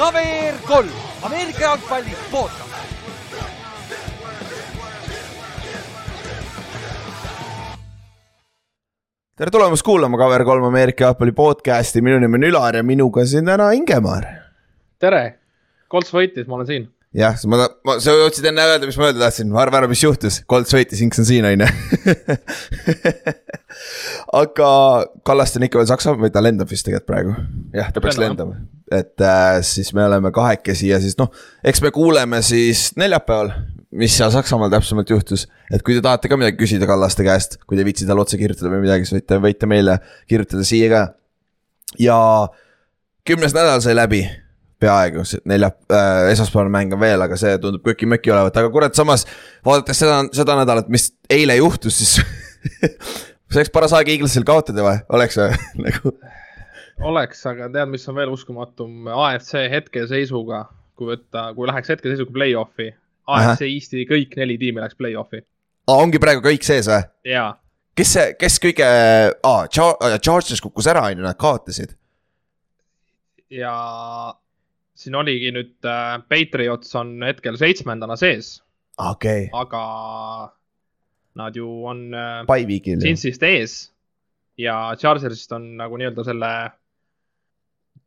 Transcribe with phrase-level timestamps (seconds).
[0.00, 0.88] KVR kolm,
[1.22, 2.70] Ameerika jalgpalli podcast.
[9.36, 13.68] tere tulemast kuulama KVR3 Ameerika jalgpalli podcast'i, minu nimi on Ülar ja minuga siin täna
[13.76, 14.24] Ingemar.
[14.98, 15.38] tere,
[15.88, 16.88] Kolts võitis, ma olen siin.
[17.16, 20.40] Jah, ma, ma, sa jõudsid enne öelda, mis ma öelda tahtsin, arva ära, mis juhtus,
[20.50, 21.70] Kolts võitis, Inks on siin, on ju.
[24.42, 24.70] aga
[25.26, 27.34] Kallaste on ikka veel Saksamaal või ta lendab vist tegelikult praegu,
[27.74, 28.60] jah, ta peaks lendama.
[28.94, 31.32] et äh, siis me oleme kahekesi ja siis noh,
[31.66, 33.54] eks me kuuleme siis neljapäeval
[33.90, 37.78] mis seal Saksamaal täpsemalt juhtus, et kui te tahate ka midagi küsida Kallaste käest, kui
[37.78, 39.98] te viitsite talle otse kirjutada või midagi, siis võite, võite meile
[40.30, 41.02] kirjutada siia ka.
[41.98, 42.18] ja
[43.26, 44.22] kümnes nädal sai läbi,
[44.80, 49.26] peaaegu, nelja äh,, esmaspäevane mäng on veel, aga see tundub köki-möki olevat, aga kurat, samas
[49.66, 52.16] vaadates seda, seda nädalat, mis eile juhtus, siis
[53.50, 55.50] see oleks paras aeg Eaglesil kaotada või, oleks või
[55.86, 56.14] nagu?
[57.10, 60.64] oleks, aga tead, mis on veel uskumatum, AFC hetkeseisuga,
[60.98, 62.90] kui võtta, kui läheks hetkeseisuga play-off'i,
[63.30, 65.44] AFC Eesti kõik neli tiimi läks play-off'i.
[65.88, 67.02] aa, ongi praegu kõik sees või?
[67.30, 67.54] jaa.
[67.96, 68.90] kes see, kes kõige,
[69.44, 71.96] aa, Chargers kukkus ära, on ju, nad kaotasid.
[73.50, 73.74] ja
[75.00, 78.58] siin oligi nüüd äh, Patriots on hetkel seitsmendana sees,
[78.98, 79.84] okei okay., aga
[81.40, 82.42] nad ju on äh.
[83.00, 83.78] Cincinnist ees
[84.60, 86.50] ja Chargersist on nagu nii-öelda selle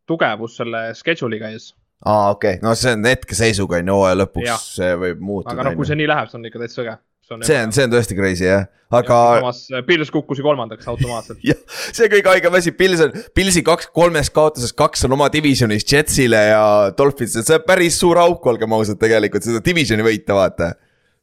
[0.09, 1.71] tugevus selle schedule'iga ees.
[2.05, 4.67] aa, okei okay., no see on hetkeseisuga on ju, hooaja lõpuks Jah.
[4.77, 5.55] see võib muutuda.
[5.55, 6.97] aga noh, kui see nii läheb, see on ikka täitsa äge.
[7.27, 9.19] See on, see on tõesti crazy jah, aga.
[9.39, 11.59] samas äh, Pils kukkus ju kolmandaks automaatselt jah,
[11.95, 16.41] see kõige haigem asi, Pils on, Pilsi kaks, kolmest kaotusest kaks on oma divisionis Jetsile
[16.51, 16.63] ja
[16.97, 20.73] Dolphinsile, see on päris suur auk, olgem ausad, tegelikult seda divisioni võita, vaata.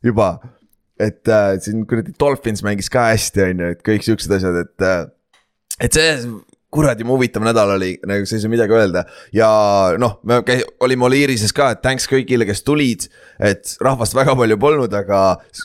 [0.05, 0.35] juba,
[1.01, 4.87] et äh, siin kuradi Dolphins mängis ka hästi, on ju, et kõik siuksed asjad, et
[4.87, 5.03] äh,.
[5.81, 6.15] et see
[6.71, 9.03] kuradi huvitav nädal oli, nagu sa ei saa midagi öelda
[9.35, 9.49] ja
[9.99, 13.09] noh, me käi-, olime Oliirises ka, et thanks kõigile, kes tulid.
[13.43, 15.21] et rahvast väga palju polnud, aga,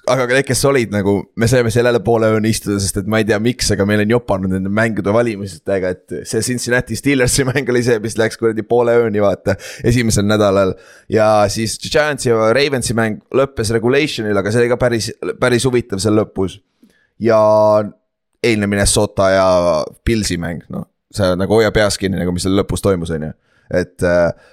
[0.10, 3.20] aga need, kes olid nagu, me saime seal jälle poole ööni istuda, sest et ma
[3.22, 7.70] ei tea, miks, aga meil on jopanud nende mängude valimistega, et see Cincinnati Steelersi mäng
[7.70, 9.58] oli see, mis läks kuradi poole ööni, vaata.
[9.86, 10.74] esimesel nädalal
[11.12, 16.02] ja siis Giantsi ja Ravensi mäng lõppes regulation'il, aga see oli ka päris, päris huvitav
[16.02, 16.58] seal lõpus.
[17.22, 17.38] ja
[18.46, 19.48] eilne Minnesota ja
[20.06, 23.32] Pilsi mäng, noh see nagu hoia peas kinni, nagu mis seal lõpus toimus, on ju.
[23.82, 24.06] et,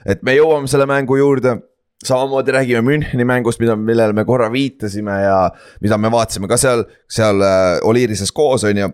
[0.08, 1.58] et me jõuame selle mängu juurde.
[2.02, 5.36] samamoodi räägime Müncheni mängust, mida, millele me korra viitasime ja
[5.80, 8.88] mida me vaatasime ka seal, seal äh, Oliirises koos, on ju.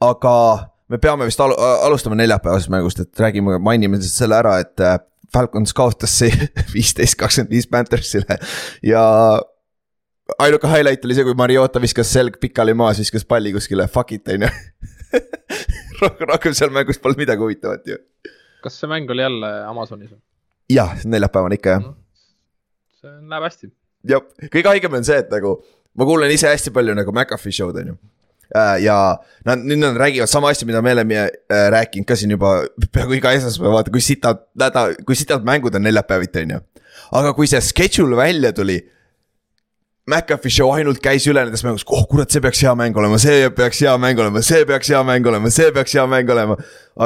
[0.00, 0.34] aga
[0.88, 4.98] me peame vist al alustama neljapäevasest mängust, et räägime, mainime selle ära, et äh,
[5.32, 6.18] Falcons kaotas
[6.74, 8.38] viisteist, kakskümmend viis Panthersile
[8.82, 9.04] ja
[10.38, 14.28] ainuke highlight oli see, kui Mariota viskas selg pikali maas, viskas palli kuskile, fuck it,
[14.28, 14.52] on ju
[16.02, 17.98] rohkem, rohkem seal mängus polnud midagi huvitavat ju.
[18.64, 20.12] kas see mäng oli jälle Amazonis
[20.72, 21.88] jah, neljapäevane ikka jah.
[23.00, 23.72] see läheb hästi.
[24.12, 25.58] jah, kõige haigem on see, et nagu
[25.98, 27.98] ma kuulen ise hästi palju nagu McAfee show'd on ju
[28.80, 28.96] ja
[29.44, 33.18] nad nüüd nad räägivad sama asja, mida me oleme äh, rääkinud ka siin juba peaaegu
[33.18, 36.60] iga esmaspäev, vaata kui sitad nädal, kui sitad mängud on neljapäeviti, on ju.
[37.20, 38.80] aga kui see schedule välja tuli
[40.08, 43.48] McAfee show ainult käis üle nendest mängust, oh kurat, see peaks hea mäng olema, see
[43.52, 46.56] peaks hea mäng olema, see peaks hea mäng olema, see peaks hea mäng olema.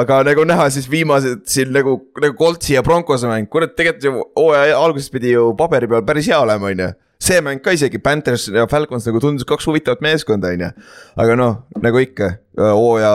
[0.01, 4.13] aga nagu näha, siis viimased siin nagu, nagu Coltsi ja Broncose mäng, kurat, tegelikult ju
[4.39, 6.89] hooaja alguses pidi ju paberi peal päris hea olema, on ju.
[7.23, 10.71] see mäng ka isegi, Panthers ja Falcons nagu tundus kaks huvitavat meeskonda, on ju.
[11.25, 13.13] aga noh, nagu ikka, hooaja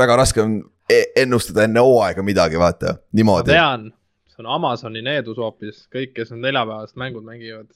[0.00, 3.52] väga raske on e- ennustada enne hooaega midagi, vaata, ma niimoodi.
[3.52, 3.90] tean,
[4.32, 7.68] see on Amazoni needus hoopis, kõik, kes need neljapäevased mängud mängivad,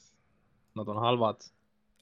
[0.78, 1.42] nad on halvad.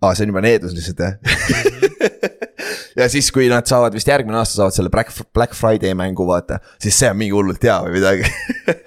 [0.03, 1.15] aa, see on juba needus lihtsalt jah
[2.97, 6.59] ja siis, kui nad saavad vist järgmine aasta saavad selle Black, Black Friday mängu vaata,
[6.83, 8.31] siis see on mingi hullult hea või midagi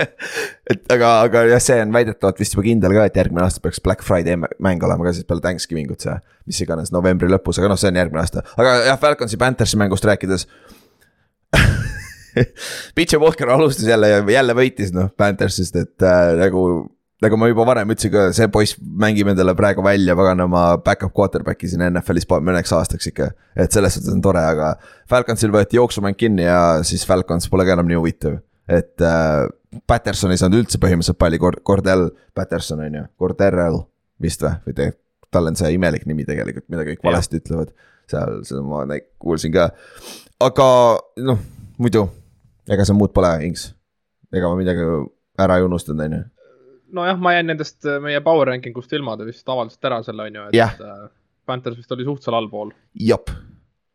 [0.71, 3.81] et aga, aga jah, see on väidetavalt vist juba kindel ka, et järgmine aasta peaks
[3.85, 6.17] Black Friday mäng olema ka siis peale Thanksgiving ut see.
[6.49, 10.07] mis iganes novembri lõpus, aga noh, see on järgmine aasta, aga jah, Falconsi Panthersi mängust
[10.09, 10.47] rääkides
[12.95, 16.63] Pitcher Walker alustas jälle ja jälle võitis noh Panthersist, et äh, nagu
[17.23, 21.67] nagu ma juba varem ütlesin ka, see poiss mängib endale praegu välja paganama back-up quarterback'i
[21.71, 23.31] siin NFL-is mõneks aastaks ikka.
[23.59, 24.73] et selles suhtes on tore, aga
[25.09, 28.39] Falconsil võeti jooksumäng kinni ja siis Falcons pole ka enam nii huvitav.
[28.67, 29.49] et äh,
[29.87, 33.83] Patterson ei saanud üldse põhimõtteliselt palli, Cordell Patterson on ju, Corderell
[34.21, 37.75] vist või, või tegelikult tal on see imelik nimi tegelikult, mida kõik valesti ütlevad.
[38.09, 39.67] seal, seda ma näi- kuulsin ka,
[40.41, 40.65] aga
[41.21, 41.43] noh,
[41.77, 42.07] muidu,
[42.65, 43.67] ega seal muud pole, Inks.
[44.33, 44.81] ega ma midagi
[45.37, 46.23] ära ei unustanud, on ju
[46.95, 50.27] nojah, ma jäin nendest äh, meie power ranking ust ilma, te vist avaldasite ära selle,
[50.29, 50.75] on ju, et Jah.
[50.83, 51.07] äh,
[51.49, 52.73] Panthers vist oli suht seal allpool.
[53.09, 53.31] jop,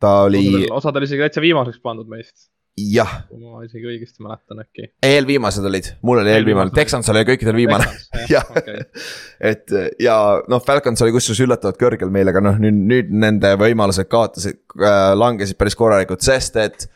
[0.03, 2.49] ta oli osadel, osadel isegi täitsa viimaseks pandud meist.
[2.75, 4.89] jah, ma isegi õigesti mäletan äkki.
[5.07, 6.75] eelviimased olid, mul oli eelviimane.
[6.75, 7.87] Texans oli kõikidel viimane.
[8.33, 8.51] jah,
[9.53, 10.19] et ja
[10.51, 15.15] noh, Falcons oli kusjuures üllatavalt kõrgel meil, aga noh, nüüd, nüüd nende võimalused kaotasid äh,,
[15.19, 16.89] langesid päris korralikult, sest et.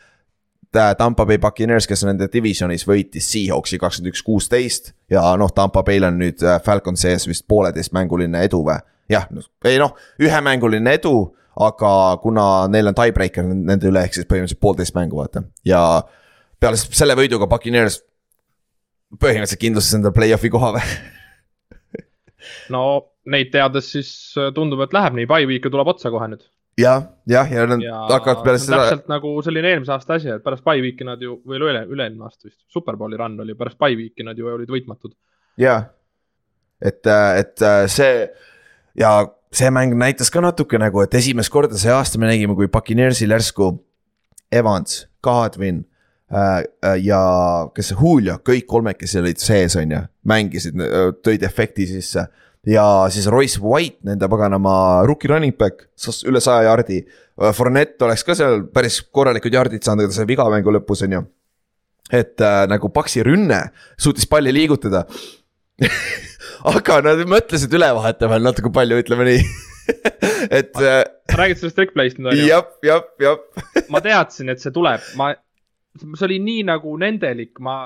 [0.71, 6.05] Tampa Bay Buccaneers, kes nende divisionis, võitis Seahawksi kakskümmend üks, kuusteist ja noh, Tampa Bay'l
[6.05, 8.77] on nüüd äh, Falcons ees vist pooleteistmänguline edu või?
[9.09, 9.25] jah,
[9.65, 11.15] ei noh, ühemänguline edu,
[11.59, 15.81] aga kuna neil on tiebreaker nende üle, ehk siis põhimõtteliselt poolteist mängu vaata ja
[16.61, 18.03] peale selle võiduga Buccaneers
[19.17, 20.85] põhimõtteliselt kindlustas endale play-off'i koha või?
[22.75, 22.83] no
[23.29, 26.45] neid teades siis äh, tundub, et läheb nii, week'e tuleb otsa kohe nüüd.
[26.79, 30.45] jah, jah, ja nad ja hakkavad peale seda, täpselt nagu selline eelmise aasta asi, et
[30.45, 33.97] pärast by week'i nad ju, või üle, üle-eelmine aasta vist, Superbowli run oli, pärast by
[33.99, 35.15] week'i nad ju olid võitmatud.
[35.61, 35.81] jaa.
[36.81, 38.25] et, et äh, see
[38.99, 39.13] ja
[39.55, 43.31] see mäng näitas ka natuke nagu, et esimest korda see aasta me nägime, kui Buccaneersil
[43.35, 43.71] järsku
[44.51, 47.21] Evans, äh, äh, ja
[47.75, 50.77] kes see Julio, kõik kolmekesi olid sees, on ju, mängisid,
[51.25, 52.27] tõid efekti sisse
[52.67, 55.87] ja siis Royce White, nende paganama rookie running back,
[56.27, 57.01] üle saja jardi.
[57.55, 61.15] Fournette oleks ka seal päris korralikud jardid saanud, aga ta sai viga mängu lõpus, on
[61.17, 61.25] ju.
[62.11, 63.59] et äh, nagu Paxi rünne
[64.01, 65.03] suutis palli liigutada
[66.73, 69.43] aga nad mõtlesid üle vahetama natuke palju, ütleme nii.
[70.59, 72.47] et äh, sa räägid sellest trick play'st nüüd on ju?
[72.49, 73.39] jah, jah, jah,
[73.93, 75.31] ma teadsin, et see tuleb, ma,
[75.97, 77.81] see oli nii nagu nendelik, ma,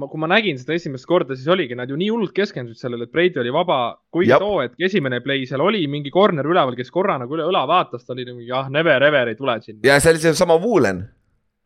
[0.00, 3.06] ma, kui ma nägin seda esimest korda, siis oligi, nad ju nii hullult keskendusid sellele,
[3.06, 3.78] et Brady oli vaba.
[4.10, 4.42] kuigi Jap.
[4.42, 8.04] too hetk esimene play seal oli mingi corner üleval, kes korra nagu üle õla vaatas,
[8.06, 9.84] ta oli nagu jah, never ever ei tule sinna.
[9.84, 11.04] ja see oli seesama Woolen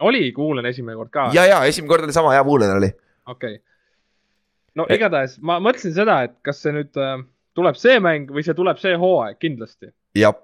[0.05, 1.29] oli, kuulen esimene kord ka.
[1.35, 2.91] ja, ja esimene kord oli sama ja Woolen oli.
[3.27, 3.63] okei okay..
[4.75, 4.97] no Eh.
[4.99, 7.19] igatahes ma mõtlesin seda, et kas see nüüd äh,
[7.55, 9.93] tuleb see mäng või see tuleb see hooaeg kindlasti.
[10.19, 10.35] jah,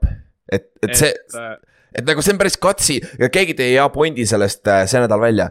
[0.51, 1.57] et, et see, äh,
[1.95, 5.23] et nagu see on päris katsi ja keegi tõi hea pointi sellest äh, see nädal
[5.23, 5.51] välja.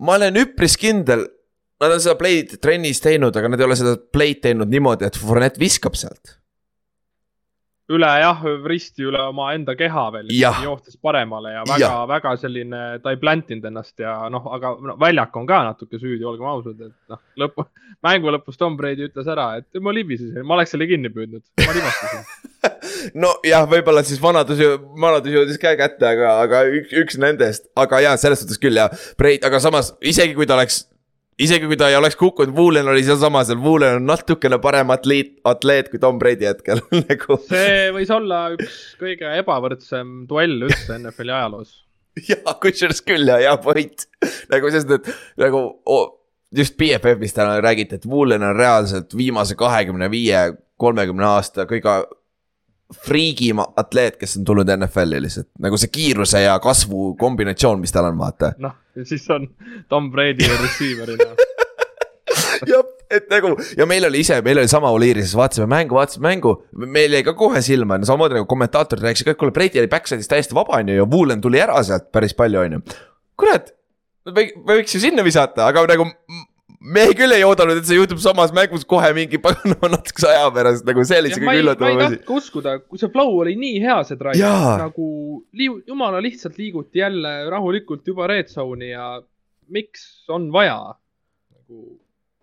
[0.00, 1.26] ma olen üpris kindel,
[1.80, 5.18] nad on seda play'd trennis teinud, aga nad ei ole seda play'd teinud niimoodi, et
[5.20, 6.36] Fournette viskab sealt.
[7.90, 13.18] üle jah, risti üle omaenda keha veel, joostes paremale ja väga väga selline, ta ei
[13.18, 17.18] plantinud ennast ja noh, aga no, väljak on ka natuke süüdi, olgem ausad, et noh,
[17.42, 17.66] lõpu,
[18.06, 21.74] mängu lõpus Tom Brady ütles ära, et ma libisesin, ma oleks selle kinni püüdnud, ma
[21.80, 22.30] libastasin.
[23.24, 24.60] nojah, võib-olla siis vanadus,
[25.00, 28.92] vanadus jõudis ka kätte, aga, aga üks, üks nendest, aga jaa, selles suhtes küll jah.
[29.18, 30.84] Breit, aga samas isegi kui ta oleks,
[31.40, 35.90] isegi kui ta ei oleks kukkunud, Woolen oli sealsamas, Woolen on natukene parem atleet, atleet
[35.92, 37.38] kui Tom Brady hetkel nagu.
[37.48, 41.74] see võis olla üks kõige ebavõrdsem duell üldse NFL-i ajaloos.
[42.30, 44.06] jaa, kusjuures küll ja, hea point.
[44.52, 46.06] nagu sest, et nagu oh,
[46.56, 50.48] just BFF-is täna räägiti, et Woolen on reaalselt viimase kahekümne viie,
[50.80, 52.02] kolmekümne aasta kõige
[52.90, 58.08] friigim atleet, kes on tulnud NFL-i lihtsalt, nagu see kiiruse ja kasvu kombinatsioon, mis tal
[58.08, 58.50] on, vaata.
[58.58, 58.74] noh,
[59.08, 59.48] siis on
[59.88, 61.32] Tom Brady receiver'ina.
[62.68, 66.54] jah, et nagu ja meil oli ise, meil oli sama Oliirises, vaatasime mängu, vaatasime mängu,
[66.86, 70.30] meil jäi ka kohe silma, samamoodi nagu kommentaatorid rääkisid ka, et kuule, Brady oli backside'is
[70.30, 72.82] täiesti vaba, on ju, ja Woolen tuli ära sealt päris palju, on ju.
[73.40, 73.72] kurat,
[74.30, 76.08] me võiks ju sinna visata, aga nagu
[76.80, 80.86] me küll ei oodanud, et see juhtub samas mängus kohe mingi paganama natukese aja pärast,
[80.88, 82.20] nagu see oli ma kõige ei, ma ei asi.
[82.20, 85.08] tahtnud uskuda, kui see flow oli nii hea, see drive nagu
[85.56, 89.12] liigu, jumala lihtsalt liiguti jälle rahulikult juba red zone'i ja
[89.70, 91.84] miks on vaja nagu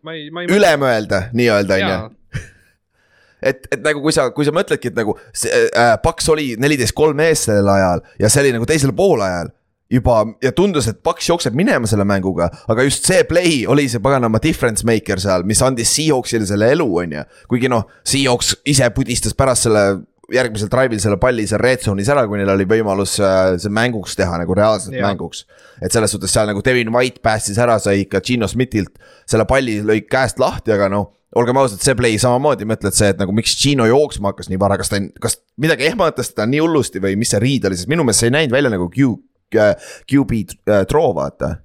[0.05, 0.53] ma ei, ma ei.
[0.53, 2.43] üle mõelda, nii-öelda, on ju jaa,
[3.49, 6.95] et, et nagu kui sa, kui sa mõtledki, et nagu see äh, Paks oli neliteist
[6.97, 9.49] kolm ees sellel ajal ja see oli nagu teisel poolajal
[9.91, 14.03] juba ja tundus, et Paks jookseb minema selle mänguga, aga just see play oli see
[14.03, 17.25] paganama difference maker seal, mis andis Seahawksile selle elu, on ju.
[17.51, 19.87] kuigi noh, Seahawks ise pudistas pärast selle
[20.33, 24.17] järgmisel drive'il selle palli seal red zone'is ära, kui neil oli võimalus äh, see mänguks
[24.19, 25.07] teha nagu reaalselt Jaa.
[25.07, 25.45] mänguks.
[25.79, 29.79] et selles suhtes seal nagu Devin White päästis ära, sai ikka Gino Smithilt selle palli
[29.85, 33.55] lõi käest lahti, aga noh olgem ausad, see play samamoodi mõtled see, et nagu miks
[33.59, 37.33] Gino jooksma hakkas nii vara, kas ta, kas midagi ehmatas teda nii hullusti või mis
[37.33, 39.11] see riid oli, sest minu meelest see ei näinud välja nagu Q,
[39.53, 41.55] QB äh, throw vaata.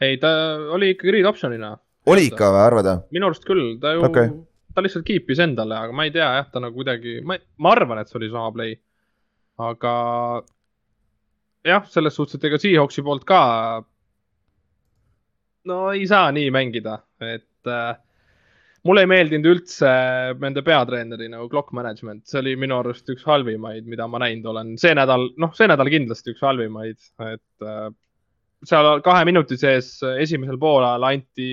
[0.00, 0.30] ei ta
[0.76, 1.72] oli ikkagi read option'ina.
[2.06, 4.30] oli ikka või, arvad minu arust küll, ta ju okay.,
[4.76, 8.02] ta lihtsalt keep'is endale, aga ma ei tea jah, ta nagu kuidagi, ma, ma arvan,
[8.02, 8.76] et see oli sama play.
[9.56, 9.92] aga
[11.66, 13.40] jah, selles suhtes, et ega Seahawksi poolt ka.
[15.66, 17.96] no ei saa nii mängida, et äh,
[18.86, 19.90] mulle ei meeldinud üldse
[20.40, 24.74] nende peatreeneri nagu clock management, see oli minu arust üks halvimaid, mida ma näinud olen,
[24.80, 27.88] see nädal, noh, see nädal kindlasti üks halvimaid, et äh,
[28.66, 31.50] seal kahe minuti sees esimesel poolajal anti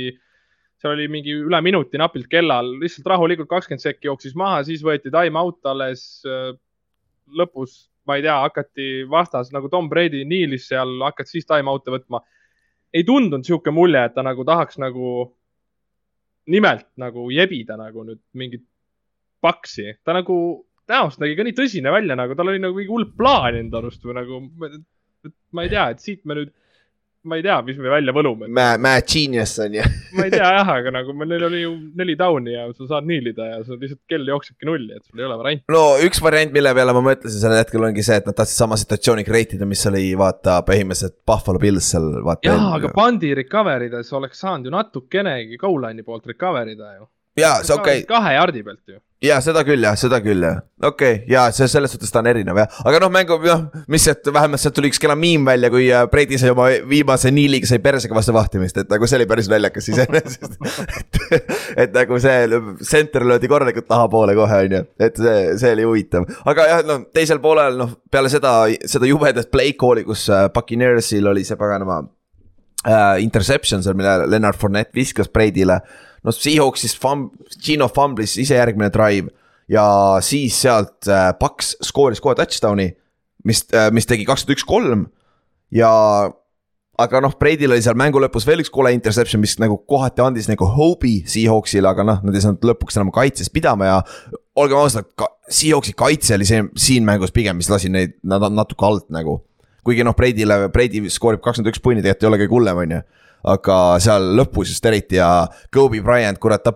[0.84, 5.14] seal oli mingi üle minuti napilt kellal, lihtsalt rahulikult kakskümmend sekki jooksis maha, siis võeti
[5.14, 6.04] time out alles.
[7.34, 11.94] lõpus ma ei tea, hakati vastas nagu Tom Brady niilis seal, hakati siis time out'e
[11.94, 12.20] võtma.
[12.94, 15.34] ei tundunud sihuke mulje, et ta nagu tahaks nagu
[16.52, 18.66] nimelt nagu jebida nagu nüüd mingit
[19.44, 20.36] paksi, ta nagu
[20.92, 24.04] näost nägi ka nii tõsine välja, nagu tal oli nagu mingi hull plaan enda arust
[24.04, 24.42] või nagu,
[25.56, 26.52] ma ei tea, et siit me nüüd,
[27.24, 28.50] ma ei tea, mis me välja võlume.
[28.52, 29.84] Mad, Mad Genius on ju.
[30.18, 33.48] ma ei tea jah, aga nagu meil oli ju neli down'i ja sa saad niilida
[33.48, 35.66] ja sul lihtsalt kell jooksebki nulli, et sul ei ole varianti.
[35.74, 38.80] no üks variant, mille peale ma mõtlesin sellel hetkel ongi see, et nad tahtsid sama
[38.80, 42.50] situatsiooni create ida, mis oli vaata põhimõtteliselt Buffalo Bills seal vaata.
[42.52, 47.08] jaa, aga pandi recovery des oleks saanud ju natukenegi goal line'i poolt recover ida ju.
[47.40, 48.98] jaa, see okei okay., kahe jardi pealt ju.
[49.24, 52.30] jaa, seda küll jah, seda küll jah, okei okay,, jaa, see selles suhtes ta on
[52.30, 55.72] erinev jah, aga noh, mängu noh, mis sealt vähemalt sealt tuli üks kena miim välja,
[55.74, 59.30] kui äh, Brady sai oma viimase niiliga sai persega vastu vahtimist, et nagu see oli
[59.30, 60.58] päris naljakas iseenesest.
[61.00, 61.22] et,
[61.88, 66.30] et nagu see center löödi korralikult tahapoole kohe on ju, et see, see oli huvitav,
[66.50, 71.34] aga jah, no teisel poolel noh, peale seda, seda jubedat play call'i, kus äh, Buccaneersil
[71.34, 72.04] oli see paganama
[72.88, 75.80] äh, interception seal, mille Leonard Fournette viskas Brady'le.
[76.24, 79.32] noh, Seahawksis fum-, Gino fumblis ise järgmine drive
[79.72, 79.86] ja
[80.24, 82.92] siis sealt äh, Paks skooris kohe touchdown'i,
[83.48, 85.06] mis äh,, mis tegi kakskümmend üks, kolm
[85.74, 85.92] ja
[87.04, 90.50] aga noh, Brady'l oli seal mängu lõpus veel üks kole interception, mis nagu kohati andis
[90.52, 94.02] nagu hope'i Seahawksile, aga noh, nad ei saanud lõpuks enam kaitses pidama ja
[94.60, 95.10] olgem ausad,
[95.50, 99.42] Seahawksi kaitse oli see siin mängus pigem, mis lasi neid, nad natuke alt nagu
[99.84, 103.02] kuigi noh, Brady'le, Brady skoorib kakskümmend üks punni, tegelikult ei ole kõige hullem, on ju.
[103.44, 106.72] Aga seal lõpus just eriti ja Kobe Bryant, kurat, ta,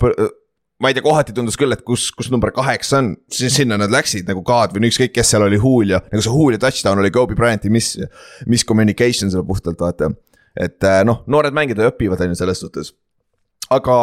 [0.80, 4.28] ma ei tea, kohati tundus küll, et kus, kus number kaheksa on, sinna nad läksid
[4.30, 7.72] nagu kaad või ükskõik, kes seal oli, Julio, nagu see Julio touchdown oli Kobe Bryanti
[7.74, 7.96] mis,
[8.50, 10.12] miscommunication seal puhtalt vaata.
[10.58, 12.94] et äh, noh, noored mängijad õpivad on ju selles suhtes.
[13.70, 13.98] aga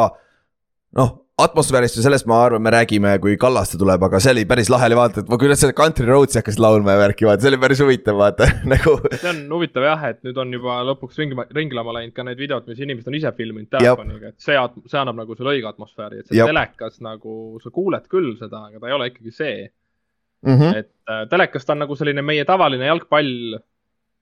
[0.99, 4.69] noh, atmosfäärist ja sellest ma arvan, me räägime, kui Kallaste tuleb, aga see oli päris
[4.71, 7.51] lahe oli vaadata, et ma kuidas selle Country Roads'i hakkasid laulma ja värki vaata, see
[7.51, 8.95] oli päris huvitav vaata nagu.
[9.17, 12.69] see on huvitav jah, et nüüd on juba lõpuks ringlema, ringlema läinud ka need videod,
[12.71, 16.31] mis inimesed on ise filminud telefoniga, et see, see annab nagu sulle õige atmosfääri, et
[16.31, 16.53] see Jep.
[16.53, 19.59] telekas nagu sa kuuled küll seda, aga ta ei ole ikkagi see.
[20.45, 20.77] Mm -hmm.
[20.77, 23.59] et äh, telekas ta on nagu selline meie tavaline jalgpall,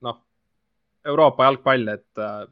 [0.01, 0.21] noh,
[1.05, 2.47] Euroopa jalgpall, et äh,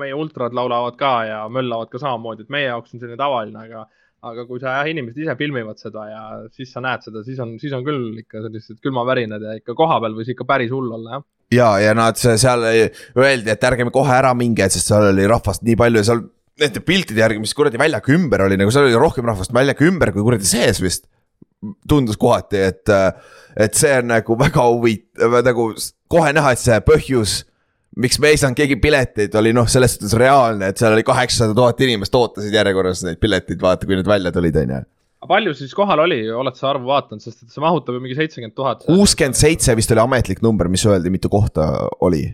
[0.00, 3.86] meie ultrad laulavad ka ja möllavad ka samamoodi, et meie jaoks on selline tavaline, aga
[4.24, 6.22] aga kui sa jah, inimesed ise filmivad seda ja
[6.54, 10.16] siis sa näed seda, siis on, siis on küll ikka sellised külmavärinad ja ikka kohapeal
[10.16, 11.24] võis ikka päris hull olla jah.
[11.52, 15.76] ja, ja nad seal öeldi, et ärge kohe ära minge, sest seal oli rahvast nii
[15.80, 16.24] palju ja seal
[16.60, 20.14] nende piltide järgi, mis kuradi väljaku ümber oli, nagu seal oli rohkem rahvast väljaku ümber
[20.14, 21.08] kui kuradi sees vist.
[21.88, 22.90] tundus kohati, et,
[23.56, 25.70] et see on nagu väga huvitav, nagu
[26.12, 27.42] kohe näha, et see põhjus
[28.00, 31.54] miks me ei saanud keegi pileteid, oli noh, selles suhtes reaalne, et seal oli kaheksasada
[31.56, 34.84] tuhat inimest ootasid järjekorras neid pileteid, vaata, kui need välja tulid, on ju.
[35.28, 38.56] palju siis kohal oli, oled sa arvu vaadanud, sest et see mahutab ju mingi seitsekümmend
[38.56, 38.86] tuhat.
[38.88, 41.68] kuuskümmend seitse vist oli ametlik number, mis öeldi, mitu kohta
[42.04, 42.26] oli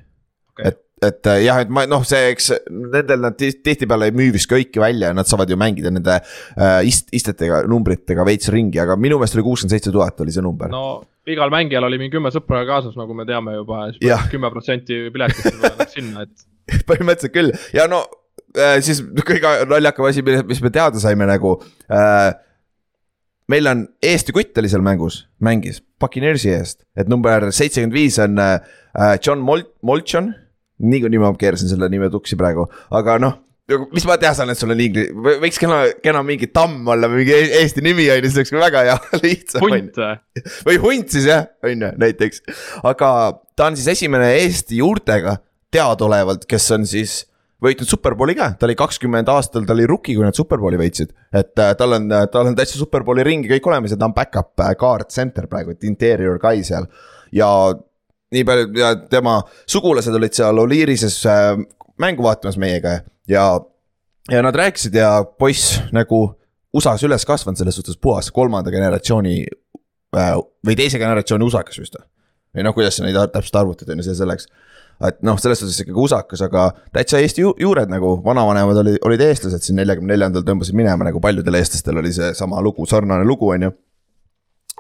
[0.55, 0.73] Okei.
[0.73, 4.33] et, et äh, jah, et ma noh, see, eks nendel nad tihti- tihtipeale ei müü
[4.35, 8.81] vist kõiki välja ja nad saavad ju mängida nende äh, ist-, istetega, numbritega veits ringi,
[8.83, 10.85] aga minu meelest oli kuuskümmend seitse tuhat oli see number no..
[11.35, 13.87] Igal mängijal oli mingi kümme sõpra kaasas, nagu me teame juba
[14.33, 18.05] kümme protsenti piletist läks sinna, et põhimõtteliselt küll ja no
[18.57, 21.57] äh, siis kõige naljakam asi, mis me teada saime nagu
[21.91, 22.31] äh,.
[23.51, 28.39] meil on Eesti kutt oli seal mängus, mängis Buccaneersi eest, et number seitsekümmend viis on
[28.39, 28.61] äh,
[29.25, 30.35] John Mol-, Molchon.
[30.81, 33.39] niikuinii ma keerasin selle nime tuksi praegu, aga noh
[33.93, 35.09] mis ma teha saan, et sul on ingli-,
[35.43, 38.85] võiks kena, kena mingi tamm olla, mingi e- Eesti nimi on ju, see oleks väga
[38.89, 40.45] hea, lihtsam punt või?
[40.69, 42.45] või hunt siis jah, on ju näiteks.
[42.91, 43.11] aga
[43.57, 45.39] ta on siis esimene Eesti juurtega
[45.75, 47.21] teadaolevalt, kes on siis
[47.61, 51.13] võitnud superbowli ka, ta oli kakskümmend aastal, ta oli rookie, kui nad superbowli võitsid.
[51.37, 54.65] et äh, tal on, tal on täitsa superbowli ringi kõik olemas ja ta on back-up
[54.65, 56.89] äh, guard center praegu, et interior guy seal.
[57.37, 57.51] ja
[58.31, 61.53] nii palju ja tema sugulased olid seal Oliirises äh,
[62.01, 63.01] mängu vaatamas meiega
[63.31, 63.45] ja,
[64.31, 66.23] ja nad rääkisid ja poiss nagu
[66.75, 69.37] USA-s üles kasvanud, selles suhtes puhas kolmanda generatsiooni
[70.17, 70.35] äh,
[70.67, 72.07] või teise generatsiooni usakas vist või?
[72.55, 74.49] või noh, kuidas sa neid täpselt arvutad, on ju, see selleks.
[75.07, 79.23] et noh, selles suhtes ikkagi usakas, aga täitsa Eesti ju juured nagu, vanavanemad olid, olid
[79.27, 83.69] eestlased siin neljakümne neljandal tõmbasid minema nagu paljudel eestlastel oli seesama lugu, sarnane lugu, on
[83.69, 83.73] ju.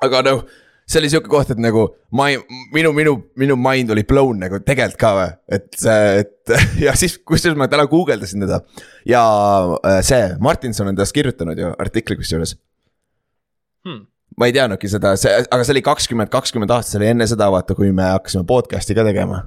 [0.06, 0.44] aga noh,
[0.90, 1.84] see oli sihuke koht, et nagu
[2.18, 2.40] ma ei,
[2.74, 5.28] minu, minu, minu mind oli blown nagu tegelikult ka või,
[5.58, 6.54] et see, et
[6.86, 8.60] ja siis, kusjuures ma täna guugeldasin teda.
[9.08, 9.22] ja
[9.86, 12.56] äh, see Martinson on tast kirjutanud ju artikli kusjuures
[13.80, 14.02] Hmm.
[14.36, 17.46] ma ei teadnudki seda, see, aga see oli kakskümmend, kakskümmend aastat, see oli enne seda,
[17.52, 19.46] vaata, kui me hakkasime podcast'i ka tegema.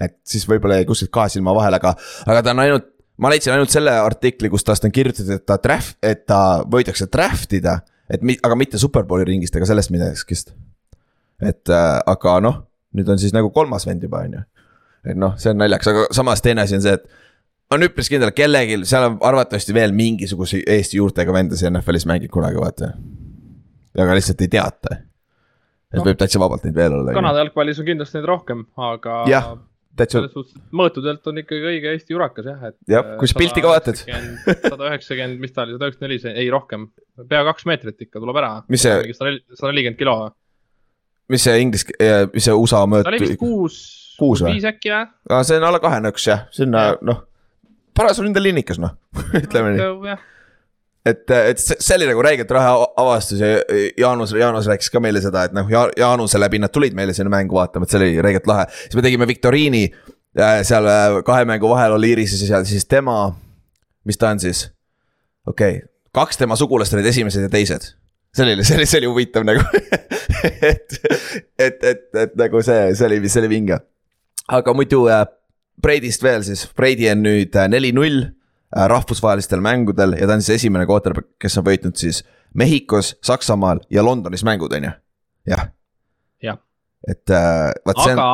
[0.00, 1.92] et siis võib-olla jäi kuskilt kahe silma vahele, aga,
[2.26, 2.88] aga ta on ainult,
[3.20, 7.06] ma leidsin ainult selle artikli, kus tast on kirjutatud, et ta draft, et ta võidakse
[7.12, 7.76] draft ida,
[8.10, 10.54] et mi, aga mitte superbowli ringist ega sellest midagist.
[11.40, 12.62] et äh, aga noh,
[12.96, 14.44] nüüd on siis nagu kolmas vend juba, on ju.
[15.12, 18.32] et noh, see on naljakas, aga samas teine asi on see, et on üpris kindel,
[18.34, 22.92] kellelgi, seal on arvatavasti veel mingisuguse Eesti juurtega vendasid NFL-is mängib kunagi, vaata.
[23.98, 25.00] aga lihtsalt ei teata.
[25.90, 27.14] et no, võib täitsa vabalt neid veel olla.
[27.16, 29.22] Kanada jalgpallis on kindlasti neid rohkem, aga.
[29.30, 29.52] jah.
[29.98, 32.76] Selles suhtes mõõtudelt on ikkagi õige Eesti jurakas jah, et.
[32.90, 34.02] jah, kui sa pilti ka vaatad.
[34.02, 36.86] sada üheksakümmend, mis ta oli, sada üheksakümmend neli, ei rohkem,
[37.30, 38.52] pea kaks meetrit ikka tuleb ära.
[38.70, 39.14] mis see?
[39.16, 40.16] sada nelikümmend kilo.
[41.32, 41.98] mis see inglise,
[42.34, 43.08] mis see USA mõõt?
[43.08, 45.10] ta oli vist kuus, viis äkki jah.
[45.30, 47.26] aa, see on alla kahe nõks jah, sinna noh
[47.96, 48.96] paras ründelinnikas noh
[49.42, 50.18] ütleme nii.
[51.06, 53.52] Et, et see oli nagu räigelt rahe avastus ja
[53.98, 57.32] Jaanus, Jaanus rääkis ka meile seda, et noh ja,, Jaanuse läbi nad tulid meile sinna
[57.32, 58.66] mängu vaatama, et see oli räigelt lahe.
[58.82, 63.32] siis me tegime viktoriini äh, seal äh, kahe mängu vahel oli Irises ja siis tema,
[64.04, 64.66] mis ta on siis?
[65.46, 67.92] okei okay., kaks tema sugulast olid esimesed ja teised
[68.36, 69.64] see oli, see oli, see oli huvitav nagu
[70.72, 71.00] et,
[71.58, 73.80] et, et, et nagu see, see oli, see oli vinge.
[74.48, 75.24] aga muidu äh,
[75.80, 78.34] Brady'st veel siis, Brady on nüüd neli-null äh,
[78.70, 82.22] rahvusvahelistel mängudel ja ta on siis esimene quarterback, kes on võitnud siis
[82.54, 84.92] Mehhikos, Saksamaal ja Londonis mängud, on ju,
[85.50, 85.68] jah.
[86.42, 86.58] jah.
[87.08, 88.18] et äh, vot see on.
[88.18, 88.30] aga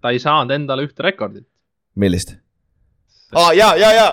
[0.00, 1.46] ta ei saanud endale ühte rekordit.
[1.94, 2.36] millist?
[3.36, 4.08] aa, ja, ja, ja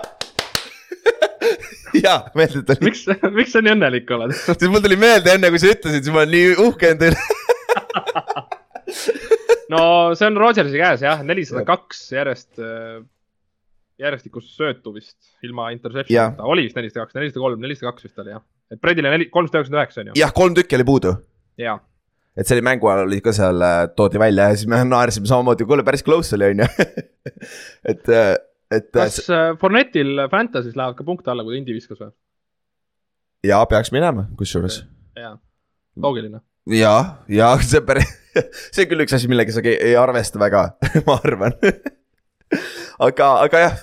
[2.05, 2.89] jaa, meelde tuli.
[2.89, 3.05] miks,
[3.35, 4.35] miks sa nii õnnelik oled?
[4.45, 7.21] sest mul tuli meelde enne, kui sa ütlesid, siis ma olen nii uhke enda üle
[9.73, 9.81] no
[10.17, 12.99] see on Rodgersi käes jah, nelisada kaks järjest, äh,
[14.01, 18.33] järjestikust söötu vist ilma interception'ita, oli vist nelisada kaks, nelisada kolm, nelisada kaks vist oli
[18.35, 18.43] jah.
[18.71, 20.17] et Bredile neli, kolmsada üheksakümmend üheksa on ju.
[20.21, 21.13] jah, kolm tükki oli puudu.
[21.61, 21.79] jaa
[22.37, 25.29] et see oli mängu ajal oli ka seal, äh, toodi välja ja siis me naersime
[25.29, 26.69] samamoodi, kuule päris close oli, on ju.
[27.91, 28.33] et, äh,
[28.71, 28.91] et.
[28.93, 29.23] kas
[29.61, 32.13] Fornetil Fantasy's lähevad ka punkte alla, kui ta Indi viskas või?
[33.47, 34.83] jaa, peaks minema, kusjuures.
[35.17, 35.37] jaa,
[35.97, 36.43] loogiline
[36.77, 36.93] ja,
[37.29, 38.13] ja see on päris,
[38.71, 40.67] see on küll üks asi, millega sa ei arvesta väga
[41.07, 41.57] ma arvan
[43.03, 43.81] aga, aga jah,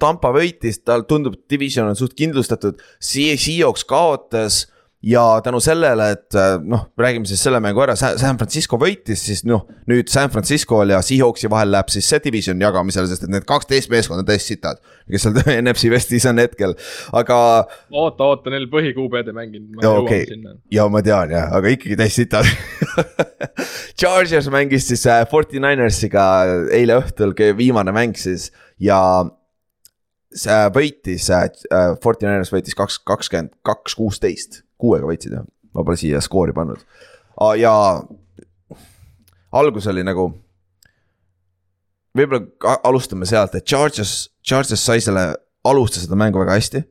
[0.00, 4.64] Tampa võitis, tal tundub, division on suht kindlustatud, Seahawks kaotas
[5.06, 9.42] ja tänu sellele, et äh, noh, räägime siis selle mängu ära, San Francisco võitis, siis
[9.44, 13.44] noh, nüüd San Francisco'l ja Seahawksi vahel läheb siis see division jagamisele, sest et need
[13.48, 14.80] kaksteist meeskonda on täiesti sitad.
[15.10, 16.76] kes seal NFC Westis on hetkel,
[17.12, 17.38] aga.
[17.92, 19.84] oota, oota, neil põhikuubeed ei mänginud.
[19.92, 20.24] okei,
[20.72, 22.48] ja ma tean jah, aga ikkagi täiesti sitad
[24.00, 26.26] Chargers mängis siis äh, Forty Ninersiga
[26.72, 28.98] eile õhtul, viimane mäng siis ja
[30.34, 31.48] see võitis äh,,
[32.02, 36.80] Forty Niners võitis kaks, kakskümmend kaks, kuusteist kuuega võitsid jah, ma pole siia skoori pannud.
[37.58, 37.74] ja
[39.52, 40.32] algus oli nagu.
[42.14, 45.32] võib-olla alustame sealt, et Charges, Charges sai selle,
[45.64, 46.84] alustas seda mängu väga hästi.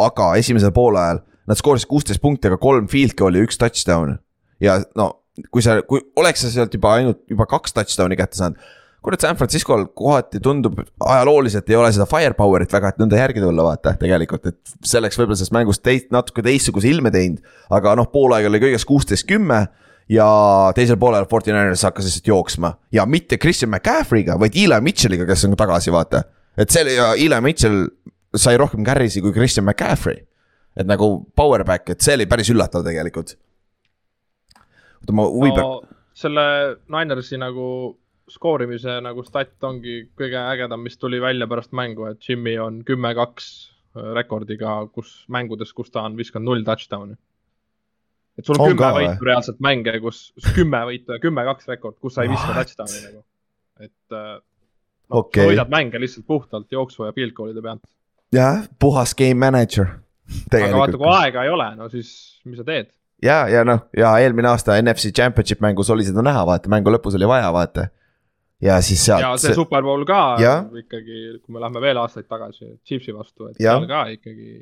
[0.00, 4.18] aga esimesel poolajal nad skoorisid kuusteist punkti, aga kolm field goal'i, üks touchdown.
[4.60, 5.12] ja no
[5.50, 8.60] kui sa, kui oleks sa sealt juba ainult juba kaks touchdown'i kätte saanud
[9.02, 13.64] kurat, San Francisco'l kohati tundub ajalooliselt ei ole seda firepower'it väga, et nõnda järgi tulla,
[13.70, 17.40] vaata tegelikult, et selleks võib-olla sellest mängust teist, natuke teistsuguse ilme teinud.
[17.72, 19.64] aga noh, poolaeg oli kõigest kuusteist, kümme
[20.10, 20.26] ja
[20.76, 25.56] teisel poolel Fortinanders hakkas lihtsalt jooksma ja mitte Christian McCaffrey'ga, vaid Eli Mitchell'iga, kes on
[25.58, 26.24] tagasi, vaata.
[26.58, 27.86] et see oli ja Eli Mitchell
[28.36, 30.26] sai rohkem carry'si kui Christian McCaffrey.
[30.76, 33.36] et nagu power back, et see oli päris üllatav tegelikult.
[35.00, 35.96] oota, ma huvi peal no,.
[36.14, 36.44] selle
[36.92, 37.96] Ninersi nagu
[38.30, 43.48] skoorimise nagu stat ongi kõige ägedam, mis tuli välja pärast mängu, et Jimmy on kümme-kaks
[43.96, 47.18] äh, rekordiga, kus mängudes, kus ta on viskanud null touchdown'i.
[48.38, 52.16] et sul on, on kümme võitu reaalselt mänge, kus kümme võitu ja kümme-kaks rekord, kus
[52.16, 53.24] sa ei viska touchdown'i nagu.
[53.80, 54.38] et äh,
[55.10, 57.84] noh okay., sa võidad mänge lihtsalt puhtalt jooksu ja field goal'ide pealt.
[58.34, 59.98] jah, puhas game manager.
[60.54, 62.10] aga vaata, kui aega ei ole, no siis
[62.44, 62.92] mis sa teed?
[63.22, 67.18] ja, ja noh, ja eelmine aasta NFC Championship mängus oli seda näha, vaata, mängu lõpus
[67.18, 67.90] oli vaja, vaata
[68.62, 69.24] ja siis sealt.
[69.24, 70.58] ja see Super Bowl ka ja.
[70.82, 73.78] ikkagi, kui me lähme veel aastaid tagasi, Chiefsi vastu, et ja.
[73.78, 74.60] seal ka ikkagi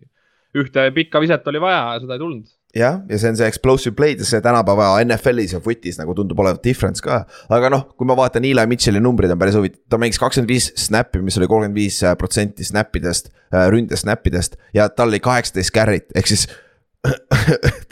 [0.56, 2.46] ühte pikka viset oli vaja ja seda ei tulnud.
[2.76, 6.40] jah, ja see on see explosive play'd ja see tänapäeva NFL-is ja footis nagu tundub
[6.40, 7.20] olevat difference ka.
[7.52, 10.70] aga noh, kui ma vaatan Eli Mitchell'i numbrid on päris huvitav, ta mängis kakskümmend viis
[10.78, 15.20] snap'i, mis oli kolmkümmend viis protsenti snap idest, äh, ründe snap idest ja tal oli
[15.24, 16.48] kaheksateist carry't, ehk siis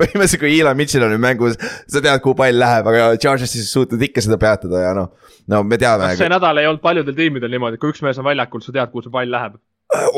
[0.01, 3.71] põhimõtteliselt, kui Eli Mitchell on nüüd mängus, sa tead, kuhu pall läheb, aga Chargers siis
[3.73, 5.13] suutnud ikka seda peatada ja noh,
[5.53, 6.11] no me teame.
[6.19, 9.07] see nädal ei olnud paljudel tiimidel niimoodi, kui üks mees on väljakul, sa tead, kuhu
[9.07, 9.61] see pall läheb.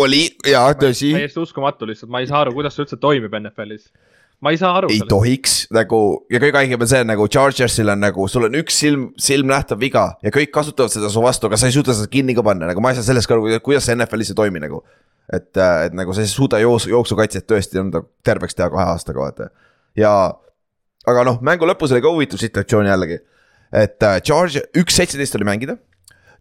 [0.00, 1.12] oli, jaa, tõsi.
[1.18, 3.90] täiesti uskumatu lihtsalt, ma ei saa aru, kuidas see üldse toimib NFL-is
[4.44, 4.92] ma ei saa aru.
[4.92, 5.10] ei sellest.
[5.10, 9.10] tohiks nagu ja kõige haigem on see nagu Chargersil on nagu, sul on üks silm,
[9.18, 12.46] silmnähtav viga ja kõik kasutavad seda su vastu, aga sa ei suuda seda kinni ka
[12.46, 14.82] panna, nagu ma ei saa sellest ka aru, kuidas see NFL-is ei toimi nagu
[15.32, 19.26] et, äh, et nagu sa ei suuda joos, jooksukaitset tõesti anda terveks teha kahe aastaga,
[19.26, 19.50] vaata.
[19.98, 20.12] ja,
[21.08, 23.20] aga noh, mängu lõpus oli ka huvitav situatsioon jällegi.
[23.72, 25.78] et äh, Charge, üks seitseteist oli mängida.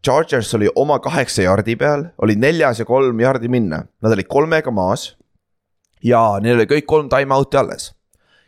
[0.05, 4.71] Chargers oli oma kaheksa jardi peal, oli neljas ja kolm jardi minna, nad olid kolmega
[4.71, 5.15] maas.
[6.07, 7.91] Ja neil oli kõik kolm time-out'i alles.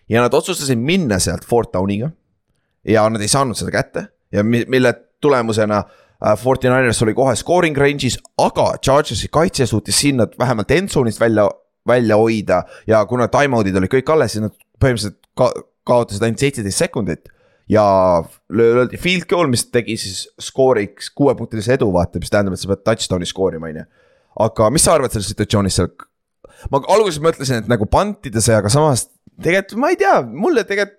[0.10, 2.12] ja nad otsustasid minna sealt Fort Downiga.
[2.88, 7.36] ja nad ei saanud seda kätte ja mi- mille tulemusena äh, Forty Niners oli kohe
[7.36, 11.50] scoring range'is, aga Chargersi kaitse suutis sinna vähemalt endzone'ist välja,
[11.88, 15.52] välja hoida ja kuna time-out'id olid kõik alles, siis nad põhimõtteliselt ka
[15.90, 17.30] kaotasid ainult seitseteist sekundit
[17.70, 17.84] ja
[18.50, 22.86] löödi field goal, mis tegi siis skooriks kuuepunktilise edu, vaata, mis tähendab, et sa pead
[22.88, 23.86] touchdown'i skoorima, on ju.
[24.46, 25.92] aga mis sa arvad sellest situatsioonist seal?
[26.72, 29.08] Ma alguses mõtlesin, et nagu pantida see, aga samas
[29.44, 30.98] tegelikult ma ei tea, mulle tegelikult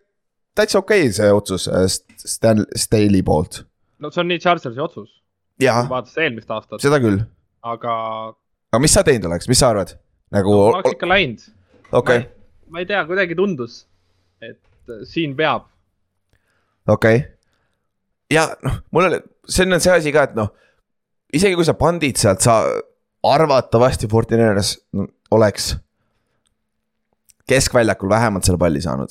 [0.56, 3.62] täitsa okei okay see otsus äh, St- Stan-, Staley poolt.
[3.98, 5.10] no see on nii Chargersi otsus,
[5.60, 7.20] vaadates eelmist aastat, seda küll,
[7.62, 7.96] aga
[8.70, 9.94] aga mis sa teinud oleks, mis sa arvad?
[10.34, 11.44] nagu ma oleks ikka läinud.
[12.02, 12.24] okei,
[12.70, 13.82] ma ei tea, kuidagi tundus,
[14.42, 14.58] et
[14.90, 15.68] äh, siin peab.
[16.88, 17.22] okei.
[18.32, 20.52] ja noh, mul oli, see on see asi ka, et noh,
[21.34, 22.62] isegi kui sa pandid sealt, sa
[23.22, 25.74] arvatavasti Fortiners no, oleks
[27.50, 29.10] keskväljakul vähemalt selle palli saanud.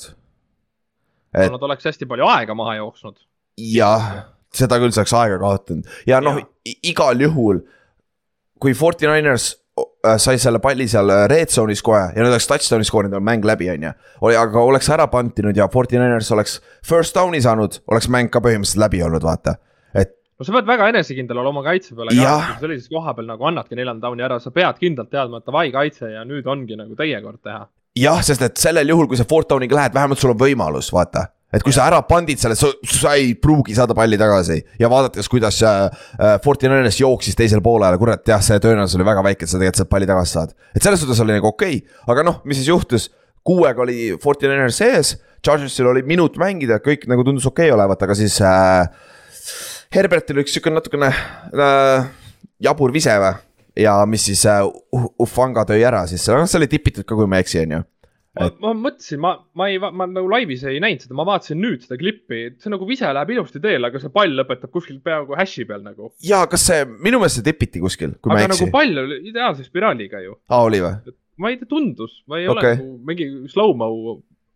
[1.34, 3.16] Et- Nad oleks hästi palju aega maha jooksnud.
[3.60, 4.06] jah,
[4.54, 6.38] seda küll saaks aega kaotanud ja noh
[6.82, 7.60] igal juhul,
[8.60, 13.16] kui Fortiners äh, sai selle palli seal red zone'is kohe ja nad oleks touchdown'i skoorinud,
[13.20, 13.92] on mäng läbi, on ju.
[14.20, 18.80] oli, aga oleks ära pantinud ja Fortiners oleks first down'i saanud, oleks mäng ka põhimõtteliselt
[18.80, 19.54] läbi olnud, vaata.
[20.40, 22.54] No sa pead väga enesekindel olema kaitse peale Jah.
[22.54, 25.66] ka, sellises koha peal nagu annadki neljanda down'i ära, sa pead kindlalt teadma, et davai
[25.74, 27.66] kaitse ja nüüd ongi nagu teie kord teha.
[28.00, 31.26] jah, sest et sellel juhul, kui sa fourth down'iga lähed, vähemalt sul on võimalus, vaata.
[31.52, 32.72] et kui sa ära pandid selle, sa,
[33.12, 36.08] ei pruugi saada palli tagasi ja vaadates, kuidas äh,
[36.44, 39.92] Fortiners jooksis teisel poolel, kurat jah, see tõenäosus oli väga väike, et sa tegelikult sealt
[39.92, 40.56] palli tagasi saad.
[40.72, 43.10] et selles suhtes oli nagu okei okay., aga noh, mis siis juhtus,
[43.44, 48.16] kuuega oli Fortiners sees, Chargersil oli minut mängida, kõik nagu tundus okei okay olevat, aga
[48.16, 48.88] siis äh,
[49.90, 52.04] Herbertil üks sihuke natukene äh,
[52.62, 53.32] jabur vise või
[53.80, 54.62] ja mis siis äh,
[55.20, 57.80] Ufanga tõi ära siis, noh see oli tipitud ka, kui ma ei eksi, on ju.
[58.38, 61.82] ma, ma mõtlesin, ma, ma ei, ma nagu laivis ei näinud seda, ma vaatasin nüüd
[61.86, 65.66] seda klippi, see nagu vise läheb ilusti teele, aga see pall lõpetab kuskil peaaegu hash'i
[65.66, 66.12] peal nagu.
[66.26, 68.76] ja kas see, minu meelest see tipiti kuskil, kui ma aga ei eksi nagu.
[68.78, 70.38] pall oli ideaalse spiraaliga ju.
[70.50, 71.16] aa, oli või?
[71.40, 72.78] ma ei tea, tundus, ma ei ole Okei.
[72.78, 73.90] nagu mingi slow-mo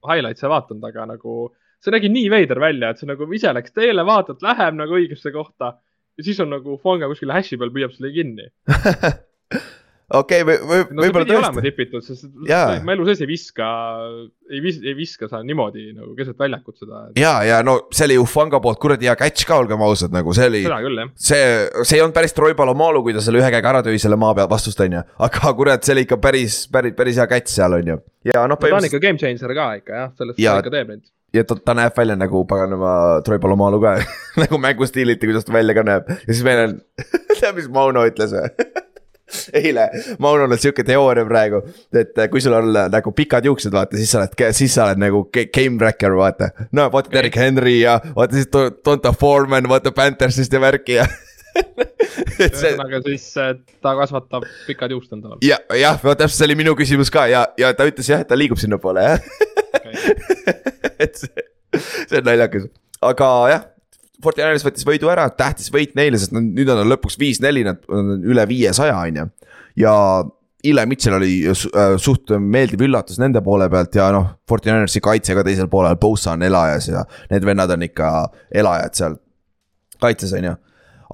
[0.07, 1.39] highlights'e vaadanud, aga nagu
[1.85, 5.33] see nägi nii veider välja, et see nagu ise läks teele, vaatad, läheb nagu õigesse
[5.35, 5.77] kohta
[6.19, 8.51] ja siis on nagu Fonga kuskil hash'i peal püüab selle kinni.
[10.21, 11.71] okei, või, või no võib-olla pidi olema tõesti.
[11.73, 12.77] tipitud, sest Jaa.
[12.85, 13.69] ma elu sees ei viska,
[14.53, 17.07] ei vis-, ei viska sa niimoodi nagu keset väljakut seda.
[17.19, 20.51] ja, ja no see oli Ufanga poolt kuradi hea catch ka, olgem ausad, nagu see
[20.53, 20.63] oli.
[20.67, 21.11] seda küll jah.
[21.31, 21.43] see,
[21.83, 24.37] see ei olnud päris Troy Palomalu, kui ta selle ühe käega ära tõi selle maa
[24.39, 25.05] pealt vastust, on ju.
[25.29, 28.01] aga kurat, see oli ikka päris, päris, päris hea catch seal, on ju.
[28.31, 31.05] ja noh, ta on ikka game changer ka ikka jah, sellest ta ikka teeb neid.
[31.35, 32.95] Ja ta, ta näeb välja nagu paganama
[33.27, 33.97] Troy Palomalu ka
[34.43, 36.81] nagu mängustiiliti, kuidas ta välja ka näeb ja siis meil on,
[37.41, 38.51] tead, mis Mauno ütles või?
[39.61, 41.61] eile, Maunol on sihuke teooria praegu,
[41.97, 45.25] et kui sul on nagu pikad juuksed, vaata, siis sa oled, siis sa oled nagu
[45.35, 46.51] ga- game wrecker, vaata.
[46.73, 47.19] no vaata Okei.
[47.19, 51.09] Derek Henry ja vaata siis Donta Foreman, vaata Panthersist ja värki ja.
[52.35, 55.39] ühesõnaga siis äh, ta kasvatab pikad juust endale.
[55.47, 58.39] ja, jah, täpselt see oli minu küsimus ka ja, ja ta ütles jah, et ta
[58.39, 59.23] liigub sinnapoole jah
[61.03, 62.69] et see, see on naljakas,
[63.13, 63.71] aga jah.
[64.25, 68.47] Fortinandis võttis võidu ära, tähtis võit neile, sest nüüd on lõpuks viis-neli, nad on üle
[68.49, 69.27] viiesaja, on ju.
[69.83, 69.95] ja
[70.65, 75.45] Ile Mitchell oli äh, suht meeldiv üllatus nende poole pealt ja noh, Fortinandersi kaitse ka
[75.45, 77.03] teisel poolel, Bosa on elajas ja
[77.35, 78.13] need vennad on ikka
[78.63, 79.19] elajad seal
[80.01, 80.55] kaitses, on ju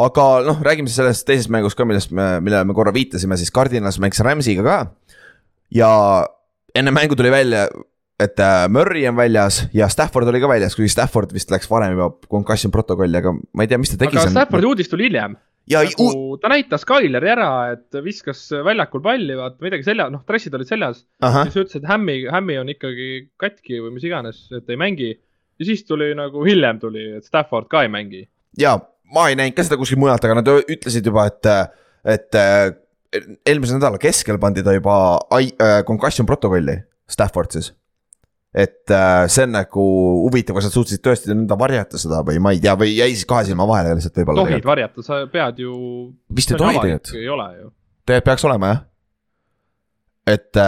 [0.00, 3.52] aga noh, räägime siis sellest teisest mängust ka, millest me, millele me korra viitasime, siis
[3.54, 4.78] Cardinals mängis Rams'iga ka.
[5.74, 5.90] ja
[6.74, 7.66] enne mängu tuli välja,
[8.20, 11.94] et äh, Murry on väljas ja Stafford oli ka väljas, kuigi Stafford vist läks varem
[11.96, 15.36] juba concussion protokolli, aga ma ei tea, mis ta tegi aga Staffordi uudis tuli hiljem.
[15.70, 20.54] ja nagu ta näitas Tyleri ära, et viskas väljakul palli, vaata midagi selja, noh, dressid
[20.58, 21.04] olid seljas.
[21.24, 25.10] siis ütles, et Hämmi, Hämmi on ikkagi katki või mis iganes, et ei mängi.
[25.60, 28.26] ja siis tuli nagu hiljem tuli, et Stafford ka ei mängi.
[28.58, 28.76] ja
[29.14, 31.50] ma ei näinud ka seda kuskilt mujalt, aga nad ütlesid juba, et,
[32.04, 32.40] et
[33.48, 34.96] eelmise nädala keskel pandi ta juba
[35.34, 36.76] äh, concussion protokolli,
[37.10, 37.72] Stafford siis.
[38.54, 39.82] Et äh, see on nagu
[40.26, 43.28] huvitav, kas nad suutsid tõesti nõnda varjata seda või ma ei tea, või jäi siis
[43.30, 44.46] kahe silma vahele lihtsalt võib-olla.
[44.46, 45.74] tohid varjata, sa pead ju.
[46.34, 47.68] vist ei tohi tegelikult, ei ole ju.
[48.10, 48.80] tegelikult peaks olema jah.
[50.34, 50.60] et,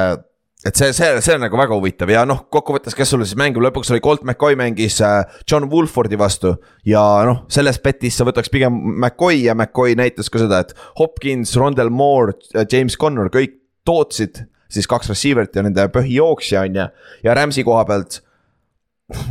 [0.70, 3.64] et see, see, see on nagu väga huvitav ja noh, kokkuvõttes, kes sul siis mängib,
[3.66, 6.54] lõpuks oli Colt McCoy mängis äh, John Woolfordi vastu.
[6.86, 10.70] ja noh, selles betis sa võtaks pigem McCoy ja McCoy näitas ka seda, et
[11.02, 16.86] Hopkins, Rondel Moore, James Connor kõik tootsid siis kaks receiver'it ja nende põhijooksja on ju.
[17.26, 18.20] ja Rams'i koha pealt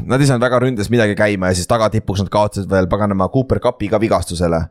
[0.06, 3.62] nad ei saanud väga ründes midagi käima ja siis tagatipuks nad kaotasid veel paganama Cooper
[3.64, 4.62] Cupi ka vigastusele.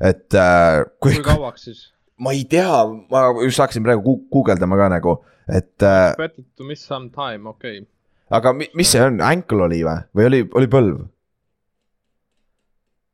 [0.00, 1.84] et äh, kui, kui kauaks siis?
[2.18, 6.16] ma ei tea, ma just hakkasin praegu guugeldama ka nagu, et äh,.
[6.18, 7.86] Better to miss some time, okei okay..
[8.30, 11.02] aga mi, mis see on, ankle oli või, või oli, oli põlv?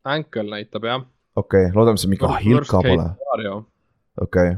[0.05, 1.09] Ankle näitab jah.
[1.37, 3.11] okei okay,, loodame, see mingi oh, hilka pole.
[3.35, 3.59] okei
[4.29, 4.55] okay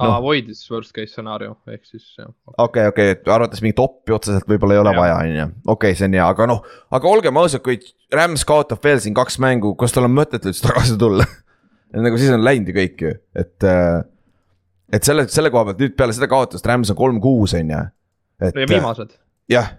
[0.00, 0.16] no..
[0.16, 2.30] Avoid'is worst case stsenaarium, ehk siis jah.
[2.58, 5.00] okei, okei, et arvates mingit oppi otseselt võib-olla ei ole ja.
[5.00, 6.62] vaja, on ju, okei okay,, see on hea, aga noh,
[6.96, 7.80] aga olgem ausad, kui
[8.14, 11.26] Rams kaotab veel siin kaks mängu, kas tal on mõtet üldse tagasi tulla
[12.06, 13.56] nagu siis on läinud ju kõik ju, et.
[13.66, 14.00] Äh,
[14.90, 17.82] et selle, selle koha pealt nüüd peale seda kaotust Rams on kolm-kuus, on ju.
[18.42, 19.12] ja viimased.
[19.50, 19.76] jah,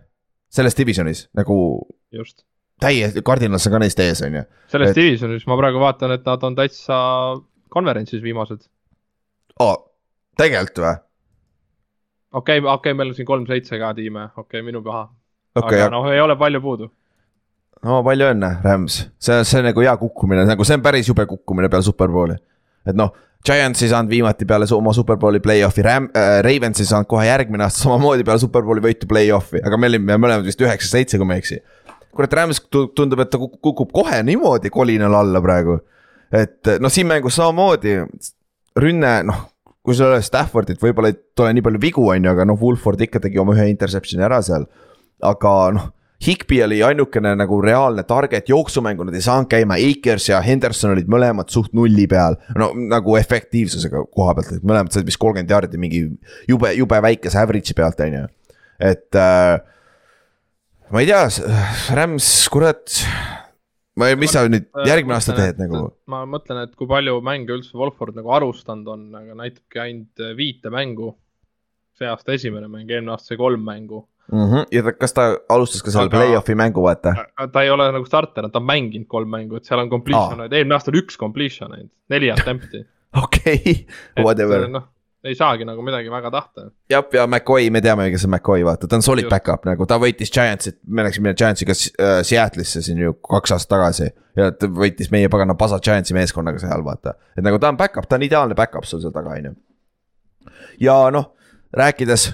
[0.52, 1.56] selles divisionis nagu.
[2.16, 2.46] just.
[2.82, 4.44] täiesti, Cardinals on ka neist ees, on ju.
[4.72, 5.00] selles et...
[5.02, 7.02] divisionis ma praegu vaatan, et nad on täitsa
[7.72, 8.64] konverentsis viimased
[9.60, 9.76] oh,
[10.42, 10.94] tegelikult või?
[12.32, 15.08] okei okay,, okei okay,, meil on siin kolm-seitse ka tiime, okei okay,, minu paha
[15.56, 15.82] okay,.
[15.82, 16.92] aga noh, ei ole palju puudu.
[17.88, 21.26] no palju õnne, Rams, see, see on nagu hea kukkumine, nagu see on päris jube
[21.30, 22.38] kukkumine peale superbowli.
[22.88, 23.14] et noh,
[23.46, 27.66] Giants ei saanud viimati peale oma superbowli play-off'i, Ram- äh,, Ravens ei saanud kohe järgmine
[27.66, 31.44] aasta samamoodi peale superbowli võitu play-off'i, aga me olime mõlemad vist üheksa-seitse, kui ma ei
[31.44, 31.62] eksi.
[32.16, 35.80] kurat, Rams tundub, et ta kukub kohe niimoodi kolinal alla praegu.
[36.32, 37.98] et noh, siin mängus samamoodi
[38.80, 39.51] rünne, noh,
[39.82, 42.60] kui sul ei ole Staffordit, võib-olla ei tule nii palju vigu, on ju, aga noh,
[42.62, 44.68] Wolford ikka tegi oma ühe interception'i ära seal.
[45.26, 45.90] aga noh,
[46.22, 51.10] Higby oli ainukene nagu reaalne target, jooksumängu nad ei saanud käima, Akers ja Henderson olid
[51.10, 52.38] mõlemad suht nulli peal.
[52.58, 56.04] no nagu efektiivsusega koha pealt, et mõlemad said vist kolmkümmend jaardi mingi
[56.50, 58.24] jube, jube väikese average'i pealt, on ju.
[58.92, 59.58] et äh,
[60.94, 61.26] ma ei tea,
[61.98, 63.02] Rams, kurat
[64.00, 65.90] ma, mis sa nüüd äh, järgmine aasta teed nagu?
[66.12, 70.36] ma mõtlen, et kui palju mänge üldse Wolford nagu alustanud on, aga näitabki ainult äh,
[70.38, 71.16] viite mängu.
[71.98, 74.46] see aasta esimene mäng, eelmine aasta sai kolm mängu mm.
[74.46, 74.70] -hmm.
[74.72, 76.18] ja ta, kas ta alustas ka seal aga...
[76.18, 77.14] play-off'i mängu, vaata?
[77.52, 80.48] ta ei ole nagu starter, ta on mänginud kolm mängu, et seal on completion ah.,
[80.52, 82.86] eelmine aasta oli üks completion ainult, neli attempt'i.
[83.24, 83.86] okei,
[84.24, 84.68] whatever.
[84.70, 84.91] noh
[85.24, 86.70] ei saagi nagu midagi väga tahta.
[86.90, 89.34] jah, ja McCoy, me teame, kes on McCoy, vaata, ta on solid Just.
[89.34, 94.10] back-up nagu, ta võitis Giantsit, me läksime Giantsiga äh, Seattle'isse siin ju kaks aastat tagasi.
[94.38, 97.16] ja ta võitis meie pagana pasa Giantsi meeskonnaga seal, vaata.
[97.38, 99.56] et nagu ta on back-up, ta on ideaalne back-up sul seal taga, on ju.
[100.88, 101.32] ja noh,
[101.78, 102.32] rääkides,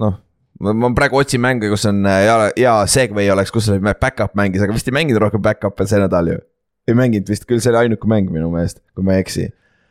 [0.00, 0.18] noh
[0.60, 4.64] ma praegu otsin mänge, kus on äh, hea, hea segway oleks, kus oli back-up mängis,
[4.64, 6.40] aga vist ei mänginud rohkem back-up'e see nädal ju.
[6.88, 9.50] ei mänginud vist, küll see oli ainuke mäng minu meelest, kui ma ei eksi.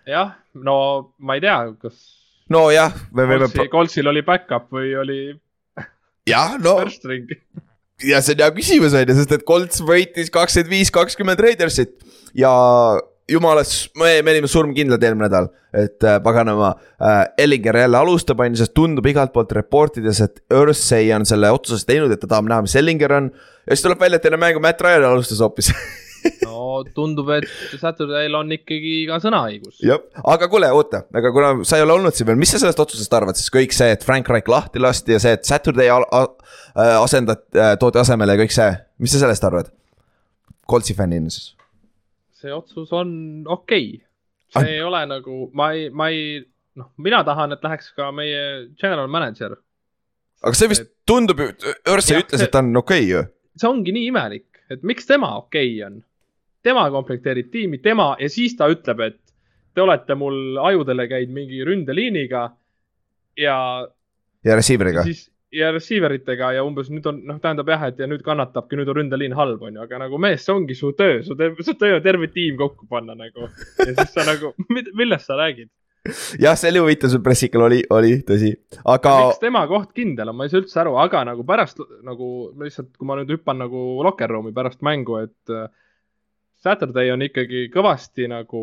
[0.09, 0.75] jah, no
[1.17, 2.18] ma ei tea, kas
[2.53, 3.49] nojah, me võime.
[3.71, 5.19] Coltsil oli back-up või oli.
[6.29, 6.79] jah, no.
[8.05, 11.95] ja see on hea küsimus on ju, sest et Colts võitis kakskümmend viis, kakskümmend Raidersit
[12.37, 12.51] ja
[13.29, 17.21] jumalas, me, me olime surmkindlad eelmine nädal, et äh, paganama äh,.
[17.37, 21.85] Ellinger jälle alustab, on ju, sest tundub igalt poolt reportides, et Ursay on selle otsuse
[21.87, 23.31] teinud, et ta tahab näha, mis Ellinger on.
[23.65, 25.69] ja siis tuleb välja, et enne mängu Matt Ryan alustas hoopis
[26.45, 27.47] no tundub, et
[27.79, 29.79] Saturday'l on ikkagi ka sõnaõigus.
[29.85, 30.01] jah,
[30.33, 33.15] aga kuule, oota, aga kuna sa ei ole olnud siin veel, mis sa sellest otsusest
[33.15, 37.75] arvad, siis kõik see, et Frank Reich lahti lasti ja see, et Saturday asendad, äh,
[37.81, 38.69] toodi asemele ja kõik see,
[39.03, 39.71] mis sa sellest arvad?
[40.69, 41.55] Coltsi fännina siis.
[42.39, 43.09] see otsus on
[43.47, 44.05] okei okay.,
[44.53, 44.69] see ah.
[44.75, 46.43] ei ole nagu, ma ei, ma ei,
[46.79, 49.57] noh, mina tahan, et läheks ka meie general manager.
[50.43, 50.93] aga see vist et...
[51.09, 51.51] tundub ju,
[51.89, 53.25] Örsay ütles, et ta on okei okay, ju.
[53.59, 55.99] see ongi nii imelik, et miks tema okei okay on
[56.63, 59.19] tema komplekteerib tiimi, tema ja siis ta ütleb, et
[59.73, 62.49] te olete mul ajudele käinud mingi ründeliiniga
[63.39, 63.57] ja.
[64.45, 65.05] ja receiver'iga.
[65.55, 68.91] ja receiver itega ja umbes nüüd on, noh, tähendab jah, et ja nüüd kannatabki, nüüd
[68.91, 71.75] on ründeliin halb, on ju, aga nagu mees, see ongi su töö, su töö, su
[71.79, 73.49] töö on terve tiim kokku panna nagu.
[73.79, 75.71] ja siis sa nagu, millest sa räägid?
[76.39, 79.15] jah, see oli huvitav, see pressikal oli, oli tõsi, aga.
[79.25, 82.29] miks tema koht kindel on, ma ei saa üldse aru, aga nagu pärast nagu
[82.61, 85.59] lihtsalt, kui ma nüüd hüppan nagu locker room'i pärast mängu, et
[86.63, 88.61] Saturday on ikkagi kõvasti nagu,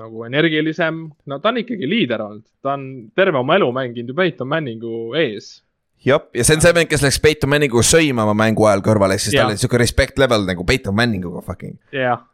[0.00, 4.16] nagu energilisem, no ta on ikkagi liider olnud, ta on terve oma elu mänginud ju
[4.18, 5.62] Peyton Manningu ees.
[6.04, 9.24] jah, ja see on see vend, kes läks Peyton Manninguga sõimama mängu ajal kõrvale, ehk
[9.24, 11.78] siis tal oli sihuke respect level nagu Peyton Manninguga fucking.
[11.96, 12.26] jah,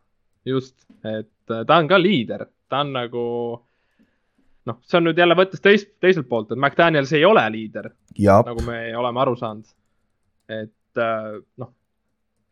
[0.46, 3.24] just, et äh, ta on ka liider, ta on nagu
[4.66, 7.92] noh, see on nüüd jälle võttes teist, teiselt poolt, et McDaniels ei ole liider.
[8.18, 9.70] nagu me oleme aru saanud.
[10.50, 11.70] et äh, noh,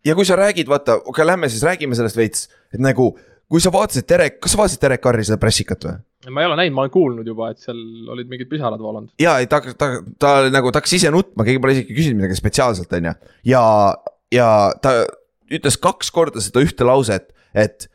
[0.04, 3.12] ja kui sa räägid, vaata, okei okay,, lähme siis räägime sellest veits, et nagu
[3.50, 5.96] kui sa vaatasid Derek, kas sa vaatasid Derek Carri seda pressikat või?
[6.32, 7.80] ma ei ole näinud, ma olen kuulnud juba, et seal
[8.14, 9.12] olid mingid pisarad voolanud.
[9.20, 9.90] ja, ei ta, ta,
[10.20, 13.14] ta, nagu ta hakkas ise nutma, keegi pole isegi küsinud midagi spetsiaalselt, on ju.
[13.52, 13.64] ja,
[14.32, 14.48] ja
[14.82, 14.94] ta
[15.52, 17.88] ütles kaks korda seda ühte lauset, et,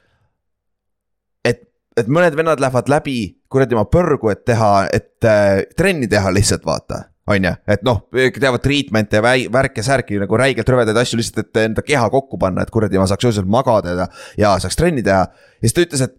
[1.45, 1.65] et,
[1.98, 3.17] et mõned vennad lähevad läbi
[3.50, 8.02] kuradi oma põrgu, et teha, et äh, trenni teha lihtsalt, vaata on ju, et noh,
[8.12, 12.74] teevad treatment'e ja värke-särki nagu räigelt rõvedaid asju lihtsalt, et enda keha kokku panna, et
[12.74, 14.08] kuradi ma saaks öösel magada ja,
[14.39, 15.28] ja saaks trenni teha.
[15.30, 16.18] ja siis ta ütles, et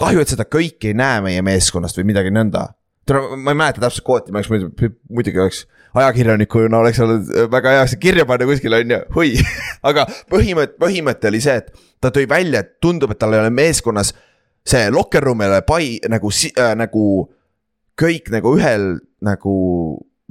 [0.00, 2.70] kahju, et seda kõike ei näe meie meeskonnast või midagi nõnda.
[3.12, 4.72] ma ei mäleta täpselt kvooti, ma oleks muidu,
[5.10, 9.32] muidugi oleks ajakirjanikuna oleks olnud väga hea see kirja panna kuskile, on ju, hui
[9.88, 13.52] aga põhimõte, põhimõte oli see, et ta tõi välja, et tundub, et tal ei ole
[13.52, 14.14] meeskonnas
[14.64, 17.04] see locker room ei ole pai nagu äh,, nagu
[17.98, 18.86] kõik nagu ühel
[19.22, 19.54] nagu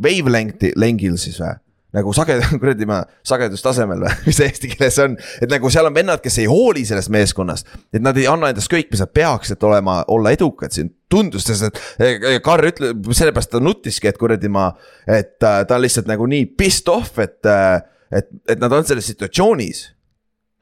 [0.02, 1.58] wavelength'i, lengil siis või?
[1.96, 5.18] nagu saged-, kuradi ma, sagedustasemel või, mis eesti keeles on.
[5.44, 7.72] et nagu seal on vennad, kes ei hooli sellest meeskonnast.
[7.94, 10.92] et nad ei anna endast kõik, mis nad peaks, et olema, olla edukad siin.
[11.12, 11.68] tundus, sest
[12.00, 14.70] et Karl ütleb, sellepärast ta nuttiski, et kuradi ma,
[15.08, 18.88] et äh, ta on lihtsalt nagu nii pissed off, et, äh, et, et nad on
[18.88, 19.90] selles situatsioonis.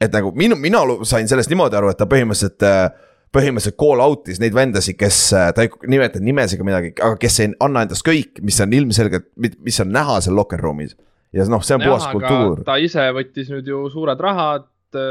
[0.00, 2.90] et nagu minu, mina sain sellest niimoodi aru, et ta põhimõtteliselt äh,
[3.34, 7.40] põhimõtteliselt call out'is neid vendasid, kes, äh, ta ei nimeta nimesid ega midagi, aga kes
[7.44, 10.96] ei anna endast kõik, mis on ilmselgelt, mis on näha seal locker room'is.
[11.36, 12.64] ja noh, see on puhas kultuur.
[12.66, 14.66] ta ise võttis nüüd ju suured rahad,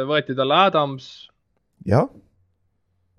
[0.09, 1.29] võeti talle Adams.
[1.87, 2.09] jah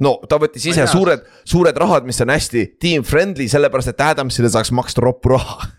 [0.00, 4.52] no ta võttis ise suured, suured rahad, mis on hästi team friendly, sellepärast et Adamsile
[4.52, 5.70] saaks maksta roppu raha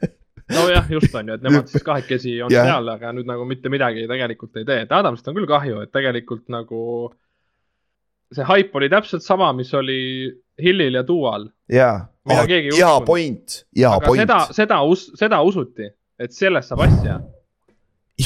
[0.51, 2.67] nojah, just on ju, et nemad siis kahekesi on yeah.
[2.67, 5.93] seal, aga nüüd nagu mitte midagi tegelikult ei tee, et Adamsist on küll kahju, et
[5.93, 6.81] tegelikult nagu
[8.35, 9.99] see haip oli täpselt sama, mis oli
[10.61, 11.49] Hillil ja Dual.
[11.71, 14.21] jaa, hea point, hea point.
[14.21, 15.89] seda, seda us-, seda usuti,
[16.19, 17.19] et sellest saab asja.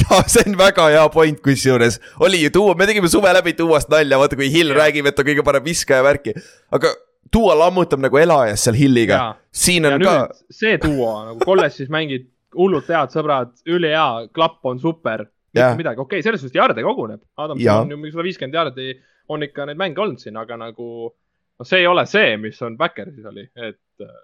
[0.01, 3.91] ja see on väga hea point, kusjuures oli ju Duo, me tegime suve läbi Duost
[3.93, 4.79] nalja, vaata kui Hill ja.
[4.83, 6.35] räägib, et ta kõige parem viskaja värki,
[6.75, 6.93] aga
[7.33, 9.21] Duo lammutab nagu elajas seal Hilliga.
[9.51, 10.43] siin on ja ka.
[10.53, 15.25] see Duo nagu kolledžis mängid hullult head sõbrad, ülihea, klapp on super.
[15.55, 17.21] mitte midagi, okei okay,, selles suhtes jaarde koguneb.
[17.39, 18.89] Adam on ju mingi sada viiskümmend jaardi
[19.29, 22.77] on ikka neid mänge olnud siin, aga nagu noh, see ei ole see, mis on
[22.77, 23.81] Backersis oli, et.
[24.01, 24.21] Äh,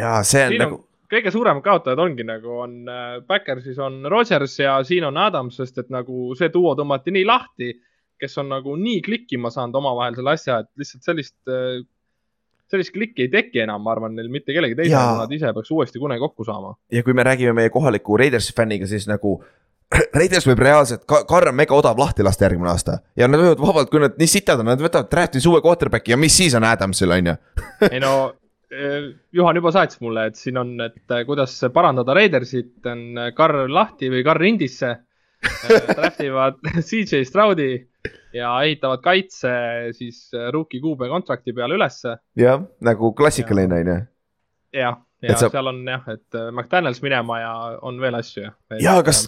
[0.00, 0.80] ja see on nagu.
[1.10, 5.82] kõige suuremad kaotajad ongi nagu on äh, Backersis on Rodgers ja siin on Adams, sest
[5.82, 7.72] et nagu see duo tõmmati nii lahti,
[8.20, 11.80] kes on nagu nii klikkima saanud omavahel selle asja, et lihtsalt sellist äh,
[12.70, 15.98] sellist klikki ei teki enam, ma arvan, neil mitte kellegi teisel, nad ise peaks uuesti
[16.02, 16.76] kunagi kokku saama.
[16.92, 19.40] ja kui me räägime meie kohaliku Raidersi fänniga, siis nagu
[20.18, 23.90] Raiders võib reaalselt, Karr on mega odav lahti lasta järgmine aasta ja nad võivad vabalt,
[23.90, 27.10] kui nad nii sitad on, nad võtavad draft'is uue quarterback'i ja mis siis on Adamsil,
[27.16, 27.36] on ju.
[27.90, 28.14] ei no,
[28.70, 33.32] eh, Juhan juba saatis mulle, et siin on, et eh, kuidas parandada Raidersit, on eh,
[33.36, 34.96] Karr lahti või Karr indisse.
[35.96, 37.72] Draft ivad CJ Stroudi
[38.36, 39.50] ja ehitavad kaitse
[39.96, 42.18] siis rookie kuube kontrakti peale ülesse.
[42.36, 43.96] jah, nagu klassikaline on ju.
[44.76, 45.48] jah, ja, ja sa...
[45.48, 48.52] seal on jah, et McDaniels minema ja on veel asju.
[48.84, 49.24] ja kas,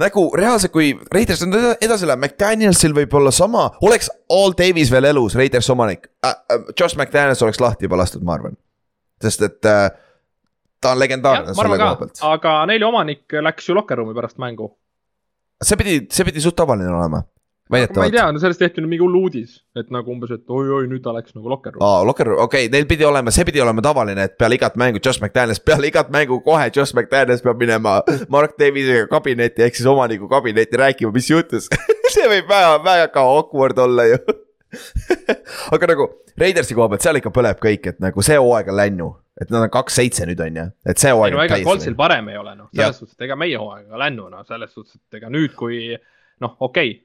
[0.00, 5.10] nagu reaalselt, kui Raiders on edasi läheb, McDanielsil võib olla sama, oleks All Davis veel
[5.10, 6.30] elus, Raiders omanik äh,.
[6.50, 8.56] äh Josh McDaniels oleks lahti juba lastud, ma arvan.
[9.22, 9.90] sest et äh,
[10.80, 12.24] ta on legendaarne selle koha pealt.
[12.30, 14.72] aga Neili omanik läks ju locker room'i pärast mängu.
[15.62, 17.22] see pidi, see pidi suht tavaline olema
[17.70, 20.84] ma ei tea, no sellest tehti nüüd mingi hull uudis, et nagu umbes, et oi-oi,
[20.90, 21.86] nüüd ta läks nagu locker room'i.
[21.86, 24.76] aa, locker room, okei okay,, neil pidi olema, see pidi olema tavaline, et peale igat
[24.80, 27.96] mängu Josh McDaniels, peale igat mängu kohe Josh McDaniels peab minema
[28.34, 31.70] Mark Davisega kabinetti ehk siis omaniku kabinetti rääkima, mis juhtus
[32.14, 34.20] see võib väga, väga awkward olla ju
[35.74, 39.08] aga nagu Raidersi koha pealt, seal ikka põleb kõik, et nagu see hooaeg on lännu.
[39.40, 41.40] et nad on kaks-seitse nüüd on ju, et see hooaeg.
[41.40, 44.28] ei ega Coltsil parem ei ole noh, selles suhtes, et ega meie hooaeg on lännu
[44.36, 45.80] noh, selles suhtes, et ega nüüd, kui
[46.44, 47.00] noh, okei okay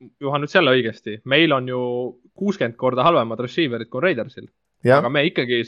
[0.00, 1.80] Juhan ütles jälle õigesti, meil on ju
[2.38, 4.46] kuuskümmend korda halvemad receiver'id kui Raidersil.
[4.88, 5.60] aga me ikkagi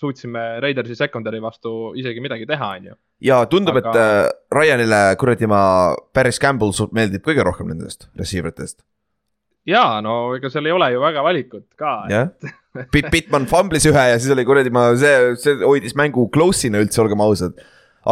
[0.00, 2.96] suutsime Raidersi secondary vastu isegi midagi teha, on ju.
[3.28, 5.60] ja tundub aga..., et äh, Ryanile kuradi ma,
[6.16, 8.80] Paris Campbell meeldib kõige rohkem nendest receiver itest.
[9.68, 11.96] ja no ega seal ei ole ju väga valikut ka.
[12.08, 12.54] et...
[12.90, 17.04] Pitt, Pittman fumblis ühe ja siis oli kuradi ma, see, see hoidis mängu close'ina üldse,
[17.04, 17.60] olgem ausad.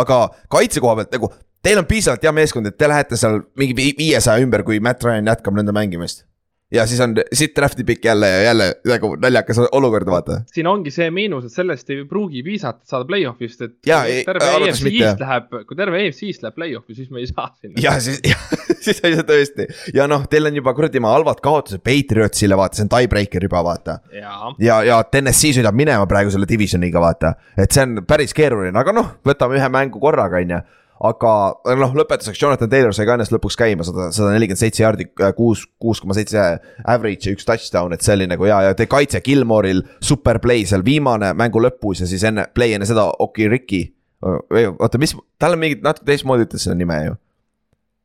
[0.05, 3.77] aga kaitse koha pealt nagu Teil on piisavalt hea meeskond, et te lähete seal mingi
[3.79, 6.27] viiesaja ümber, kui Matt Ryan jätkab nende mängimist.
[6.73, 10.39] ja siis on siit draft'i pikk jälle ja jälle nagu naljakas olukord, vaata.
[10.55, 15.21] siin ongi see miinus, et sellest ei pruugi piisata, et saada play-off'ist, et terve EFC-st
[15.21, 17.77] läheb, kui terve EFC-st läheb play-off'i, siis me ei saa sinna.
[17.85, 18.19] ja siis,
[18.89, 22.81] siis ei saa tõesti ja noh, teil on juba kuradi maa halvad kaotused Patriotsile, vaata,
[22.81, 24.01] see on tiebreaker juba, vaata.
[24.17, 28.75] ja, ja, ja TNS-i sõidab minema praegu selle divisioniga, vaata, et see on päris keeruline,
[28.81, 30.65] aga noh, võtame ühe mängu korraga, on ju
[31.03, 31.33] aga
[31.81, 35.33] noh, lõpetuseks Jonathan Taylor sai ka ennast lõpuks käima sada, sada nelikümmend seitse jaardi, äh,
[35.35, 36.45] kuus, kuus koma seitse
[36.89, 40.67] average ja üks touchdown, et see oli nagu hea ja te kaitse Gilmore'il super play
[40.69, 43.85] seal viimane mängu lõpus ja siis enne, play enne seda Okiriki.
[44.23, 47.19] oota, mis, tal on mingi natuke teistmoodi ütles selle nime ju.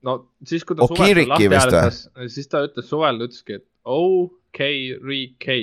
[0.09, 5.61] no siis, kui ta suvel lahti hääletas, siis ta ütles suvel, ta ütleski, et OK-Riki.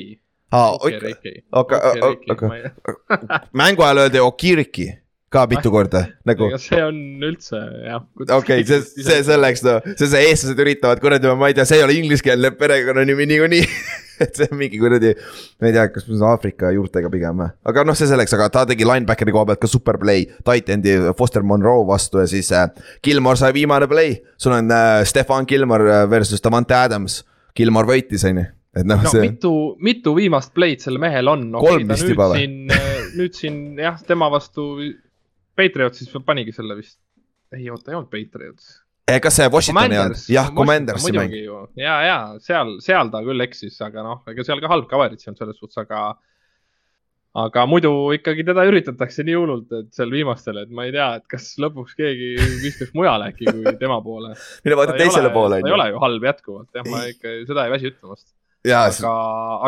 [0.54, 1.16] aa, okei,
[1.50, 2.68] okei,
[3.64, 4.92] mängu ajal öeldi Okiriki
[5.34, 8.06] ka mitu korda nagu see on üldse jah.
[8.22, 11.80] okei okay,, see, see selleks, no see, see eestlased üritavad kuradi, ma ei tea, see
[11.80, 13.68] ei ole ingliskeelne perekonnanimi niikuinii.
[14.22, 15.12] et see on mingi kuradi,
[15.60, 18.86] ma ei tea, kas Aafrika juurtega pigem või, aga noh, see selleks, aga ta tegi
[18.86, 20.28] linebackeri koha pealt ka super play.
[20.46, 22.68] Titan'i Foster Monroe vastu ja siis äh,
[23.04, 27.22] Gilmore sai viimane play, sul on äh, Stefan Gilmore äh, versus Davante Adams.
[27.54, 31.48] Gilmore võitis, on ju, et noh no see..., mitu, mitu viimast play'd sel mehel on
[31.52, 31.62] no,?
[31.62, 32.46] Kolm vist juba või?
[32.70, 32.94] või?
[33.14, 34.72] nüüd siin jah, tema vastu
[35.56, 36.98] Patriots siis panigi selle vist.
[37.54, 38.84] ei oota, ei olnud Patriots.
[39.04, 41.34] Kas see Washington ei olnud, jah, Commandersi mäng.
[41.76, 45.28] ja, ja seal, seal ta küll eksis, aga noh, ega seal ka halb coverage ei
[45.28, 46.04] olnud selles suhtes, aga.
[47.44, 51.26] aga muidu ikkagi teda üritatakse nii hullult, et seal viimastel, et ma ei tea, et
[51.28, 52.30] kas lõpuks keegi
[52.62, 54.32] viskaks mujale äkki kui tema poole.
[54.64, 57.74] mine vaata teisele poole, ta ei ole ju halb jätkuvalt, jah, ma ikka seda ei
[57.76, 58.30] väsi ütlemast.
[58.72, 59.14] aga,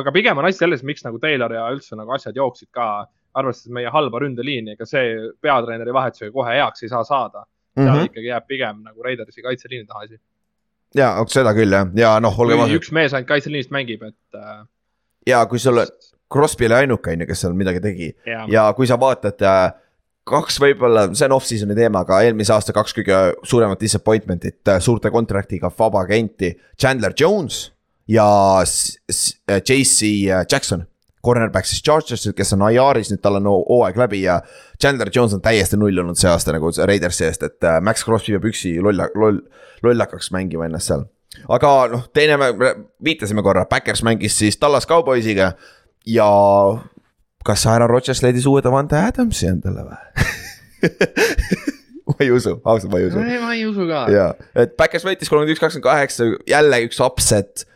[0.01, 2.89] aga pigem on asi selles, miks nagu Taylor ja üldse nagu asjad jooksid ka,
[3.37, 5.13] arvestades meie halba ründeliini, ega see
[5.43, 7.45] peatreeneri vahetusega kohe heaks ei saa saada.
[7.77, 7.93] seal mm.
[7.93, 8.11] -hmm.
[8.11, 10.21] ikkagi jääb pigem nagu Raidersi kaitseliini taha asi.
[10.95, 14.63] jaa, seda küll jah, ja noh, kui ausad, üks mees ainult kaitseliinist mängib, et äh,
[15.27, 15.85] ja kui sul
[16.33, 19.75] Crosby oli ainuke, on ju, kes seal midagi tegi ja, ja kui sa vaatad äh,
[20.27, 25.13] kaks võib-olla, see on off-season'i teema, aga eelmise aasta kaks kõige suuremat disappointment'it äh, suurte
[25.15, 26.51] contract'iga vaba agenti.
[26.81, 27.61] Chandler Jones
[28.11, 28.27] ja
[28.63, 30.11] äh, JC
[30.51, 30.87] Jackson.
[31.27, 34.39] Cornerback siis Chargersil, kes on IR-is, nüüd tal on hoo- hooaeg läbi ja
[34.81, 38.37] Chandler Jones on täiesti null olnud see aasta nagu Raidersi eest, et äh, Max Crosby
[38.37, 39.43] peab üksi lolla, loll,
[39.87, 41.05] lollakaks mängima ennast seal.
[41.53, 42.39] aga noh, teine,
[43.05, 45.53] viitasime korra, Backers mängis siis Tallas Cowboysiga
[46.07, 46.31] ja
[47.47, 49.99] kas Aaron Rodgers leidis uue Davante Adamsi endale või?
[52.07, 53.23] ma ei usu, ausalt ma ei usu.
[53.23, 54.05] ei, ma ei usu ka.
[54.13, 54.27] ja,
[54.59, 57.67] et Backers võitis kolmkümmend üks, kakskümmend kaheksa, jälle üks upset.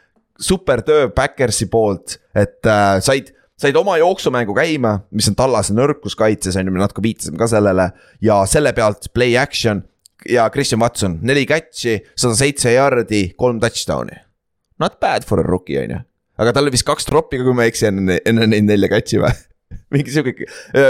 [0.41, 6.17] super töö Backersi poolt, et äh, said, said oma jooksumängu käima, mis on tallase nõrkus
[6.19, 7.91] kaitses on ju, me natuke viitasime ka sellele
[8.25, 9.83] ja selle pealt play action
[10.29, 14.19] ja Christian Watson, neli catch'i, sada seitse yard'i, kolm touchdown'i.
[14.81, 16.01] Not bad for a rookie on ju,
[16.41, 18.91] aga tal oli vist kaks drop'i ka, kui ma ei eksi, enne, enne neid nelja
[18.93, 19.33] catch'i või?
[19.95, 20.49] mingi sihuke,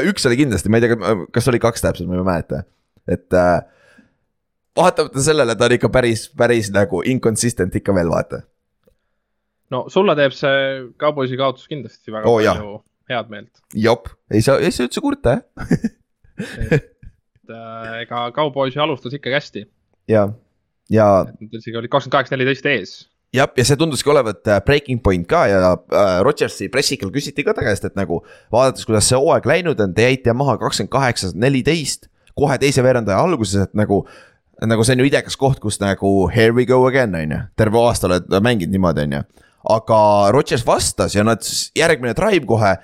[0.09, 2.63] üks oli kindlasti, ma ei tea, kas oli kaks täpselt, ma ei mäleta,
[3.11, 3.59] et äh,
[4.79, 8.45] vaatamata sellele ta on ikka päris, päris nagu inconsistent ikka veel vaata.
[9.75, 10.63] No sulle teeb see
[11.01, 12.79] Cowboysi kaotus kindlasti väga oh, palju
[13.11, 13.63] head meelt.
[13.75, 15.77] jop, ei saa, ei saa üldse kurta jah.
[16.75, 19.65] et äh, ega Cowboysi alustas ikkagi hästi,
[20.11, 20.29] ja,
[20.93, 21.09] ja
[21.51, 22.95] isegi olid kakskümmend kaheksa, neliteist ees.
[23.37, 27.55] jah, ja see tunduski olevat äh, breaking point ka ja äh, Rodgersi pressikal küsiti ka
[27.57, 28.23] ta käest, et nagu
[28.55, 33.21] vaadates, kuidas see hooaeg läinud on, te jäite maha kakskümmend kaheksa, neliteist kohe teise veerandaja
[33.21, 34.05] alguses, et nagu
[34.69, 37.81] nagu see on ju idekas koht, kus nagu here we go again on ju, terve
[37.81, 39.23] aasta oled mänginud niimoodi, on ju.
[39.69, 40.01] Aga
[40.33, 41.45] Rodgers vastas ja nad
[41.77, 42.77] järgmine drive kohe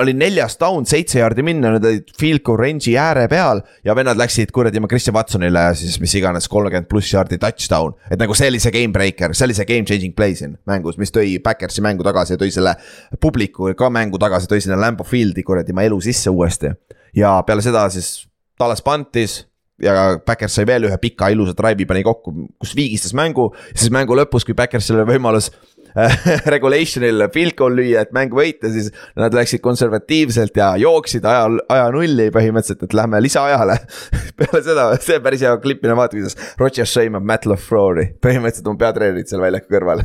[0.00, 4.16] oli neljas down, seitse jaardi minna, nad olid field goal range'i ääre peal ja vennad
[4.16, 7.92] läksid kuradi oma Christian Watsonile siis mis iganes kolmkümmend pluss jaardi touchdown.
[8.08, 10.96] et nagu see oli see game breaker, see oli see game changing play siin mängus,
[11.00, 12.76] mis tõi Backersi mängu tagasi ja tõi selle
[13.20, 16.72] publiku ka mängu tagasi, tõi sinna Lambo Field'i kuradi oma elu sisse uuesti.
[17.14, 18.24] ja peale seda siis
[18.58, 19.42] Tallas pantis
[19.82, 22.32] ja Backers sai veel ühe pika ilusa drive'i pani kokku,
[22.62, 25.50] kus viigistas mängu, siis mängu lõpus, kui Backersil oli võimalus
[26.54, 31.90] regulation'il field goal lüüa, et mäng võita, siis nad läksid konservatiivselt ja jooksid aja, aja
[31.94, 33.78] nulli põhimõtteliselt, et lähme lisaajale.
[34.40, 38.72] peale seda, see on päris hea klipp, mine vaata, kuidas Rodgers sõimab Matt LaFleur'i, põhimõtteliselt
[38.72, 40.02] oma peatreenerit seal väljaku kõrval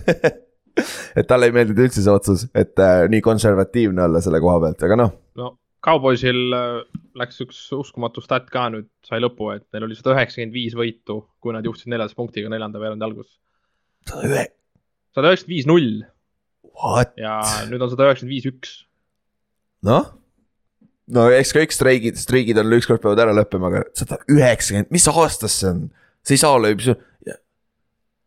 [1.20, 4.86] et talle ei meeldinud üldse see otsus, et äh, nii konservatiivne olla selle koha pealt,
[4.88, 9.88] aga noh, no Cowboysil äh, läks üks uskumatu stat ka nüüd, sai lõpu, et neil
[9.88, 13.38] oli sada üheksakümmend viis võitu, kui nad juhtisid neljateist punktiga neljanda veerandi alguses.
[14.08, 14.46] sada ühe,
[15.16, 15.92] sada üheksakümmend viis null
[16.80, 17.40] what, ja
[17.70, 18.74] nüüd on sada üheksakümmend viis üks.
[19.86, 20.12] noh.
[21.10, 25.62] no eks kõik streigid, streigid on ükskord peavad ära lõppema, aga sada üheksakümmend, mis aastas
[25.62, 25.88] see on?
[26.26, 26.98] see ei saa olla ju,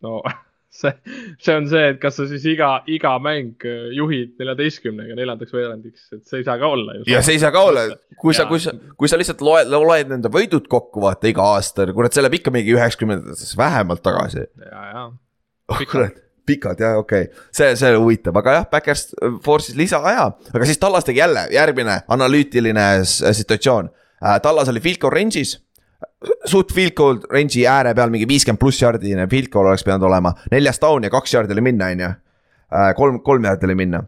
[0.03, 0.23] no
[0.83, 0.93] see,
[1.39, 6.09] see on see, et kas sa siis iga, iga mäng äh, juhid neljateistkümnega neljandaks veerandiks,
[6.17, 7.07] et see ei saa ka olla ju.
[7.13, 8.51] ja see ei saa ka olla, kui sa, Jaa.
[8.51, 12.25] kui sa, kui sa lihtsalt loed, loed nende võidud kokku vaata iga aasta, kurat, see
[12.25, 14.47] läheb ikka mingi üheksakümnendatesse vähemalt tagasi.
[14.65, 15.07] ja, ja
[15.73, 19.09] oh kurat, pikad jah, okei okay., see, see huvitav, aga jah, Backers
[19.45, 23.91] force'is lisaaja, aga siis Tallas tegi jälle järgmine analüütiline situatsioon.
[24.43, 25.57] Tallas oli field goal range'is,
[26.51, 30.35] suht field goal range'i ääre peal mingi viiskümmend pluss jardine field goal oleks pidanud olema,
[30.53, 32.13] neljas down ja kaks jardi oli minna, on ju.
[32.99, 34.05] kolm, kolm jardi oli minna.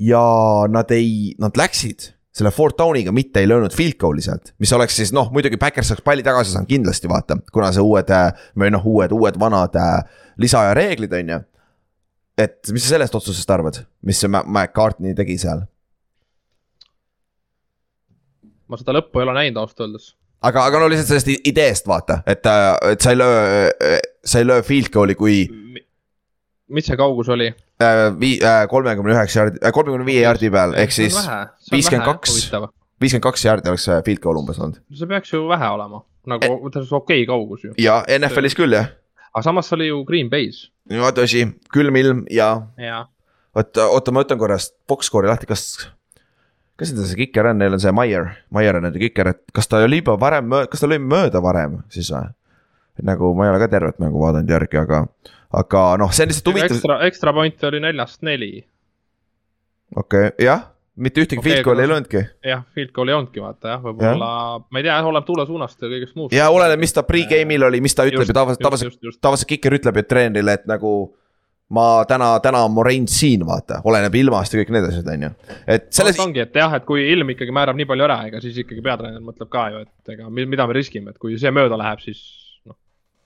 [0.00, 0.26] ja
[0.68, 4.96] nad ei, nad läksid selle fourth down'iga, mitte ei löönud field goal'i sealt, mis oleks
[4.98, 8.72] siis noh, muidugi Backers oleks palli tagasi saanud kindlasti vaata, kuna see uued äh, või
[8.74, 10.00] noh, uued, uued vanad äh,
[10.40, 11.40] lisaaja reeglid on ju.
[12.38, 15.64] et mis sa sellest otsusest arvad, mis see McCartney tegi seal?
[18.68, 20.12] ma seda lõppu ei ole näinud ausalt öeldes.
[20.42, 22.46] aga, aga no lihtsalt sellest ideest vaata, et,
[22.90, 25.42] et sa ei löö, sa ei löö field goal'i, kui
[26.74, 27.50] mis see kaugus oli?
[27.82, 31.18] äh, vii-, kolmekümne üheksa jaardi, kolmekümne viie jaardi peal, ehk siis
[31.72, 32.40] viiskümmend kaks.
[33.02, 34.80] viiskümmend kaks jaardi oleks field goal umbes olnud.
[34.94, 36.70] see peaks ju vähe olema, nagu Eh.
[36.72, 38.90] tähendab okei okay kaugus ju, ja NFL-is küll jah,
[39.34, 43.04] aga samas see oli ju Green Bay's no tõsi, külm ilm ja ja
[43.54, 44.58] oota, oota, ma võtan korra
[44.88, 45.66] box score'i lahti, kas,
[46.78, 49.70] kas nendel see kiker on, neil on see Maier, Maier on nende kiker, et kas
[49.70, 52.32] ta oli juba varem, kas ta lõi mööda varem siis või?
[53.02, 55.00] nagu ma ei ole ka tervet mängu vaadanud järgi, aga,
[55.58, 58.52] aga noh, see on lihtsalt huvitav, ekstra, ekstra point oli neljast neli.
[59.96, 62.22] okei okay,, jah, mitte ühtegi okay, field goal'i ei löönudki.
[62.46, 64.30] jah, field goal ei olnudki vaata jah, võib-olla,
[64.70, 66.36] ma ei tea, oleneb tuule suunast ja kõigest muust.
[66.36, 69.98] ja oleneb, mis ta pre-game'il oli, mis ta ütleb ju tavaliselt, tavaliselt tavaliselt kiker ütleb
[69.98, 70.94] ju treenerile, et nagu
[71.74, 75.26] ma täna, täna on mu range siin, vaata, oleneb ilmast ja kõik need asjad, on
[75.26, 75.32] ju.
[75.66, 78.42] et selles selles, ongi, et jah, et kui ilm ikkagi määrab nii palju ära, ega
[78.44, 81.50] siis ikkagi peatreener mõtleb ka ju, et ega mi- mida me riskime, et kui see
[81.54, 82.20] mööda läheb, siis
[82.68, 82.76] noh,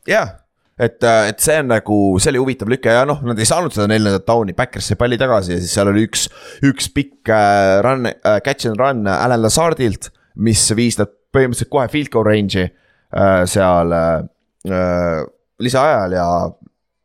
[0.09, 0.39] jah,
[0.79, 3.89] et, et see on nagu, see oli huvitav lüke ja noh, nad ei saanud seda
[3.91, 6.29] neljandat down'i, Backers sai palli tagasi ja siis seal oli üks,
[6.67, 11.89] üks pikk äh, run äh,, catch and run Alan Lazardilt, mis viis nad põhimõtteliselt kohe
[11.93, 14.23] field goal range'i äh, seal äh,
[14.71, 15.27] äh,
[15.59, 16.29] lisaajal ja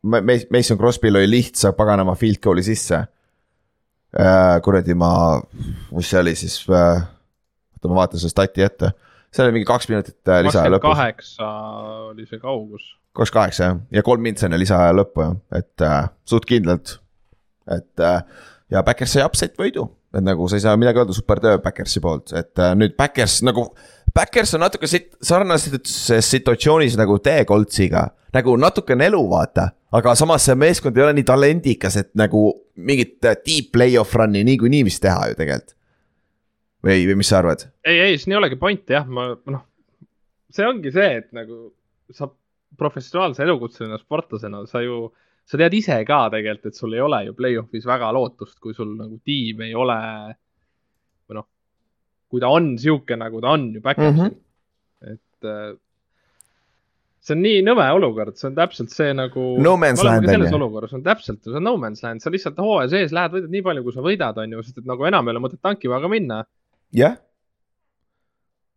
[0.04, 2.98] Ma- Ma- Mason Crosby'l oli lihtsa paganama field goal'i sisse
[4.20, 4.58] äh,.
[4.66, 5.40] kuradi ma,
[5.96, 7.06] mis see oli siis äh,,
[7.78, 8.90] oota ma vaatan selle stati ette,
[9.34, 11.48] seal oli mingi kaks minutit äh, lisaaja lõpus kaheksa
[12.12, 12.84] oli see kaugus.
[13.14, 16.98] Kaks kaheksa jah, ja kolm mintsi enne lisaaja lõppu jah, et äh, suht kindlalt.
[17.70, 18.22] et äh,
[18.74, 22.02] ja Backers sai upset võidu, et nagu sa ei saa midagi öelda, super töö Backersi
[22.04, 23.70] poolt, et äh, nüüd Backers nagu.
[24.14, 28.04] Backers on natuke sit- sarnases situatsioonis nagu teie Coltsiga,
[28.36, 29.72] nagu natuke on elu, vaata.
[29.94, 32.44] aga samas see meeskond ei ole nii talendikas, et nagu
[32.78, 35.76] mingit äh, deep play-off run'i niikuinii vist teha ju tegelikult.
[36.84, 37.68] või, või mis sa arvad?
[37.86, 39.66] ei, ei, siin ei olegi pointi jah, ma noh,
[40.54, 41.68] see ongi see, et nagu
[42.14, 42.30] sa
[42.80, 45.06] professionaalse elukutseline sportlasena, sa ju,
[45.46, 48.96] sa tead ise ka tegelikult, et sul ei ole ju play-off'is väga lootust, kui sul
[48.98, 50.00] nagu tiim ei ole
[51.28, 51.48] või noh,
[52.32, 54.30] kui ta on sihuke, nagu ta on ju back-up'is mm.
[54.30, 55.14] -hmm.
[55.14, 55.74] et äh,
[57.24, 59.44] see on nii nõme olukord, see on täpselt see nagu.
[59.64, 60.58] No man's land, on selles ju.
[60.60, 63.64] olukorras on täpselt, see on no man's land, sa lihtsalt hooaja sees lähed, võidad nii
[63.70, 66.42] palju, kui sa võidad, on ju, sest et nagu enam ei ole mõtet tankivaga minna
[66.96, 67.16] jah,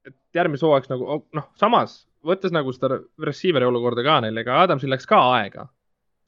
[0.06, 4.92] et järgmise hooaegs nagu noh, samas võttes nagu seda receiver'i olukorda ka neil, ega Adamsil
[4.92, 5.68] läks ka aega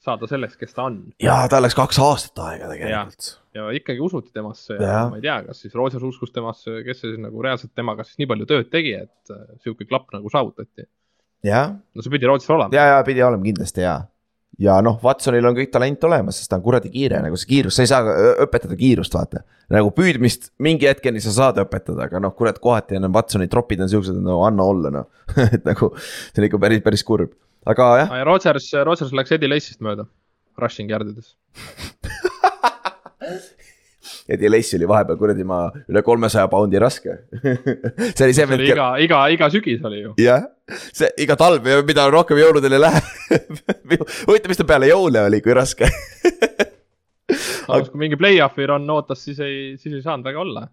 [0.03, 3.33] saada selleks, kes ta on ja tal läks kaks aastat aega tegelikult.
[3.55, 7.03] ja ikkagi usuti temasse ja, ja ma ei tea, kas siis Rodgers uskus temasse, kes
[7.03, 10.87] siis nagu reaalselt temaga siis nii palju tööd tegi, et äh, sihuke klapp nagu saavutati.
[11.95, 12.71] no see pidi Rodgers olema.
[12.75, 13.97] ja, ja pidi olema kindlasti ja.
[14.59, 17.77] Ja noh, Watsonil on kõik talent olemas, sest ta on kuradi kiire, nagu see kiirus,
[17.77, 19.43] sa ei saa õpetada kiirust, vaata.
[19.73, 23.91] nagu püüdmist mingi hetkeni sa saad õpetada, aga noh, kurat, kohati on Watsoni tropid on
[23.91, 25.09] siuksed, no anna olla noh.
[25.55, 27.35] et nagu see on ikka päris, päris kurb,
[27.69, 30.07] aga jah, ja Rodgers, Rodgers läks Eddie Lace'ist mööda,
[30.59, 31.35] rushing yard ides.
[34.29, 37.15] Eddie Lacy oli vahepeal kuradi ma üle kolmesaja poundi raske.
[38.15, 40.13] see oli see see oli, iga, iga, iga sügis oli ju.
[40.21, 40.45] jah,
[40.93, 43.01] see iga talv ja mida rohkem jõuludel ei lähe.
[44.27, 45.89] huvitav, mis ta peale jõule oli, kui raske.
[47.29, 50.67] samas kui mingi play-off'i run ootas, siis ei, siis ei saanud väga olla.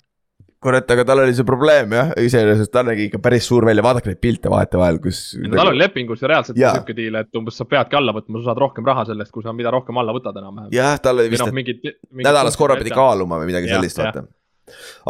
[0.62, 4.11] kurat, aga tal oli see probleem jah, iseenesest ta nägi ikka päris suur välja, vaadake
[4.11, 5.20] neid pilte vahetevahel, kus.
[5.52, 8.62] tal oli lepingus ja reaalselt sihuke diil, et umbes sa peadki alla võtma, sa saad
[8.64, 10.72] rohkem raha sellest, kui sa mida rohkem alla võtad enam-vähem.
[10.74, 12.26] jah, tal oli või vist noh, et mingid, mingid.
[12.28, 12.94] nädalas korra pidi.
[12.96, 14.24] kaaluma või midagi Jah, sellist, vaata.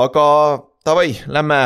[0.07, 0.27] aga
[0.89, 1.61] davai, lähme,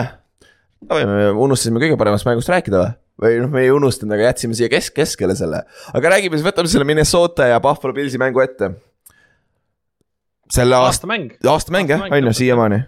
[0.85, 2.93] davai, me unustasime kõige paremast mängust rääkida või?
[3.21, 5.65] või noh, me ei unustanud, aga jätsime siia kesk, keskele selle.
[5.93, 8.73] aga räägime siis, võtame selle Minnesota ja Buffalo Pillsi mängu ette.
[10.51, 11.37] selle aasta, aastamäng.
[11.45, 12.81] aastamäng jah, on ju, siiamaani.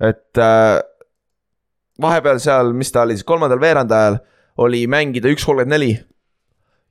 [0.00, 0.78] Et äh,
[2.00, 4.20] vahepeal seal, mis ta oli siis, kolmandal veerandajal
[4.64, 5.92] oli mängida üks kolmkümmend neli.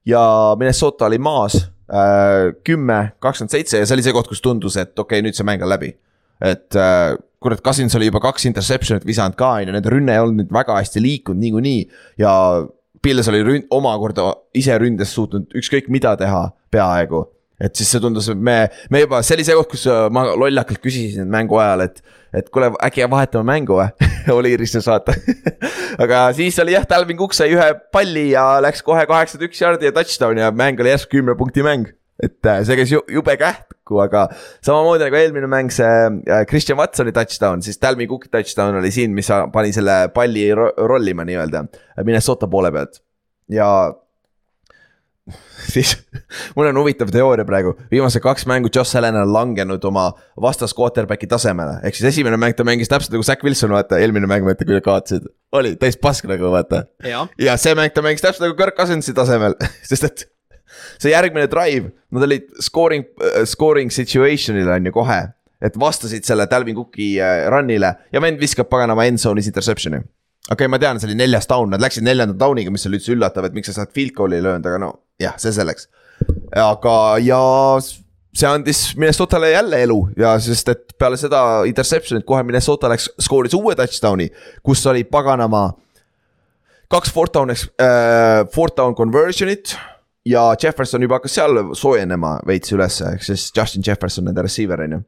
[0.05, 0.22] ja
[0.57, 1.57] Minnesota oli maas
[1.91, 5.38] äh, kümme, kakskümmend seitse ja see oli see koht, kus tundus, et okei okay,, nüüd
[5.38, 5.91] see mäng on läbi.
[6.41, 10.24] et äh, kurat, Cousins oli juba kaks interception'it visanud ka, on ju, nende rünne ei
[10.24, 11.82] olnud nüüd väga hästi liikunud niikuinii
[12.22, 12.34] ja
[12.99, 17.24] Pils oli ründ-, omakorda ise ründes suutnud ükskõik mida teha peaaegu
[17.60, 18.55] et siis see tundus, et me,
[18.91, 22.01] me juba, see oli see koht, kus äh, ma lollakalt küsisin mängu ajal, et,
[22.36, 24.10] et kuule, äkki vahetame mängu või?
[24.39, 25.16] Oliiristes vaata
[26.03, 29.89] aga siis oli jah, Talvin Cook sai ühe palli ja läks kohe kaheksakümmend üks jardi
[29.89, 31.91] ja touchdown ja mäng oli järsku kümne punkti mäng.
[32.24, 34.26] et äh, see käis ju, jube kähku, aga
[34.66, 39.16] samamoodi nagu eelmine mäng, see äh, Christian Watsoni touchdown, siis Talvin Cooki touchdown oli siin,
[39.16, 41.66] mis pani selle palli ro rollima nii-öelda
[42.03, 43.01] Minnesota poole pealt.
[43.49, 43.68] Ja
[45.73, 45.95] siis
[46.55, 50.09] mul on huvitav teooria praegu, viimased kaks mängu Josh Allan on langenud oma
[50.41, 54.30] vastas quarterback'i tasemele, ehk siis esimene mäng ta mängis täpselt nagu Zack Wilson, vaata, eelmine
[54.30, 55.30] mäng, vaata, kui nad kaotasid.
[55.55, 56.86] oli täis pask nagu vaata.
[57.39, 59.57] ja see mäng ta mängis täpselt nagu Kirk Cousinsi tasemel
[59.89, 60.27] sest et
[61.01, 65.21] see järgmine drive, nad olid scoring uh,, scoring situation'il on ju kohe.
[65.59, 69.99] et vastasid selle Dalvin Cooki uh, run'ile ja vend viskab paganama end zone'is interception'i
[70.47, 73.13] okei okay,, ma tean, see oli neljas down, nad läksid neljanda down'iga, mis oli üldse
[73.15, 75.89] üllatav, et miks sa sealt field goal'i ei löönud, aga no jah, see selleks.
[76.55, 77.41] aga, ja
[78.33, 83.55] see andis Minnesotale jälle elu ja sest, et peale seda interception'it kohe Minnesota läks, skooris
[83.57, 84.29] uue touchdown'i,
[84.63, 85.69] kus oli paganama.
[86.89, 89.75] kaks fourth down äh,, fourth down conversion'it
[90.25, 94.91] ja Jefferson juba hakkas seal soojenema veits ülesse, ehk siis Justin Jefferson, nende receiver on
[94.91, 94.99] ju.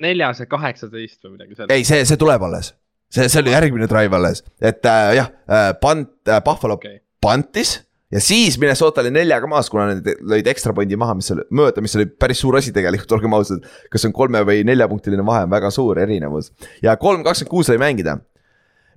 [0.00, 1.72] neljas ja kaheksateist või midagi sellist.
[1.72, 2.74] ei, see, see tuleb alles
[3.12, 7.00] see, see oli järgmine drive alles, et äh, jah äh,, pant äh,, Buffalo okay.
[7.22, 7.78] pantis
[8.12, 11.82] ja siis Minnesota oli neljaga maas, kuna nad lõid ekstra pointi maha, mis oli mööda,
[11.84, 13.66] mis oli päris suur asi tegelikult, olgem ausad.
[13.90, 16.52] kas on kolme või neljapunktiline vahe, on väga suur erinevus
[16.84, 18.18] ja kolm kakskümmend kuus sai mängida.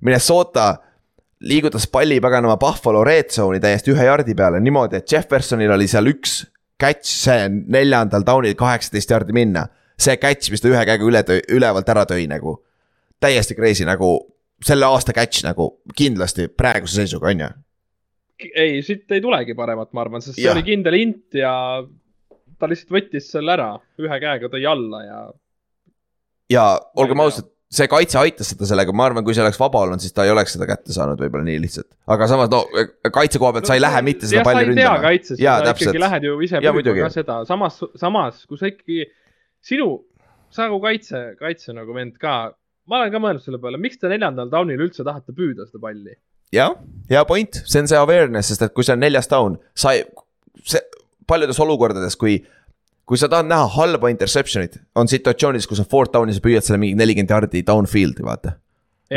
[0.00, 0.72] Minnesota
[1.40, 6.08] liigutas palli paganama Buffalo red zone'i täiesti ühe jardi peale niimoodi, et Jeffersonil oli seal
[6.12, 6.42] üks
[6.80, 9.68] catch, see neljandal down'il kaheksateist jardi minna.
[10.00, 11.20] see catch, mis ta ühe käega üle,
[11.52, 12.56] ülevalt ära tõi nagu
[13.20, 14.14] täiesti crazy nagu
[14.64, 17.50] selle aasta catch nagu kindlasti praeguse seisuga on ju.
[18.54, 20.56] ei, siit ei tulegi paremat, ma arvan, sest see ja.
[20.56, 21.52] oli kindel int ja
[22.60, 25.22] ta lihtsalt võttis selle ära, ühe käega tõi alla ja.
[26.52, 26.66] ja
[27.00, 30.14] olgem ausad, see kaitse aitas seda sellega, ma arvan, kui see oleks vaba olnud, siis
[30.16, 31.88] ta ei oleks seda kätte saanud võib-olla nii lihtsalt.
[32.10, 32.64] aga samas no
[33.12, 35.14] kaitse koha pealt no, sa ei lähe mitte seda palli ründama.
[35.30, 39.08] sa ikkagi lähed ju ise ka seda, samas, samas kui sa ikkagi,
[39.64, 39.92] sinu,
[40.52, 42.50] sa nagu kaitse, kaitse nagu vend ka
[42.90, 46.16] ma olen ka mõelnud selle peale, miks te neljandal down'il üldse tahate püüda seda palli?
[46.54, 46.74] jah,
[47.10, 50.02] hea point, see on see awareness, sest et kui see on neljas down, sa ei,
[50.66, 50.82] see
[51.30, 52.40] paljudes olukordades, kui
[53.10, 56.66] kui sa tahad näha halba interception'it, on situatsioonis, kus on fourth down ja sa püüad
[56.66, 58.54] selle mingi nelikümmend jardi downfield'i, vaata.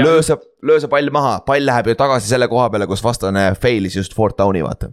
[0.02, 3.52] löö see, löö see pall maha, pall läheb ju tagasi selle koha peale, kus vastane
[3.62, 4.90] fail'is just fourth down'i, vaata.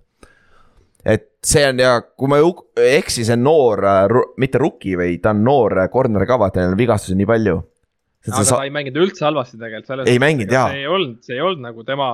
[1.05, 3.85] et see on ja kui ma ei eksi, see on noor,
[4.41, 7.57] mitte rookie, vaid ta on noor corner ka, vaata, neil on vigastusi nii palju
[8.29, 8.57] aga sa...
[8.57, 10.09] ta ei mänginud üldse halvasti tegelikult.
[10.09, 10.69] ei mänginud, jaa.
[10.73, 12.11] see ei olnud, see ei olnud nagu tema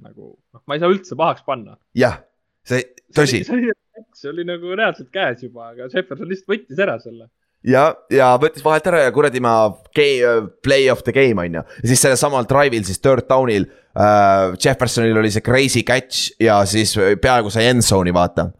[0.00, 1.76] nagu, noh, ma ei saa üldse pahaks panna.
[1.98, 2.22] jah,
[2.66, 3.42] see, tõsi.
[3.46, 7.28] see oli, nagu reaalselt käes juba, aga Jefferson lihtsalt võttis ära selle
[7.66, 9.54] ja, ja võttis vahelt ära ja kuradi ma
[9.92, 11.64] play of the game on ju.
[11.82, 16.62] ja siis sellel samal drive'il siis third down'il uh, Jeffersonil oli see crazy catch ja
[16.68, 18.50] siis peaaegu sai end zone'i vaata.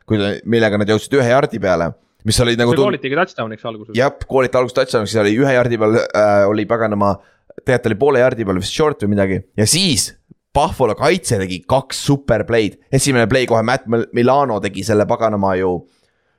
[0.44, 1.92] millega nad jõudsid ühe jardi peale
[2.28, 2.74] mis oli nagu.
[2.74, 3.96] see koolitigi touchdown'iks alguses.
[3.96, 7.14] jah, kooliti alguses touchdown'iks, siis oli ühe jardi peal äh, oli paganama,
[7.60, 10.12] tegelikult oli poole jardi peal vist short või midagi ja siis.
[10.50, 15.76] Buffalo kaitse tegi kaks super play'd, esimene play kohe Matt Milano tegi selle paganama ju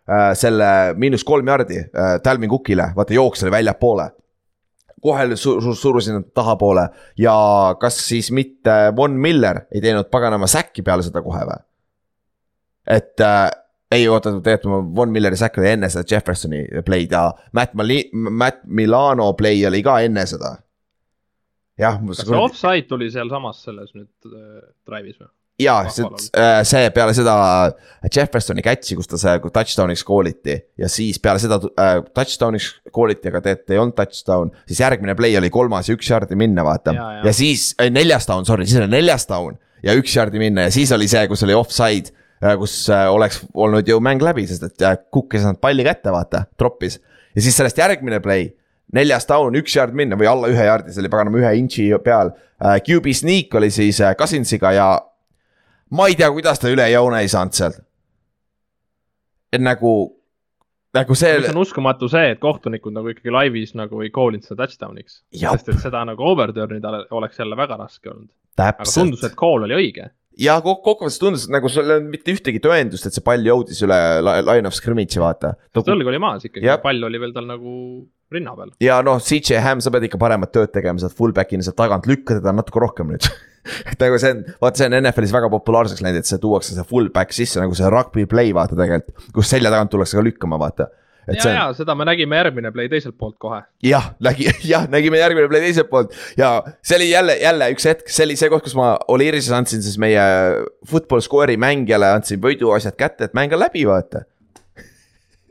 [0.04, 0.34] äh,.
[0.36, 0.68] selle
[1.00, 4.10] miinus kolm jardi äh, Talvin Cookile, vaata jooks oli väljapoole
[5.02, 7.36] kohe sur sur surusin nad tahapoole ja
[7.80, 11.60] kas siis mitte Von Miller ei teinud paganama säkki peale seda kohe või?
[12.88, 13.50] et äh,
[13.92, 17.28] ei oota, tegelikult Von Milleri sack oli enne seda Jeffersoni play'd ja
[17.58, 20.56] Matt Mali-, Matt Milano play oli ka enne seda.
[21.80, 22.00] jah.
[22.08, 25.32] kas see offside tuli sealsamas selles nüüd äh, drive'is või?
[25.62, 26.08] jaa, see,
[26.40, 27.36] äh, see peale seda
[28.08, 33.44] Jeffersoni catch'i, kus ta see touchdown'iks kooliti ja siis peale seda äh, touchdown'iks kooliti, aga
[33.46, 34.54] tegelikult ei olnud touchdown.
[34.70, 36.96] siis järgmine play oli kolmas ja üks jardi minna, vaata.
[36.96, 37.28] Ja, ja.
[37.28, 40.74] ja siis äh,, neljas down, sorry, siis oli neljas down ja üks jardi minna ja
[40.74, 44.66] siis oli see, kus oli offside Äh, kus äh, oleks olnud ju mäng läbi, sest
[44.66, 47.00] et äh, Cook ei saanud palli kätte, vaata, troppis.
[47.36, 48.50] ja siis sellest järgmine play,
[48.94, 52.34] neljas down, üks yard minna või alla ühe yard'i, see oli paganama ühe inch'i peal.
[52.62, 54.88] QB sneak oli siis Cousinsiga ja
[55.92, 57.80] ma ei tea, kuidas ta üle joone ei saanud sealt.
[59.52, 59.94] et nagu,
[60.96, 61.40] nagu see.
[61.44, 65.22] see on uskumatu see, et kohtunikud nagu ikkagi laivis nagu ei call inud seda touchdown'iks.
[65.36, 68.32] sest et seda nagu overturn ida oleks jälle väga raske olnud.
[68.58, 72.62] aga tundus, et call oli õige ja kokkuvõttes tundus, nagu sul ei olnud mitte ühtegi
[72.64, 75.56] tõendust, et see pall jõudis üle line of scrimmage'i, vaata.
[75.76, 77.76] tõlg oli maas ikkagi, pall oli veel tal nagu
[78.32, 78.72] rinna peal.
[78.84, 82.40] ja noh, CJ Ham, sa pead ikka paremat tööd tegema sealt fullback'ina sealt tagant, lükka
[82.40, 83.28] teda natuke rohkem nüüd
[83.92, 86.88] et nagu see on, vaata, see on NFL-is väga populaarseks läinud, et see tuuakse see
[86.88, 90.90] fullback sisse nagu see rugby play vaata tegelikult, kus selja tagant tullakse ka lükkama, vaata
[91.28, 93.62] ja on..., ja seda me nägime järgmine play teiselt poolt kohe.
[93.86, 96.16] jah, nägi, jah, nägime järgmine play teiselt poolt.
[96.38, 99.84] Ja see oli jälle, jälle üks hetk, see oli see koht, kus ma Olirises andsin
[99.86, 100.24] siis meie
[100.88, 104.26] football score'i mängijale, andsin võiduasjad kätte, et mäng on läbi, vaata.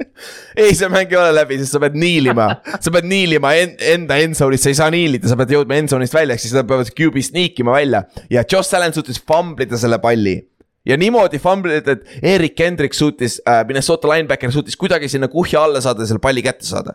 [0.61, 2.47] Ei, see mäng ei ole läbi, sest sa pead niilima,
[2.81, 6.37] sa pead niilima en, enda endzone'ist, sa ei saa niilida, sa pead jõudma endzone'ist välja,
[6.37, 8.01] ehk siis nad peavad QB sneak ima välja.
[8.33, 10.39] ja Josh Allan suutis famblida selle palli
[10.87, 15.81] ja niimoodi fumble'id, et Erik Hendrik suutis äh,, Minnesota linebacker suutis kuidagi sinna kuhja alla
[15.81, 16.95] saada ja selle palli kätte saada.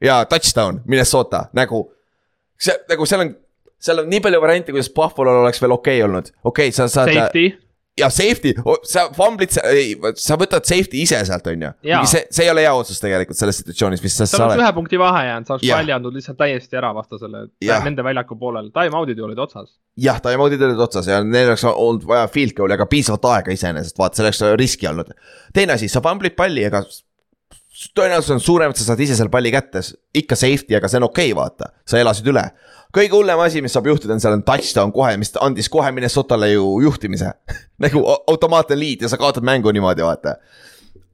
[0.00, 1.92] ja touchdown, Minnesota, nagu.
[2.60, 3.34] see, nagu seal on,
[3.80, 6.88] seal on nii palju variante, kuidas Buffalo'l oleks veel okei okay olnud, okei okay,, sa
[6.88, 7.12] saad.
[7.14, 7.50] Safety,
[8.00, 8.54] ja safety,
[8.88, 11.72] sa fumble'id, ei, sa võtad safety ise sealt, on ju.
[12.10, 14.62] See, see ei ole hea otsus tegelikult selles situatsioonis, mis sa on oled.
[14.64, 17.44] ühe punkti vahe jäänud, sa oleks palli andnud lihtsalt täiesti ära vastasele
[17.86, 19.76] nende väljaku poolel, time-out'id olid otsas.
[20.00, 23.98] jah, time-out'id olid otsas ja neil oleks olnud vaja field goal'i, aga piisavalt aega iseenesest,
[24.00, 25.14] vaata, see oleks riski olnud.
[25.54, 26.84] teine asi, sa fumble'id palli, ega
[27.96, 29.82] tõenäosus on suurem, et sa saad ise selle palli kätte,
[30.16, 32.44] ikka safety, aga see on okei okay,, vaata, sa elasid üle.
[32.96, 36.52] Kõige hullem asi, mis saab juhtuda, on seal on touchdown kohe, mis andis kohe Minnesotale
[36.52, 37.32] ju juhtimise
[37.84, 40.36] nagu au- automaatne lead ja sa kaotad mängu niimoodi, vaata.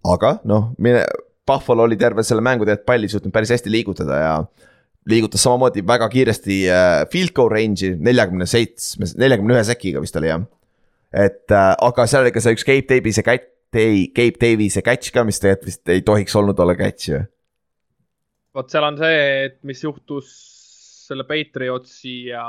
[0.05, 1.05] aga noh, mine,
[1.47, 4.33] Buffalo oli terve selle mänguteed palli suutnud päris hästi liigutada ja
[5.07, 10.33] liigutas samamoodi väga kiiresti äh, field goal range'i neljakümne seitsme, neljakümne ühe säkiga vist oli
[10.33, 10.43] jah.
[11.15, 15.23] et äh, aga seal oli ka see üks Gabe Davis'e catch, Gabe Davis'e catch ka,
[15.29, 17.23] mis tegelikult vist ei tohiks olnud olla catch ju.
[18.57, 20.35] vot seal on see, et mis juhtus
[21.07, 22.45] selle Patriotsi ja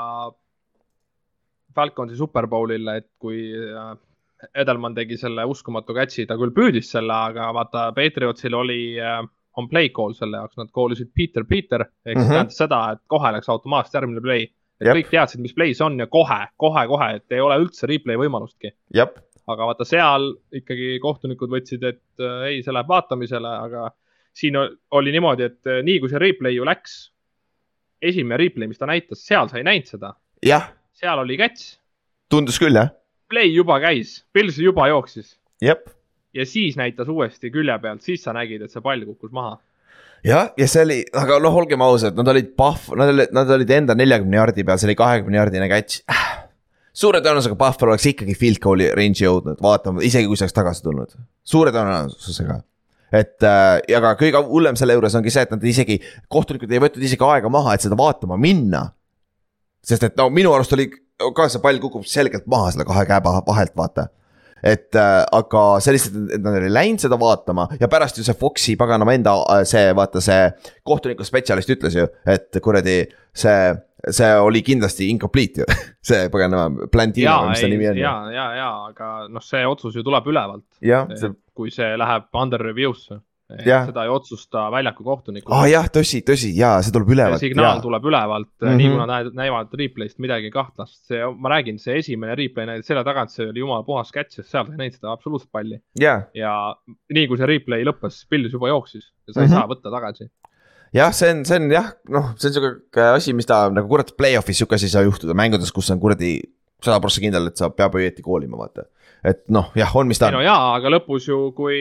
[1.74, 3.94] Falconsi Superbowlil, et kui äh,
[4.54, 8.80] Edelman tegi selle uskumatu catch'i, ta küll püüdis selle, aga vaata Patriotsil oli,
[9.58, 12.34] on play call selle jaoks, nad call isid Peter, Peter ehk siis Mhm.
[12.36, 14.46] tähendas seda, et kohe läks automaatselt järgmine play.
[14.80, 14.94] et Jep.
[14.94, 18.14] kõik teadsid, mis play see on ja kohe, kohe, kohe, et ei ole üldse replay
[18.14, 18.70] võimalustki.
[19.48, 23.90] aga vaata seal ikkagi kohtunikud võtsid, et äh, ei, see läheb vaatamisele, aga
[24.32, 24.54] siin
[24.92, 27.10] oli niimoodi, et äh, nii kui see replay ju läks,
[28.02, 31.76] esimene replay, mis ta näitas, seal sa ei näinud seda, jah, seal oli catch,
[32.30, 32.92] tundus küll jah,
[33.28, 35.88] play juba käis, Pils juba jooksis jep
[36.34, 39.56] ja siis näitas uuesti külje pealt, siis sa nägid, et see pall kukkus maha.
[40.26, 43.72] jah, ja see oli, aga noh, olgem ausad, nad olid pahv, nad olid, nad olid
[43.78, 46.02] enda neljakümne jardi peal, see oli kahekümne jardine catch.
[46.98, 50.84] suure tõenäosusega Buffalo oleks ikkagi field goal'i range'i jõudnud, vaatama, isegi kui see oleks tagasi
[50.86, 51.16] tulnud.
[51.44, 52.60] suure tõenäosusega.
[53.12, 55.98] Et äh, ja aga kõige hullem selle juures ongi see, et nad isegi,
[56.28, 58.88] kohtunikud ei võtnud isegi aega maha, et seda vaatama minna.
[59.84, 60.90] sest et no minu arust oli
[61.34, 64.08] ka see pall kukub selgelt maha selle kahe käe vahelt, vaata
[64.62, 68.38] et äh, aga see lihtsalt, et nad olid läinud seda vaatama ja pärast ju see
[68.38, 70.48] Foxi paganama enda äh, see vaata see
[70.86, 73.00] kohtuniku spetsialist ütles ju, et kuradi
[73.38, 73.58] see,
[74.10, 75.68] see oli kindlasti incomplete ju,
[76.10, 78.00] see paganama Plantino mis ta nimi on.
[78.02, 82.30] ja, ja, ja, aga noh, see otsus ju tuleb ülevalt, jah, see, kui see läheb
[82.38, 83.22] under review'sse.
[83.48, 87.40] Seda ei otsusta väljaku kohtunikud aa ah, jah, tõsi, tõsi ja see tuleb ülevalt.
[87.40, 88.66] signaal tuleb ülevalt mm.
[88.66, 88.76] -hmm.
[88.76, 92.90] nii kui nad näevad, näevad replay'st midagi kahtlast, see, ma räägin, see esimene replay näitas
[92.92, 95.80] selle tagant, see oli jumala puhas catch, sest seal sa ei näinud seda absoluutselt palli.
[95.96, 96.52] ja, ja
[97.16, 99.56] nii kui see replay lõppes, Pils juba jooksis ja sa ei mm -hmm.
[99.56, 100.28] saa võtta tagasi.
[101.00, 104.12] jah, see on, see on jah, noh, see on sihuke asi, mis ta nagu kurat
[104.20, 106.36] play-off'is sihuke asi ei saa juhtuda mängudes, kus on kuradi
[106.84, 108.84] sada prossa kindel, et sa peab õieti koolima, vaata.
[109.24, 110.46] et noh, jah, on, mis ta ei no on.
[110.46, 111.80] jaa, aga lõpus ju, kui,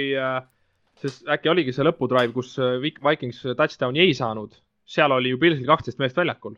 [1.02, 4.56] sest äkki oligi see lõpudrive, kus äh, Vik- Vikings touchdown'i ei saanud,
[4.88, 6.56] seal oli ju Pilsil kaksteist meest väljakul,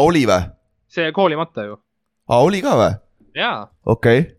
[0.00, 0.48] oli või?
[0.88, 1.76] see koolimata ju,
[2.32, 2.94] aa, oli ka või?
[3.36, 4.34] jaa okei okay.,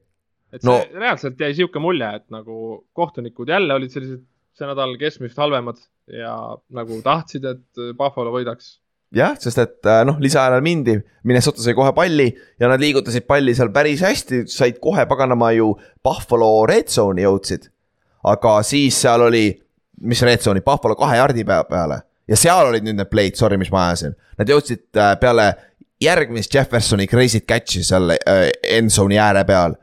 [0.57, 2.55] et No- see reaalselt jäi sihuke mulje, et nagu
[2.97, 4.23] kohtunikud jälle olid sellised
[4.57, 5.77] see nädal keskmisest halvemad
[6.09, 6.33] ja
[6.73, 8.79] nagu tahtsid, et Buffalo võidaks.
[9.15, 10.95] jah, sest et äh, noh, lisaajal mindi,
[11.27, 12.27] Minnesota sai kohe palli
[12.59, 15.71] ja nad liigutasid palli seal päris hästi, said kohe paganama ju
[16.03, 17.69] Buffalo red zone'i jõudsid.
[18.29, 19.47] aga siis seal oli,
[20.01, 23.57] mis red zone'i, Buffalo kahe jardi pea peale ja seal olid nüüd need play'd, sorry,
[23.57, 24.13] mis ma ajasin.
[24.37, 25.49] Nad jõudsid äh, peale
[26.01, 29.75] järgmist Jeffersoni crazy't catch'i seal äh, end zone'i ääre peal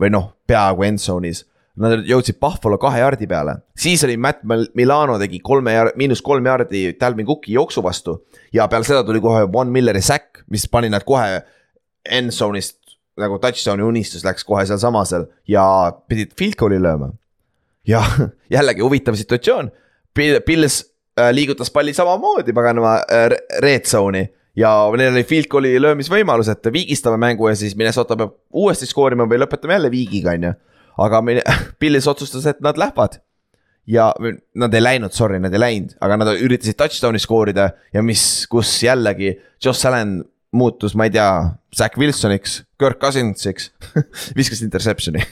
[0.00, 1.44] või noh, peaaegu end zone'is
[1.80, 6.44] Nad jõudsid Buffalo kahe jardi peale, siis oli Matt Mil- Milano tegi kolme, miinus kolm
[6.44, 8.18] jardi Talvin Cooki jooksu vastu.
[8.52, 11.40] Ja peale seda tuli kohe Von Milleri säkk, mis pani nad kohe
[12.04, 12.76] end zone'ist
[13.20, 15.64] nagu touchdown'i unistus läks kohe sealsamas seal ja
[16.08, 17.10] pidid field goal'i lööma.
[17.88, 18.02] ja
[18.56, 19.70] jällegi huvitav situatsioon,
[20.14, 20.82] Pils
[21.16, 23.30] äh, liigutas palli samamoodi paganama äh,
[23.62, 24.26] red zone'i.
[24.58, 29.24] Ja neil oli field goal'i löömisvõimalus, et viigistame mängu ja siis Minnesota peab uuesti skoorima
[29.30, 30.52] või lõpetame jälle viigiga, on ju.
[31.00, 31.44] Aga Min-
[31.80, 33.20] Pils otsustas, et nad lähevad
[33.90, 34.10] ja
[34.54, 38.72] nad ei läinud, sorry, nad ei läinud, aga nad üritasid touchdown'i skoorida ja mis, kus
[38.84, 39.32] jällegi
[39.64, 40.20] Josh Allan
[40.56, 41.28] muutus, ma ei tea,
[41.76, 43.70] Zack Wilsoniks, Kirk Cousinsiks,
[44.38, 45.22] viskas interception'i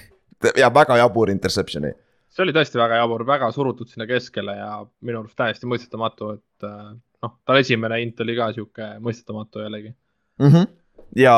[0.58, 1.92] ja väga jabur interception'i.
[2.30, 4.70] see oli tõesti väga jabur, väga surutud sinna keskele ja
[5.02, 6.92] minu arust täiesti mõistetamatu, et äh,
[7.24, 9.94] noh, tal esimene int oli ka sihuke mõistetamatu jällegi.
[10.38, 10.52] mm.
[10.52, 10.68] -hmm.
[11.16, 11.34] ja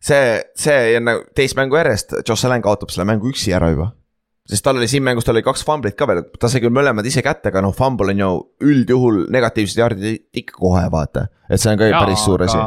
[0.00, 3.92] see, see ja nagu teist mängu järjest, Josh Allan kaotab selle mängu üksi ära juba.
[4.48, 7.06] sest tal oli siin mängus, tal oli kaks fumblit ka veel, ta sai küll mõlemad
[7.06, 8.30] ise kätte, aga noh, fumble on ju
[8.64, 12.58] üldjuhul negatiivsed jardid ikka kohe vaata, et see on ka päris suur asi.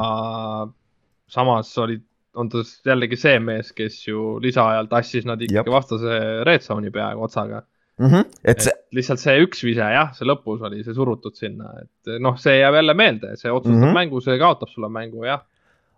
[1.32, 2.06] samas olid
[2.36, 5.52] on ta jällegi see mees, kes ju lisaajal tassis nad Jep.
[5.52, 7.64] ikkagi vastase red zone'i peaaegu otsaga.
[8.00, 8.08] mm.
[8.08, 8.26] -hmm.
[8.44, 12.38] et see, lihtsalt see üks vise jah, see lõpus oli see surutud sinna, et noh,
[12.40, 14.00] see jääb jälle meelde, see otsustab mm -hmm.
[14.00, 15.44] mängu, see kaotab sulle mängu jah.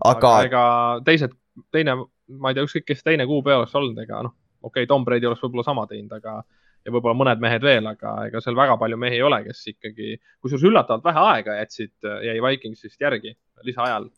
[0.10, 0.64] Aga ega
[1.06, 1.36] teised,
[1.72, 1.96] teine,
[2.28, 5.30] ma ei tea, ükskõik kes teine kuupäev oleks olnud, ega noh, okei okay,, Tom Brady
[5.30, 6.42] oleks võib-olla sama teinud, aga
[6.84, 10.18] ja võib-olla mõned mehed veel, aga ega seal väga palju mehi ei ole, kes ikkagi,
[10.44, 11.96] kusjuures üllatavalt vähe aega jätsid,
[12.28, 13.34] jäi Vikingsist järgi
[13.68, 14.10] lisaajal.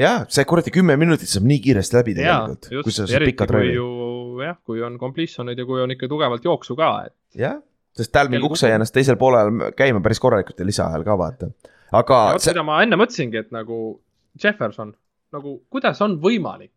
[0.00, 3.74] jah, see kuradi kümme minutit saab nii kiiresti läbi ja tegelikult, kui sa saad ralli.
[3.78, 3.88] ju
[4.44, 7.58] jah, kui on completion'id ja kui on ikka tugevalt jooksu ka, et jah,
[7.96, 11.50] sest Dalvin Kell Cook sai ennast teisel poolel käima päris korralikult ja lisaajal ka vaata.
[11.92, 14.00] aga ja see, seda ma enne mõtlesingi, et nagu
[14.40, 14.92] Jefferson,
[15.34, 16.72] nagu kuidas on võimalik?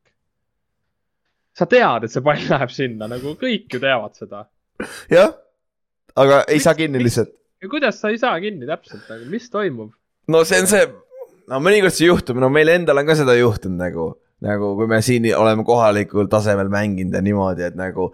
[1.53, 4.45] sa tead, et see pall läheb sinna, nagu kõik ju teavad seda.
[5.13, 5.35] jah,
[6.17, 7.29] aga ei Miks- saa kinni lihtsalt.
[7.69, 9.91] kuidas sa ei saa kinni täpselt, nagu mis toimub?
[10.33, 10.87] no see on see,
[11.51, 14.07] no mõnikord see juhtub, no meil endal on ka seda juhtunud nagu,
[14.41, 18.09] nagu kui me siin oleme kohalikul tasemel mänginud ja niimoodi, et nagu.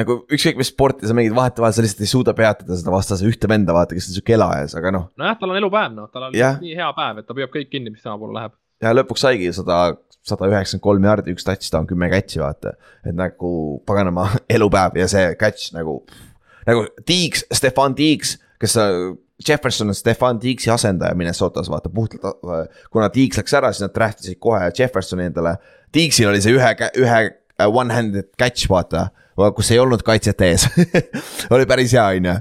[0.00, 3.44] nagu ükskõik mis sporti sa mängid, vahetevahel sa lihtsalt ei suuda peatada seda vastase ühte
[3.52, 5.04] venda, vaata, kes on sihuke elajas, aga noh.
[5.20, 6.56] nojah, tal on elupäev, noh, tal on Jah.
[6.64, 8.56] nii hea päev, et ta püüab kõik kinni, mis tema poole läheb.
[8.82, 12.76] Ja lõpuks saigi sada, sada üheksakümmend kolm jaardi, üks touchdown, kümme catch'i vaata.
[13.06, 16.00] et nagu paganama elupäev ja see catch nagu,
[16.68, 18.78] nagu Tiiks, Stefan Tiiks, kes
[19.48, 22.42] Jefferson on Stefan Tiiksi asendaja Minnesotas, vaata puhtalt,
[22.90, 25.56] kuna Tiiks läks ära, siis nad draft isid kohe Jeffersoni endale.
[25.92, 26.70] Tiiksil oli see ühe,
[27.00, 29.08] ühe äh, one-handed catch, vaata,
[29.56, 30.68] kus ei olnud kaitset ees
[31.54, 32.38] oli päris hea, on ju.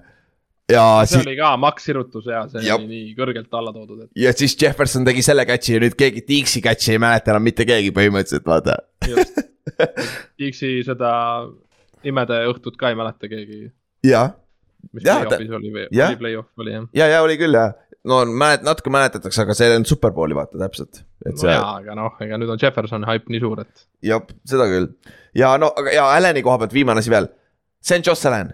[0.74, 2.80] Ja see siis, oli ka maks sirutus ja see Jep.
[2.80, 6.24] oli nii kõrgelt alla toodud, et ja siis Jefferson tegi selle catch'i ja nüüd keegi
[6.28, 9.42] Tiiksi catch'i ei mäleta enam mitte keegi põhimõtteliselt, vaata just.
[10.42, 11.12] Dixi seda
[12.08, 13.68] imede õhtut ka ei mäleta keegi,
[14.08, 14.32] jah,
[14.92, 16.88] mis Jah, ta- play-off'is oli või, oli play-off oli jah.
[16.98, 17.76] ja, ja oli küll jah.
[18.10, 21.04] no mälet-, natuke mäletatakse, aga see ei olnud superbowli vaata täpselt.
[21.28, 24.66] no see, jaa, aga noh, ega nüüd on Jeffersoni haip nii suur, et jah, seda
[24.72, 24.90] küll.
[25.38, 27.30] ja no, aga ja Allan'i koha pealt viimane asi veel.
[27.86, 28.54] see on Joss Allan.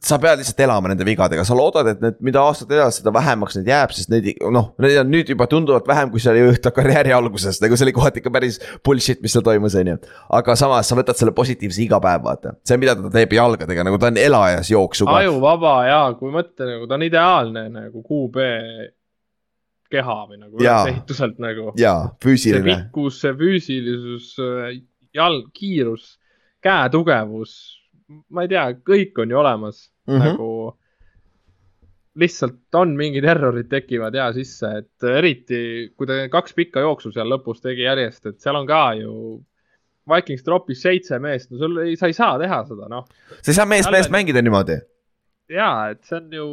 [0.00, 3.58] Sa pead lihtsalt elama nende vigadega, sa loodad, et need, mida aastad edasi, seda vähemaks
[3.58, 6.72] neid jääb, sest neid, noh, neid on nüüd juba tunduvalt vähem, kui see oli ta
[6.74, 9.96] karjääri alguses, nagu see oli kohati ikka päris bullshit, mis seal toimus, on ju.
[10.38, 14.00] aga samas sa võtad selle positiivse iga päev, vaata, see, mida ta teeb jalgadega, nagu
[14.00, 15.18] ta on elajas jooksuga.
[15.20, 18.46] ajuvaba ja kui mõtle nagu ta on ideaalne nagu QB
[19.90, 20.86] keha või nagu Jaa.
[20.88, 21.72] ehituselt nagu.
[21.78, 24.32] jaa, see füüsiline, pikkus, see füüsilisus,
[25.16, 26.14] jalg, kiirus,
[26.64, 27.58] käetugevus,
[28.28, 30.14] ma ei tea, kõik on ju olemas mm.
[30.14, 30.24] -hmm.
[30.26, 30.76] nagu.
[32.20, 35.60] lihtsalt on mingid errorid tekivad ja sisse, et eriti
[35.96, 39.14] kui ta kaks pikka jooksu seal lõpus tegi järjest, et seal on ka ju.
[40.10, 43.06] Vikings tropis seitse meest, no sul ei, sa ei saa teha seda, noh.
[43.40, 44.80] sa ei saa meest meest mängida niimoodi.
[45.48, 46.46] ja, et see on ju,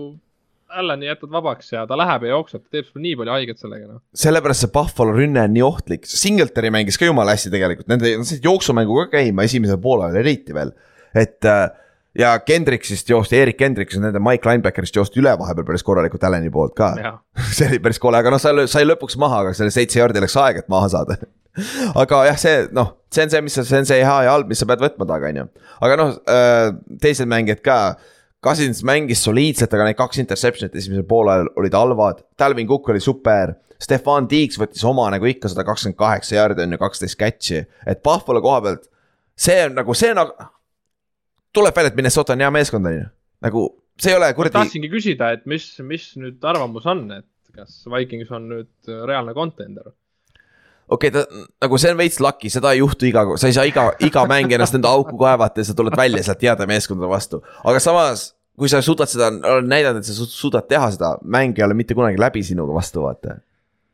[0.68, 3.88] Allani jätad vabaks ja ta läheb ja jookseb, ta teeb sulle nii palju haiget sellega,
[3.88, 4.01] noh.
[4.14, 8.28] sellepärast see Buffalo rünne on nii ohtlik, Singletary mängis ka jumala hästi tegelikult, nende, nad
[8.28, 10.76] said jooksumängu ka käima esimesel poolel eriti veel.
[11.16, 11.70] Et äh,
[12.18, 16.76] ja Kendricksist joosti, Erik Kendricks, nende Mike Linebackerist joosti üle vahepeal päris korralikult Allan'i poolt
[16.78, 16.93] ka.
[17.58, 20.38] see oli päris kole, aga noh, sai, sai lõpuks maha, aga selle seitse jaardi läks
[20.41, 21.20] aega, et maha saada.
[22.03, 24.62] aga jah, see noh, see on see, mis, see on see hea ja halb, mis
[24.62, 25.47] sa pead võtma taga, on ju.
[25.88, 26.14] aga noh,
[27.03, 27.80] teised mängijad ka.
[28.45, 32.20] Cousins mängis soliidselt, aga need kaks interception'it esimesel poolel olid halvad.
[32.38, 33.55] Talvin Cook oli super.
[33.82, 38.03] Stefan Tiiks võttis oma nagu ikka sada kakskümmend kaheksa jaardi on ju, kaksteist catch'i, et
[38.05, 38.88] Buffalo koha pealt.
[39.38, 40.34] see on nagu see nagu,
[41.54, 43.06] tuleb välja, et Minnesota on hea meeskond on ju,
[43.48, 43.68] nagu
[44.02, 44.58] see ei ole kuradi.
[44.58, 47.28] tahtsingi küsida, et mis, mis nüüd arvamus on, et
[47.58, 49.91] kas Vikings on nüüd reaalne contender?
[50.88, 53.68] okei okay,, ta nagu see on veits lucky, seda ei juhtu iga, sa ei saa
[53.68, 57.41] iga, iga mäng ennast enda auku kaevata ja sa tuled välja sealt heade meeskondade vastu.
[57.64, 61.58] aga samas, kui sa suudad seda, oled näidanud, et sa su- suudad teha seda, mäng
[61.60, 63.39] ei ole mitte kunagi läbi sinuga vastu, vaata.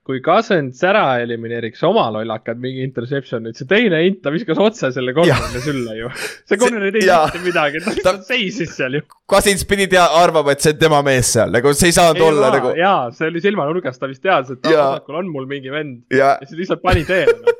[0.03, 5.13] Kui Cousins ära elimineeriks oma lollakad mingi interception'id, see teine int, ta viskas otse selle
[5.15, 6.11] corner'ile sülle ju.
[6.49, 9.05] see corner ei teinud mitte midagi, ta lihtsalt seisis seal ju.
[9.31, 12.51] Cousins pidi tea, arvama, et see on tema mees seal, nagu see ei saanud olla
[12.57, 16.35] nagu jaa, see oli silmanurgas, ta vist teadis, et vasakul on mul mingi vend ja,
[16.35, 17.57] ja siis lihtsalt pani teele no..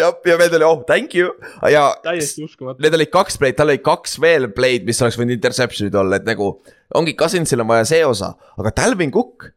[0.00, 1.36] ja, ja veel oli oh thank you
[1.68, 2.80] ja täiesti uskumatu.
[2.82, 6.28] Need olid kaks play'd, tal oli kaks veel play'd, mis oleks võinud interception'id olla, et
[6.28, 6.54] nagu
[6.96, 9.50] ongi Cousinsil on vaja see osa, aga Talvin Cook.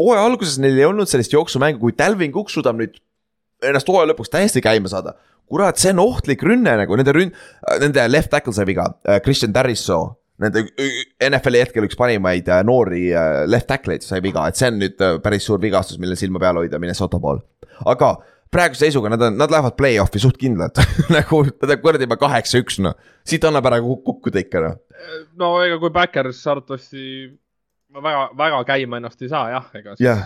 [0.00, 2.96] Hooaja alguses neil ei olnud sellist jooksumängu, kui Talvin Cook suudab nüüd
[3.66, 5.16] ennast hooaja lõpuks täiesti käima saada.
[5.50, 7.32] kurat, see on ohtlik rünne nagu nende rünn-,
[7.82, 8.84] nende left tackle sai viga,
[9.24, 9.98] Christian Darriso.
[10.40, 10.62] Nende
[11.26, 15.02] NFL-i hetkel üks parimaid äh, noori äh, left tackle'id sai viga, et see on nüüd
[15.04, 17.42] äh, päris suur vigastus, mille silma peal hoida Minnesota pool.
[17.84, 18.14] aga
[18.54, 20.80] praeguse seisuga nad on, nad lähevad play-off'i suht kindlalt
[21.16, 22.96] nagu nad on kuradi juba kaheksa-üks noh,
[23.26, 24.80] siit annab ära kuk- kukkuda ikka noh.
[25.36, 27.04] no ega kui Backers arvatavasti
[27.94, 30.24] väga, väga käima ennast ei saa jah, ega siis Jah.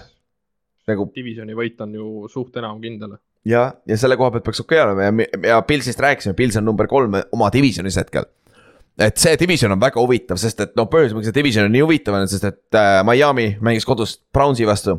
[0.91, 3.17] nagu divisioni võit on ju suht enam kindel.
[3.49, 6.67] ja, ja selle koha pealt peaks okei okay olema ja, ja Pilsist rääkisime, Pils on
[6.69, 8.29] number kolm oma divisionis hetkel.
[8.99, 11.85] et see division on väga huvitav, sest et noh, põhjus, miks see division on nii
[11.87, 14.99] huvitav on, sest et äh, Miami mängis kodus Brownsi vastu.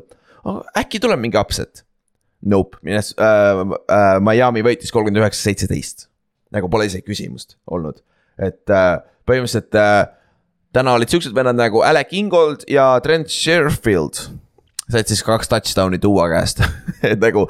[0.77, 1.85] äkki tuleb mingi upset?
[2.45, 6.09] Nope, mines äh,, äh, Miami võitis kolmkümmend üheksa, seitseteist.
[6.53, 7.97] nagu pole isegi küsimust olnud,
[8.37, 10.05] et äh, põhimõtteliselt äh,
[10.75, 14.19] täna olid siuksed vennad nagu Alec Ingold ja Trent Sherfield.
[14.91, 16.61] said siis kaks touchdown'i tuua käest,
[17.11, 17.47] et nagu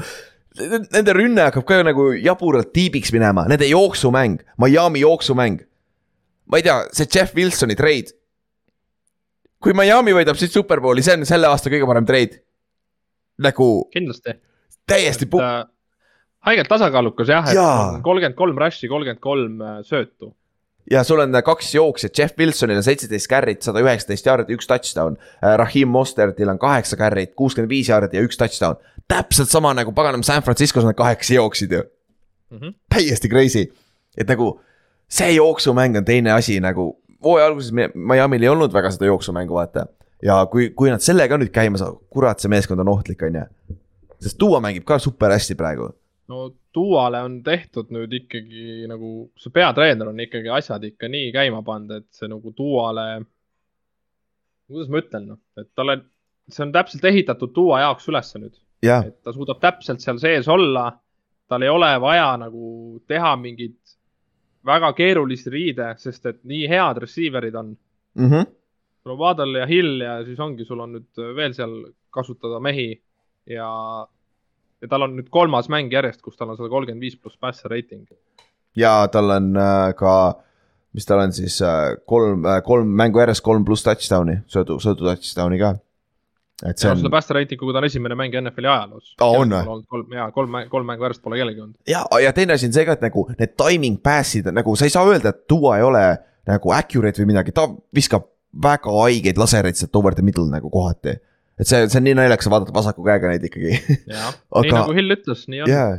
[0.55, 5.57] Nende rünne hakkab ka nagu jaburalt tiibiks minema, nende jooksumäng, Miami jooksumäng.
[6.47, 8.13] ma ei tea, see Jeff Wilsoni treid.
[9.59, 12.39] kui Miami võidab siit superbowli, see on selle aasta kõige parem treid.
[13.38, 14.38] nagu kindlasti.
[14.88, 15.65] täiesti pu-, äh,
[16.47, 20.32] haigelt tasakaalukas jah, et kolmkümmend kolm rush'i, kolmkümmend kolm äh, söötu.
[20.92, 25.16] Ja sul on kaks jooksjat, Jeff Wilsonil on seitseteist carry't, sada üheksateist jaardi, üks touchdown.
[25.58, 28.76] Rahim Mostertil on kaheksa carry't, kuuskümmend viis jaardi ja üks touchdown.
[29.08, 31.84] täpselt sama nagu paganam San Franciscos nad kaheksa jooksid ju.
[32.52, 32.74] Mhm.
[32.90, 33.66] täiesti crazy,
[34.18, 34.60] et nagu
[35.10, 39.54] see jooksumäng on teine asi nagu, hooaja alguses Mi- Miami'l ei olnud väga seda jooksumängu,
[39.54, 39.88] vaata.
[40.24, 43.76] ja kui, kui nad sellega nüüd käima saavad, kurat, see meeskond on ohtlik, on ju.
[44.22, 45.90] sest Duo mängib ka super hästi praegu.
[46.32, 46.41] No
[46.76, 52.01] Duale on tehtud nüüd ikkagi nagu, see peatreener on ikkagi asjad ikka nii käima pannud,
[52.01, 53.07] et see nagu Duale,
[54.67, 55.99] kuidas ma ütlen, noh, et talle,
[56.49, 60.49] see on täpselt ehitatud Duo jaoks ülesse nüüd, jah, et ta suudab täpselt seal sees
[60.51, 60.91] olla.
[61.45, 63.78] tal ei ole vaja nagu teha mingeid
[64.65, 67.76] väga keerulisi riide, sest et nii head receiver'id on.
[69.03, 71.76] sul on Waddle ja Hill ja siis ongi, sul on nüüd veel seal
[72.09, 72.88] kasutada mehi
[73.45, 73.69] ja,
[74.86, 77.72] ja tal on nüüd kolmas mäng järjest, kus tal on sada kolmkümmend viis pluss passer
[77.72, 78.06] rating.
[78.78, 80.14] ja tal on äh, ka,
[80.96, 85.10] mis tal on siis äh, kolm äh,, kolm mängu järjest kolm pluss touchdown'i, söödu, söödu
[85.10, 85.74] touchdown'i ka.
[86.64, 89.16] et see ja on seda passer rating uga ta on esimene mäng NFL-i ajaloos.
[89.20, 89.82] Aa, on või?
[89.90, 91.80] kolm, jaa, kolm, kolm mängu järjest pole kellelgi olnud.
[91.90, 94.88] ja, ja teine asi on see ka, et nagu need timing pass'id on nagu sa
[94.88, 96.06] ei saa öelda, et Duo ei ole
[96.46, 97.66] nagu accurate või midagi, ta
[97.96, 98.30] viskab
[98.64, 101.18] väga haigeid lasereid sealt over the middle nagu kohati.
[101.60, 103.78] Et see, see on nii naljakas vaadata vasaku käega neid ikkagi.
[104.12, 105.72] jah, Aga- nii nagu Hill ütles, nii on.
[105.72, 105.95] jaa,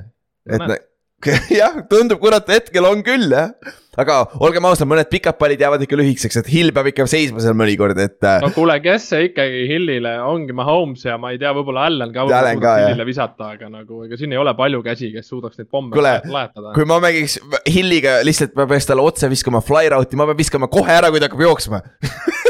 [0.50, 0.82] et ne-
[1.56, 3.54] jah, tundub kurat hetkel on küll jah.
[3.96, 7.56] aga olgem ausad, mõned pikad pallid jäävad ikka lühikeseks, et Hill peab ikka seisma seal
[7.56, 11.54] mõnikord, et äh, no kuule, kes see ikkagi Hillile ongi Mahomes ja ma ei tea,
[11.56, 12.90] võib-olla Allan ka Allan ka, jah.
[12.92, 16.74] Hillile visata, aga nagu ega siin ei ole palju käsi, kes suudaks neid pomme lajatada.
[16.76, 20.68] kui ma mängiks Hilliga lihtsalt, ma peaks talle otse viskama fly route'i, ma pean viskama
[20.68, 21.80] kohe ära, kui ta hakkab jooksma.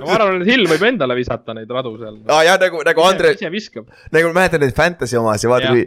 [0.00, 2.18] no ma arvan, et Hill võib endale visata neid radu seal.
[2.30, 3.88] aa jah, nagu, nagu Andre, ise viskab.
[4.14, 5.84] nagu ma mäletan neid fantasy omasid, vaata kui.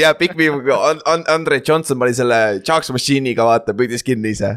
[0.00, 0.50] ja Big Me,
[1.32, 4.56] Andre Johnson pani selle Chucks Machine'iga vaata, püüdis kinni ise.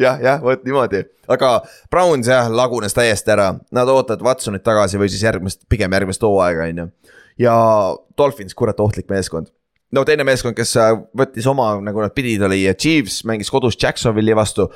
[0.00, 1.54] jah, jah, vot niimoodi, aga
[1.92, 6.70] Browns jah, lagunes täiesti ära, nad ootavad Watsonit tagasi või siis järgmist, pigem järgmist hooaega,
[6.70, 6.88] on ju.
[7.46, 7.56] ja
[8.18, 9.52] Dolphins, kurat ohtlik meeskond.
[9.92, 14.36] no teine meeskond, kes äh, võttis oma, nagu nad pidid, oli Chiefs, mängis kodus Jacksonville'i
[14.36, 14.70] vastu.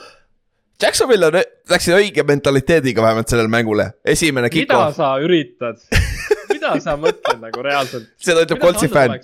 [0.82, 1.38] Jacksonville on,
[1.72, 5.80] läksid õige mentaliteediga vähemalt sellele mängule, esimene mida kick-off, sa üritad?
[6.52, 8.10] mida sa mõtled nagu reaalselt?
[8.20, 9.16] seda ütleb Coltsi fänn.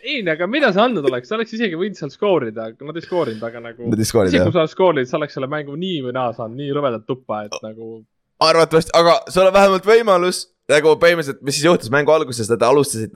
[0.00, 3.44] ei, aga mida see andnud oleks, sa oleks isegi võinud seal skoorida, nad ei skoorinud,
[3.44, 3.92] aga nagu.
[3.92, 6.72] Nad isegi kui sa oleks skoorinud, sa oleks selle mängu nii või naa saanud, nii
[6.78, 8.00] rõvedat tuppa, et nagu.
[8.48, 13.14] arvatavasti, aga sul on vähemalt võimalus nagu põhimõtteliselt, mis siis juhtus mängu alguses, nad alustasid,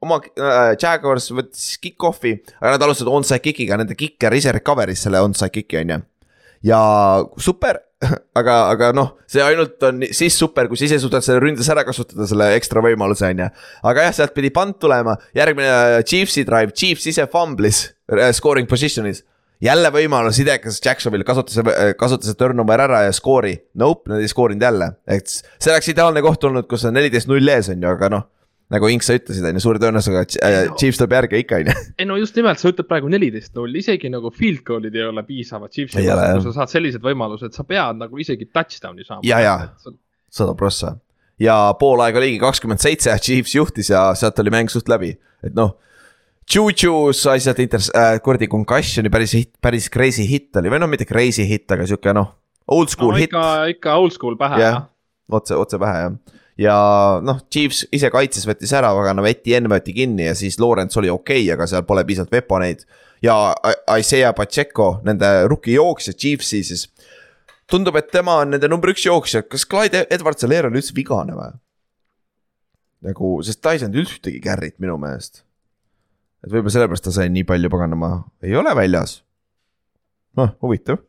[0.00, 5.20] oma äh, Jaguars võttis kick-off'i, aga nad alustasid onside kick'iga, nende kicker ise recover'is selle
[5.26, 6.04] onside kick'i on ju.
[6.64, 6.80] Ja
[7.42, 7.80] super,
[8.40, 11.84] aga, aga noh, see ainult on siis super, kui sa ise suudad selle ründes ära
[11.86, 13.52] kasutada, selle ekstra võimaluse on ju.
[13.92, 18.68] aga jah, sealt pidi punt tulema, järgmine äh, Chiefsi drive, Chiefs ise fumblis äh, scoring
[18.70, 19.24] position'is
[19.62, 21.60] jälle võimalus idekas Jacksonville kasutas,
[21.98, 23.54] kasutas see turnover ära ja skoori.
[23.80, 27.54] Nope, nad ei skoorinud jälle, et see oleks ideaalne koht olnud, kus on neliteist null
[27.54, 28.26] ees on ju, aga noh.
[28.72, 31.76] Nagu Ink sa ütlesid, on ju, suure tõenäosusega äh, Chiefs tuleb järgi ikka on ju.
[32.02, 35.22] ei no just nimelt, sa ütled praegu neliteist null, isegi nagu field goal'id ei ole
[35.26, 39.22] piisavad Chiefsi vastu, kui sa saad sellised võimalused, sa pead nagu isegi touchdown'i saama.
[39.26, 39.56] Ja, ja.
[40.32, 40.96] sada prossa.
[41.42, 45.14] ja poolaeg oligi kakskümmend seitse, Chiefs juhtis ja sealt oli mäng suht läbi,
[45.46, 45.76] et noh.
[46.46, 50.86] Juju sai sealt inters- äh,, kuradi concussion'i päris hit, päris crazy hit oli või no
[50.86, 52.28] mitte crazy hit, aga sihuke noh,
[52.70, 54.76] old school no, hit ikka, ikka old school pähe Jah.
[54.76, 54.84] jah.
[55.38, 56.14] otse, otse pähe jah.
[56.60, 56.76] Ja
[57.24, 61.12] noh, Chiefs ise kaitses, võttis ära, aga no Etienne võeti kinni ja siis Lawrence oli
[61.12, 62.86] okei okay,, aga seal pole piisavalt veponeid.
[63.22, 63.54] ja
[63.98, 66.88] Isaiah Pacheco, nende rookie jooksja Chiefsi siis.
[67.70, 71.52] tundub, et tema on nende number üks jooksja, kas Clyde Edwards-Helaire on üldse vigane või?
[73.06, 75.42] nagu, sest ta ei saanud ühtegi carry't minu meelest.
[76.44, 78.10] et võib-olla sellepärast ta sai nii palju paganama,
[78.42, 79.20] ei ole väljas.
[80.40, 81.02] noh, huvitav.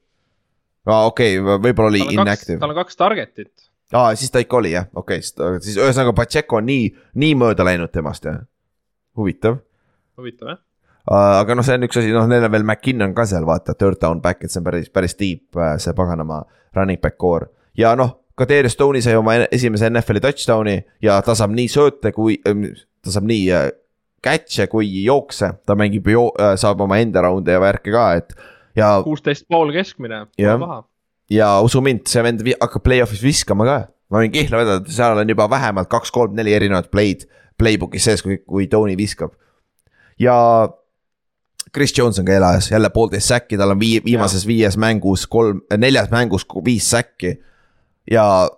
[0.88, 3.66] aa, okei okay,, võib-olla oli inactive tal on kaks target'it.
[3.93, 6.88] aa, siis ta ikka oli jah, okei okay,, siis ühesõnaga Pacheco on nii,
[7.23, 8.41] nii mööda läinud temast jah.
[9.17, 9.59] huvitav,
[10.19, 10.61] huvitav jah.
[11.39, 14.01] aga noh, see on üks asi, noh, neil on veel McKinnon ka seal vaata, third
[14.01, 16.43] down back, et see on päris, päris deep äh, see paganama
[16.75, 17.51] running back core.
[17.77, 22.38] ja noh, Kadri Stone'i sai oma esimese NFL-i touchdown'i ja ta saab nii sööte kui,
[22.43, 23.71] ta saab nii äh,
[24.23, 28.35] catch'e kui jookse, ta mängib jo-, saab oma enda raunde ja värke ka, et
[28.77, 30.79] ja kuusteist pool keskmine, pole paha.
[31.32, 33.78] Ja usu mind, see vend hakkab play-off'is viskama ka.
[34.11, 38.23] ma võin kihla vedada, seal on juba vähemalt kaks, kolm, neli erinevat play'd playbook'is sees,
[38.23, 39.34] kui, kui Tony viskab.
[40.19, 40.36] ja
[41.73, 45.61] Chris Jones on ka elajas, jälle poolteist säkki, tal on vii-, viimases viies mängus kolm,
[45.78, 47.36] neljas mängus viis säkki.
[48.11, 48.49] ja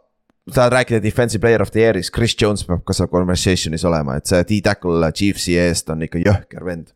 [0.53, 4.29] tahad rääkida defensive player of the year'ist, Chris Jones peab ka seal conversation'is olema, et
[4.29, 6.93] see D-tackle Chiefsi eest on ikka jõhker vend.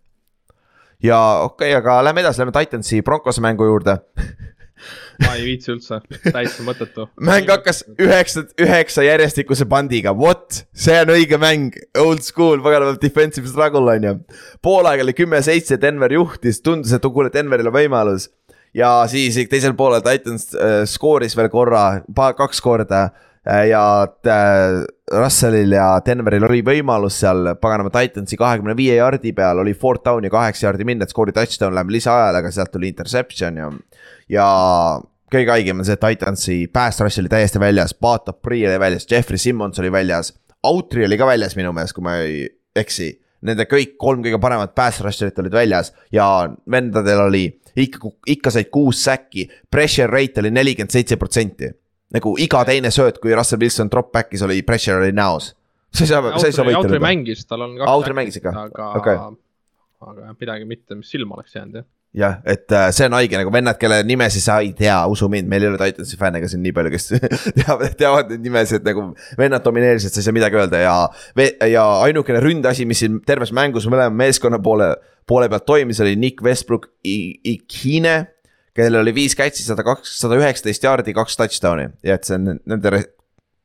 [1.04, 3.98] ja okei okay,, aga lähme edasi, lähme Titansi Broncose mängu juurde
[5.24, 7.08] ma ei viitsi üldse, täitsa mõttetu.
[7.22, 13.50] mäng hakkas üheksa, üheksa järjestikuse pandiga, what, see on õige mäng, old school, paganama defensive
[13.50, 14.16] struggle on ju.
[14.66, 18.30] poolaeg oli kümme-seitse, Denver juhtis, tundus, et kuule, Denveril on võimalus.
[18.74, 22.02] ja siis teisel poolel Titans äh, skooris veel korra,
[22.38, 23.10] kaks korda
[23.44, 29.74] ja äh, Russellil ja Denveril oli võimalus seal paganama Titansi kahekümne viie jardi peal oli
[29.76, 33.60] fourth down ja kaheksa jardi minna, et skoori touchdown läheb lisaajale, aga sealt tuli interception
[33.60, 33.68] ja,
[34.32, 34.48] ja
[35.34, 39.08] kõige haigem on see, et Titansi pass rush oli täiesti väljas, Pato Pri oli väljas,
[39.12, 40.32] Jeffrey Simmons oli väljas.
[40.64, 42.46] Outri oli ka väljas minu meelest, kui ma ei
[42.80, 43.10] eksi.
[43.44, 48.70] Nende kõik kolm kõige paremat pass rusher'it olid väljas ja vendadel oli ikka, ikka said
[48.72, 51.74] kuus säkki, pressure rate oli nelikümmend seitse protsenti.
[52.14, 55.54] Nagu iga teine sööt, kui Russell Wilson drop back'is oli, pressure oli näos.
[55.94, 57.02] sa ei saa, sa ei saa võita.
[57.02, 57.90] mängis, tal on kaks.
[57.92, 58.54] Outri mängis ikka?
[58.68, 59.18] aga Okei.
[60.02, 61.86] aga jah, midagi mitte, mis silma oleks jäänud jah.
[62.18, 65.50] jah, et äh, see on haige nagu vennad, kelle nimesid sa ei tea, usu mind,
[65.50, 67.08] meil ei ole Titansi fänne ka siin nii palju, kes
[67.62, 69.06] teavad, teavad neid nimesid nagu
[69.38, 70.96] vennad domineerisid, sa ei saa midagi öelda ja.
[71.70, 74.92] ja ainukene ründeasi, mis siin terves mängus mõlema meeskonna poole,
[75.30, 78.18] poole pealt toimis, oli Nick Westbrook I- Ikine.
[78.78, 82.58] Kellel oli viis catch'i, sada kaks, sada üheksateist jaardi, kaks touchdown'i ja et see on
[82.58, 83.04] nende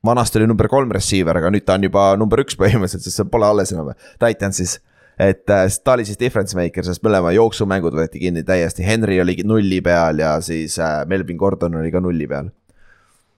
[0.05, 3.33] vanasti oli number kolm receiver, aga nüüd ta on juba number üks põhimõtteliselt, sest see
[3.33, 3.91] pole alles enam
[4.23, 4.79] Titansis.
[5.19, 9.41] et äh, ta oli siis difference maker, sest mõlema jooksumängud võeti kinni täiesti, Henry oli
[9.45, 12.53] nulli peal ja siis äh, Melvin Gordon oli ka nulli peal.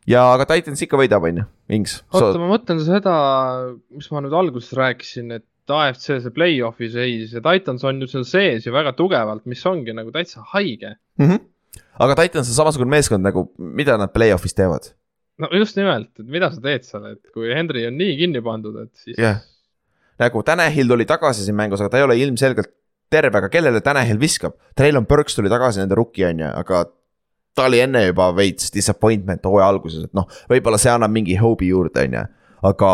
[0.06, 1.46] ja aga Titans ikka võidab, on ju,
[1.78, 2.02] Inks.
[2.12, 3.14] oota, ma mõtlen seda,
[3.94, 8.26] mis ma nüüd alguses rääkisin, et AFC see play-off'i seis ja Titans on ju seal
[8.26, 10.96] sees ju väga tugevalt, mis ongi nagu täitsa haige.
[11.20, 11.46] Mm -hmm.
[11.98, 14.92] Aga Titans on samasugune meeskond nagu, mida nad play-off'is teevad?
[15.40, 18.76] no just nimelt, et mida sa teed seal, et kui Henry on nii kinni pandud,
[18.82, 19.40] et siis Jah.
[20.20, 22.72] nagu Tanahil tuli tagasi siin mängus, aga ta ei ole ilmselgelt
[23.10, 24.58] terve, aga kellele Tanahil viskab?
[24.76, 26.84] Traylon Burks tuli tagasi, nende rookie on ju, aga
[27.56, 31.72] ta oli enne juba veits disappointment hooaja alguses, et noh, võib-olla see annab mingi hope'i
[31.72, 32.26] juurde, on ju.
[32.70, 32.90] aga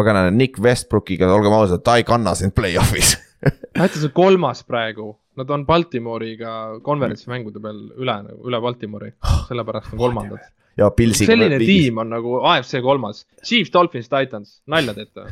[0.00, 3.18] pagana, Nick Westbrookiga, olgem ausad, ta ei kanna sind play-off'is.
[3.48, 9.14] Titans on kolmas praegu, nad on Baltimore'iga konverentsi mängude peal üle, üle Baltimore'i,
[9.48, 10.50] sellepärast on kolmandad.
[10.78, 11.32] ja Pilsiga.
[11.32, 15.30] selline tiim on nagu AFC kolmas, Chiefs, Dolphins, Titans, nalja teete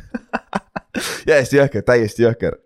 [1.29, 2.57] täiesti jõhker, täiesti jõhker.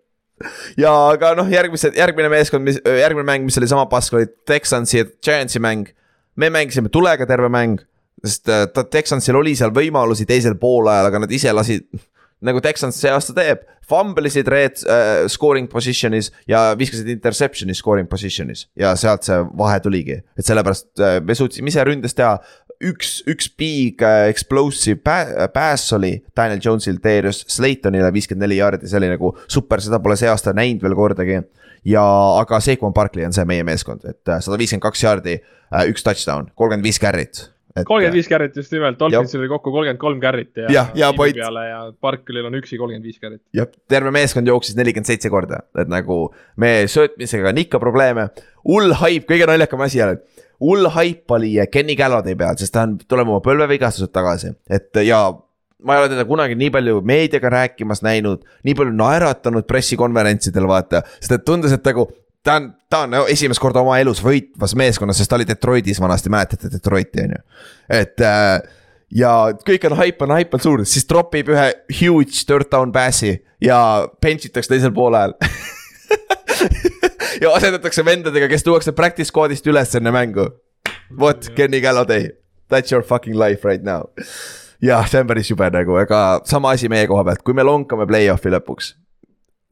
[0.80, 4.98] ja aga noh, järgmised, järgmine meeskond, mis, järgmine mäng, mis oli sama pask, oli Texansi
[4.98, 5.92] ja Giantsi mäng.
[6.36, 7.84] me mängisime tulega terve mäng,
[8.24, 11.86] sest äh, Texansil oli seal võimalusi teisel poolajal, aga nad ise lasid.
[12.44, 18.08] Nagu Texans see aasta teeb, fumble isid red äh, scoring position'is ja viskasid interception'i scoring
[18.10, 22.38] position'is ja sealt see vahe tuligi, et sellepärast äh, me suutsime ise ründes teha
[22.84, 28.88] üks, üks big äh, explosive pä- pass oli Daniel Jones'il Darius Slaytonile viiskümmend neli jaardi,
[28.88, 31.42] see oli nagu super, seda pole see aasta näinud veel kordagi.
[31.84, 32.04] ja,
[32.40, 35.40] aga Saquon Barkley on see meie meeskond, et äh, sada viiskümmend kaks jaardi,
[35.90, 37.48] üks touchdown, kolmkümmend viis carry't.
[37.82, 40.68] Kolmkümmend viis carry't just nimelt, Dolphinsil oli kokku kolmkümmend kolm carry't ja.
[40.70, 41.36] Jah, ja point.
[41.36, 43.42] peale ja Barkley'l on üksi kolmkümmend viis carry't.
[43.56, 46.28] jah, terve meeskond jooksis nelikümmend seitse korda, et nagu
[46.60, 48.28] me söötmisega on ikka probleeme.
[48.68, 50.22] hull haip, kõige naljakam asi et
[50.62, 55.26] hull haip oli Kenny Galladay peal, sest ta on tulema oma põlvevigastused tagasi, et ja
[55.84, 61.02] ma ei ole teda kunagi nii palju meediaga rääkimas näinud, nii palju naeratanud pressikonverentsidel, vaata,
[61.18, 62.06] sest et tundus, et nagu
[62.44, 66.32] ta on, ta on esimest korda oma elus võitvas meeskonnas, sest ta oli Detroitis vanasti,
[66.32, 67.44] mäletate Detroiti on ju,
[68.00, 68.58] et äh,
[69.14, 69.32] ja
[69.66, 73.78] kõik on haip on, haip on suur, siis tropib ühe huge third down pass'i ja
[74.22, 75.36] bench itakse teisel poolel.
[77.42, 80.46] Ja asendatakse vendadega, kes tuuakse practice squad'ist üles enne mängu.
[81.18, 82.28] What, Kenny Galladay,
[82.70, 84.06] that's your fucking life right now.
[84.84, 88.06] jah, see on päris jube nagu, aga sama asi meie koha pealt, kui me lonkame
[88.10, 88.92] play-off'i lõpuks,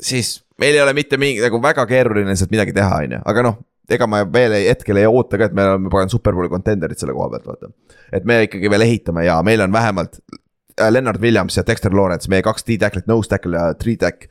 [0.02, 3.46] siis meil ei ole mitte mingi nagu väga keeruline sealt midagi teha, on ju, aga
[3.48, 3.60] noh
[3.92, 7.14] ega ma veel ei, hetkel ei oota ka, et me oleme pagan superbowli contender'id selle
[7.16, 7.72] koha pealt, vaata.
[8.14, 12.30] et me ikkagi veel ehitame ja meil on vähemalt äh, Lennart Williams ja Dexter Lawrence,
[12.32, 14.28] meie kaks D-tackle'it, nose tackle ja three tack.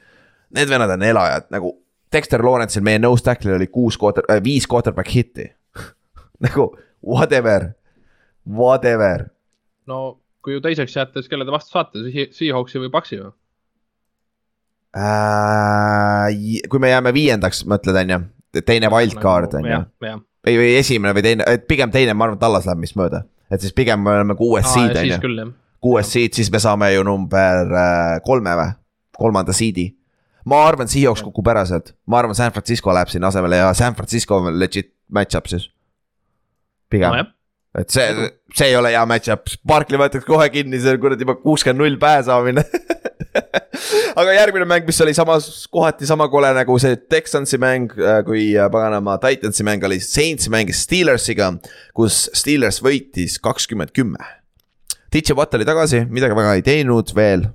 [0.56, 1.76] Need vennad on elajad nagu
[2.12, 5.50] Dexter Lawrence'il, meie nose tackle'il oli kuus quarter äh,, viis quarterback hitti
[6.46, 6.72] nagu
[7.04, 7.72] whatever,
[8.48, 9.30] whatever
[9.88, 12.02] no kui ju teiseks jääte, siis kelle te vastu saate,
[12.34, 13.32] Seahawksi või Paxi või?
[14.98, 16.62] Äh,.
[16.70, 18.20] kui me jääme viiendaks, mõtled on ju,
[18.68, 19.80] teine wildcard on ju.
[20.02, 23.64] või, või esimene või teine, pigem teine, ma arvan, et Tallas läheb vist mööda, et
[23.64, 25.50] siis pigem me oleme kuues seed on ju.
[25.82, 28.78] kuues seed, siis me saame ju number äh, kolme või,
[29.18, 29.92] kolmanda seed'i.
[30.50, 33.94] Ma arvan, Seahawks kukub ära sealt, ma arvan, San Francisco läheb sinna asemele ja San
[33.94, 35.68] Francisco on legit match-up siis.
[36.90, 37.14] pigem.
[37.14, 37.28] No,,
[37.78, 38.08] et see,
[38.58, 42.00] see ei ole hea match-up, Barkley võetakse kohe kinni, see on kuradi juba kuuskümmend null
[42.02, 42.66] pääsaamine
[44.20, 48.50] aga järgmine mäng, mis oli samas, kohati sama kole nagu see Texansi mäng, äh, kui
[48.56, 51.52] äh, paganama Titansi mäng oli, Saints mängis Steelersiga,
[51.98, 54.22] kus Steelers võitis kakskümmend kümme.
[55.12, 57.50] DJ Watt oli tagasi, midagi väga ei teinud veel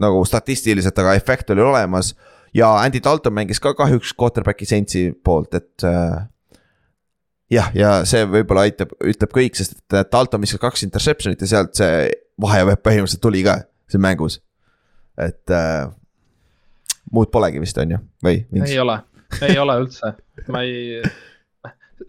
[0.00, 2.14] nagu statistiliselt, aga efekt oli olemas.
[2.54, 6.22] ja Andy Dalton mängis ka kahjuks quarterback'i Saintsi poolt, et äh,
[7.50, 11.74] jah, ja see võib-olla aitab, ütleb kõik, sest et Dalton viskas kaks interception'it ja sealt
[11.78, 12.08] see
[12.40, 13.60] vahe põhimõtteliselt tuli ka
[13.90, 14.40] siin mängus.
[15.20, 15.86] Et äh,
[17.14, 18.42] muud polegi vist, on ju, või?
[18.64, 18.98] ei ole,
[19.44, 20.14] ei ole üldse,
[20.50, 21.00] ma ei.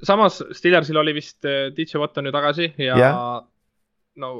[0.05, 3.23] samas Steelersil oli vist äh, DJ Watt on ju tagasi ja yeah.
[4.21, 4.35] no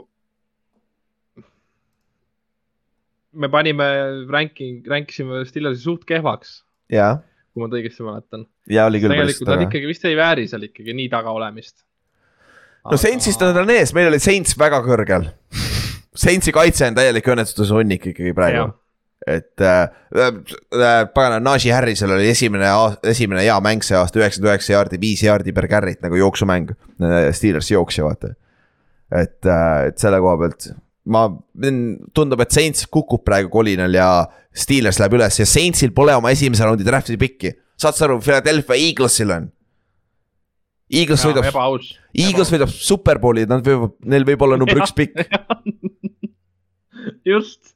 [3.35, 3.87] me panime
[4.31, 6.61] ranking, rankisime Stillersi suht kehvaks.
[7.53, 8.47] kui ma õigesti mäletan.
[8.67, 9.13] jaa, oli küll.
[9.13, 11.85] tegelikult nad ikkagi vist ei vääri seal ikkagi nii taga olemist.
[12.89, 15.29] no Saintsist nad on ees, meil oli Saints väga kõrgel
[16.15, 18.69] Saintsi kaitse on täielik õnnetuse hunnik ikkagi praegu.
[19.27, 22.69] et äh, äh, pagana, Najee Harrisel oli esimene,
[23.03, 26.75] esimene hea mäng see aasta, üheksakümmend üheksa jaardi, viis jaardi per carry't nagu jooksumäng.
[27.01, 28.35] Äh, Steelers jooksja, vaata.
[29.11, 30.69] et, äh, et selle koha pealt
[31.05, 31.25] ma,
[32.15, 34.07] tundub, et Saints kukub praegu kolinal ja
[34.55, 37.53] Steelers läheb üles ja Saintsil pole oma esimese raundi draft'i pikki.
[37.77, 39.49] saad sa aru, Philadelphia Eaglesil on.
[40.85, 41.47] Eagles ja, võidab,
[42.13, 45.23] Eagles võidab superbowli, nad võivad, neil võib olla number üks pikk.
[47.31, 47.73] just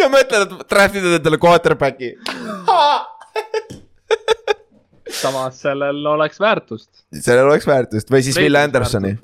[0.00, 2.12] ja mõtled, et draft ida endale quarterback'i
[5.20, 6.90] samas sellel oleks väärtust.
[7.14, 9.14] sellel oleks väärtust või siis Will Andersoni.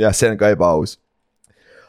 [0.00, 0.96] jah, see on ka ebaaus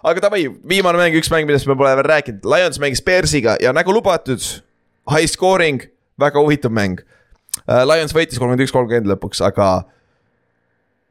[0.05, 3.73] aga davai, viimane mäng, üks mäng, millest me pole veel rääkinud, Lions mängis Bearsiga ja
[3.73, 4.41] nagu lubatud,
[5.09, 5.87] high scoring,
[6.21, 7.81] väga huvitav mäng uh,.
[7.89, 9.71] Lions võitis kolmkümmend üks, kolmkümmend lõpuks, aga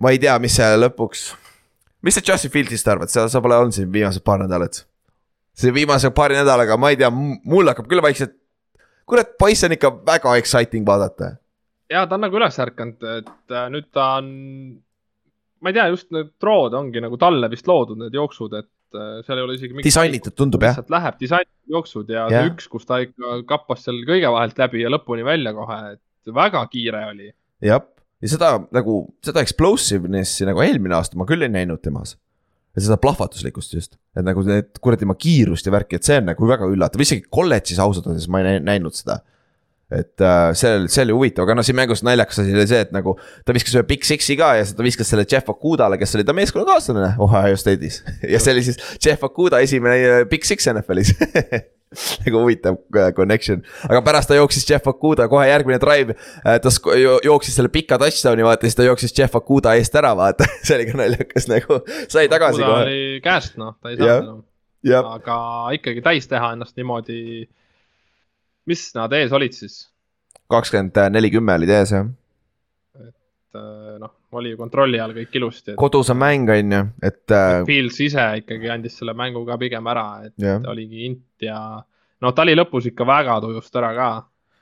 [0.01, 1.25] ma ei tea, mis see lõpuks,
[2.07, 4.85] mis sa Justin Fieldsist arvad, sa, sa pole olnud siin viimased paar nädalat.
[5.61, 8.37] see viimase paari nädalaga, ma ei tea, mul hakkab küll vaikselt,
[9.09, 11.37] kurat, poiss on ikka väga exciting vaadata.
[11.91, 14.31] ja ta on nagu üles ärkanud, et äh, nüüd ta on
[15.61, 19.21] ma ei tea, just need trood ongi nagu talle vist loodud, need jooksud, et Äh,
[19.23, 19.83] seal ei ole isegi.
[19.87, 20.75] disainitud tundub jah.
[20.75, 24.83] lihtsalt läheb disainjooksud ja, ja see üks, kus ta ikka kappas seal kõige vahelt läbi
[24.83, 27.29] ja lõpuni välja kohe, et väga kiire oli.
[27.63, 27.85] jah,
[28.21, 32.17] ja seda nagu, seda explosiveness'i nagu eelmine aasta ma küll ei näinud temas.
[32.77, 36.29] ja seda plahvatuslikkust just, et nagu need kuradi tema kiirust ja värki, et see on
[36.31, 39.19] nagu väga üllatav, isegi kolledžis ausalt öeldes ma ei näinud seda
[39.91, 42.95] et äh, see, see oli huvitav, aga noh, siin mängus naljakas asi oli see, et
[42.95, 46.15] nagu ta viskas ühe Big Six'i ka ja siis ta viskas selle Jeff Okudale, kes
[46.19, 48.01] oli ta meeskonnakaaslane Ohio State'is.
[48.35, 51.15] ja see oli siis Jeff Okuda esimene äh, Big Six NFL-is
[52.23, 56.15] nagu huvitav äh, connection, aga pärast ta jooksis Jeff Okuda kohe järgmine drive.
[56.45, 56.71] Äh, ta
[57.27, 60.87] jooksis selle pika touchdown'i vaata, siis ta jooksis Jeff Okuda eest ära, vaata see oli
[60.93, 62.83] ka naljakas nagu, sai tagasi kohe.
[62.85, 64.45] oli käest noh, ta ei saanud
[64.87, 65.11] enam.
[65.17, 65.41] aga
[65.77, 67.49] ikkagi täis teha ennast niimoodi
[68.71, 69.83] mis nad ees olid siis?
[70.51, 72.09] kakskümmend neli, kümme olid ees jah.
[73.01, 75.79] et äh, noh, oli ju kontrolli all kõik ilusti et....
[75.81, 77.23] kodus on mäng, on ju, et.
[77.35, 80.61] Äh, Fields ise ikkagi andis selle mängu ka pigem ära, et yeah.
[80.71, 81.61] oligi int ja
[82.21, 84.11] noh, ta oli lõpus ikka väga tujust ära ka.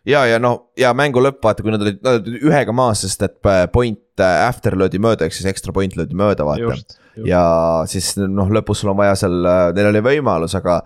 [0.09, 3.25] ja, ja no ja mängu lõpp, vaata, kui nad olid, nad olid ühega maas, sest
[3.27, 6.79] et äh, point after löödi mööda, ehk siis extra point löödi mööda, vaata.
[7.27, 7.43] ja
[7.91, 9.37] siis noh, lõpus sul on vaja seal,
[9.77, 10.83] neil oli võimalus, aga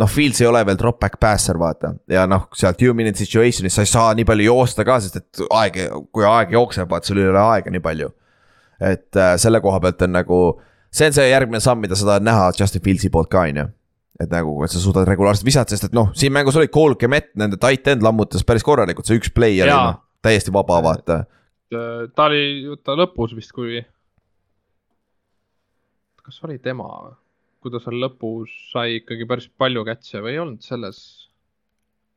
[0.00, 1.94] noh, Fields ei ole veel drop back passer, vaata.
[2.10, 5.44] ja noh, sealt two minute situation'is sa ei saa nii palju joosta ka, sest et
[5.54, 5.80] aeg,
[6.14, 8.10] kui aeg jookseb, vaat sul ei ole aega nii palju.
[8.82, 10.40] et äh, selle koha pealt on nagu,
[10.90, 13.66] see on see järgmine samm, mida sa tahad näha Justin Fieldsi poolt ka, on ju.
[14.20, 17.32] et nagu, et sa suudad regulaarselt visata, sest et noh, siin mängus oli Cole Kemet,
[17.38, 21.24] nende tight end lammutas päris korralikult, see üks play oli noh, täiesti vaba, vaata.
[21.70, 23.82] ta oli, ta lõpus vist, kui.
[26.24, 27.18] kas oli tema või?
[27.64, 30.98] Kui ta seal lõpus sai ikkagi päris palju catch'e või ei olnud selles?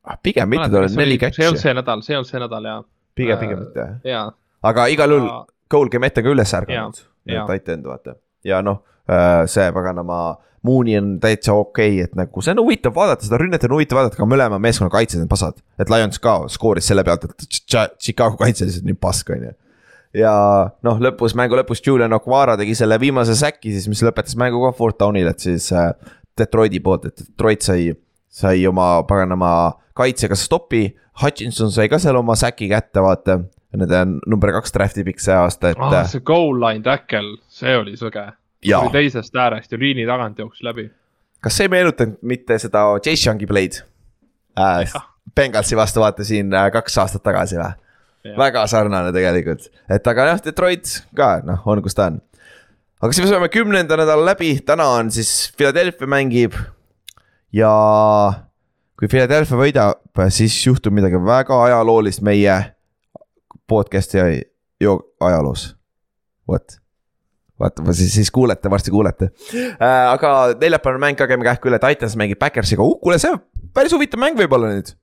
[0.03, 1.41] ah, pigem mitte, tal oli neli catch'i.
[1.41, 2.81] see olnud see nädal, see olnud see nädal jaa.
[3.15, 4.33] pigem, pigem mitte jah.
[4.71, 5.29] aga igal juhul
[5.71, 8.17] Cole Kemet on ka üles ärganud, tight end vaata.
[8.47, 8.83] ja noh,
[9.47, 10.19] see paganama
[10.67, 14.01] Mooney on täitsa okei okay,, et nagu see on huvitav vaadata, seda rünnet on huvitav
[14.01, 15.63] vaadata, aga mõlema meeskonna kaitsjad on pasad.
[15.79, 17.47] et Lions ka skooris selle pealt, et
[18.03, 19.53] Chicago kaitse lihtsalt nii pask, on ju
[20.15, 20.33] ja
[20.85, 24.71] noh, lõpus, mängu lõpus Julian Okwara tegi selle viimase säki siis, mis lõpetas mängu ka
[24.77, 25.91] fourth down'il, et siis äh,
[26.37, 27.91] Detroiti poolt, et Detroit sai,
[28.29, 29.51] sai oma paganama
[29.97, 30.87] kaitsega stopi.
[31.21, 33.39] Hutchinson sai ka seal oma säki kätte, vaata.
[33.77, 36.05] Nende number kaks draft'i pikk see aasta, et ah,.
[36.07, 38.23] see goal line tackle, see oli sõge.
[38.63, 40.87] tuli teisest äärest ja liini tagant jooksis läbi.
[41.43, 43.81] kas see ei meenutanud mitte seda Chase Youngi play'd
[44.57, 44.95] äh,?
[45.35, 47.75] Bengalsi vastu vaata siin äh, kaks aastat tagasi või?
[48.37, 52.19] Väga sarnane tegelikult, et aga jah, Detroit ka noh, on kus ta on.
[53.01, 56.57] aga siis me saame kümnenda nädala läbi, täna on siis Philadelphia mängib.
[57.53, 57.71] ja
[58.97, 62.57] kui Philadelphia võidab, siis juhtub midagi väga ajaloolist meie
[63.69, 65.69] podcast'i ajaloos.
[66.47, 66.79] vot
[67.59, 69.31] vaata, siis, siis kuulete, varsti kuulete
[69.81, 70.11] äh,.
[70.11, 73.41] aga neljapäevane mäng ka, käime kähku üle, Titans mängib Backersiga uh,, kuule, see on
[73.73, 74.93] päris huvitav mäng võib-olla nüüd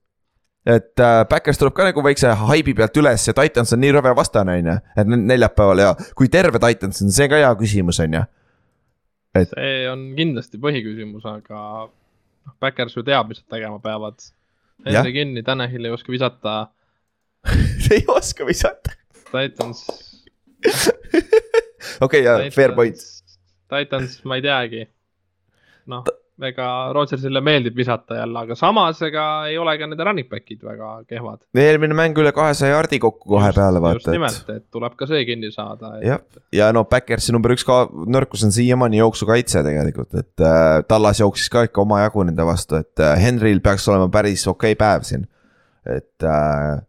[0.65, 4.15] et äh, Backers tuleb ka nagu väikse haibi pealt üles ja Titans on nii rõve
[4.17, 4.77] vastane, on ju.
[4.97, 8.23] et neljapäeval ja kui terve Titans on, see ka hea küsimus, on ju.
[9.37, 9.53] et.
[9.53, 14.27] see on kindlasti põhiküsimus, aga noh, Backers ju teab, mis nad tegema peavad.
[14.85, 16.57] Enne kinni, Tanahil ei oska visata
[17.95, 18.91] ei oska visata
[19.29, 19.85] Titans
[22.05, 22.99] okei, ja fair point.
[23.69, 24.85] Titans, ma ei teagi.
[25.89, 26.03] noh
[26.43, 30.89] ega Rodgersile meeldib visata jälle, aga samas ega ei ole ka nende running back'id väga
[31.07, 31.45] kehvad.
[31.55, 34.01] eelmine mäng üle kahesaja jardi kokku kohe just, peale vaata.
[34.01, 36.07] just nimelt, et tuleb ka see kinni saada et....
[36.09, 41.23] jah, ja no Backersi number üks ka nõrkus on siiamaani jooksukaitse tegelikult, et äh, Tallas
[41.23, 45.07] jooksis ka ikka omajagu nende vastu, et äh, Henryl peaks olema päris okei okay päev
[45.07, 45.23] siin.
[45.87, 46.83] et äh,,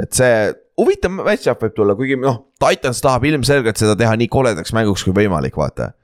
[0.00, 4.76] et see huvitav match-up võib tulla, kuigi noh, Titans tahab ilmselgelt seda teha nii koledaks
[4.76, 5.94] mänguks kui võimalik, vaata.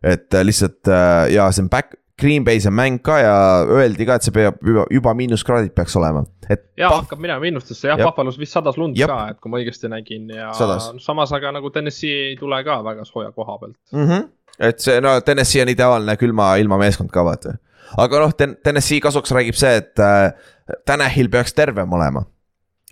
[0.00, 3.34] et äh, lihtsalt äh, ja see on back Green Bay's on mäng ka ja
[3.68, 6.62] öeldi ka, et see peab juba, juba miinuskraadid peaks olema, et.
[6.78, 7.02] ja pah...
[7.02, 9.12] hakkab minema miinustesse jah ja., Buffalo's vist sadas lund Jab.
[9.12, 10.88] ka, et kui ma õigesti nägin ja sadas.
[11.04, 14.06] samas aga nagu Tennessee ei tule ka väga sooja koha pealt mm.
[14.08, 14.28] -hmm.
[14.70, 17.58] et see, no Tennessee on ideaalne külma ilma meeskond ka vaata.
[17.98, 20.32] aga noh, Tennessee kasuks räägib see, et äh,
[20.88, 22.24] Tanahil peaks tervem olema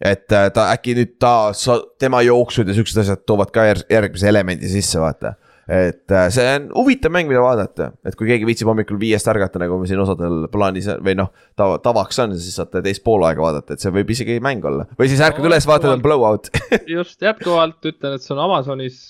[0.05, 1.53] et äh, ta äkki nüüd ta,
[1.99, 5.33] tema jooksud ja siuksed asjad toovad ka järgmise elemendi sisse, vaata
[5.69, 9.61] et äh, see on huvitav mäng, mida vaadata, et kui keegi viitsib hommikul viiest ärgata,
[9.62, 13.85] nagu siin osadel plaanis või noh, tava, tavaks on, siis saate teist poolaega vaadata, et
[13.85, 14.89] see võib isegi mäng olla.
[14.99, 16.51] või siis ärkad no, üles, vaatad, on blowout.
[16.95, 19.01] Just, jätkuvalt ütlen, et see on Amazonis.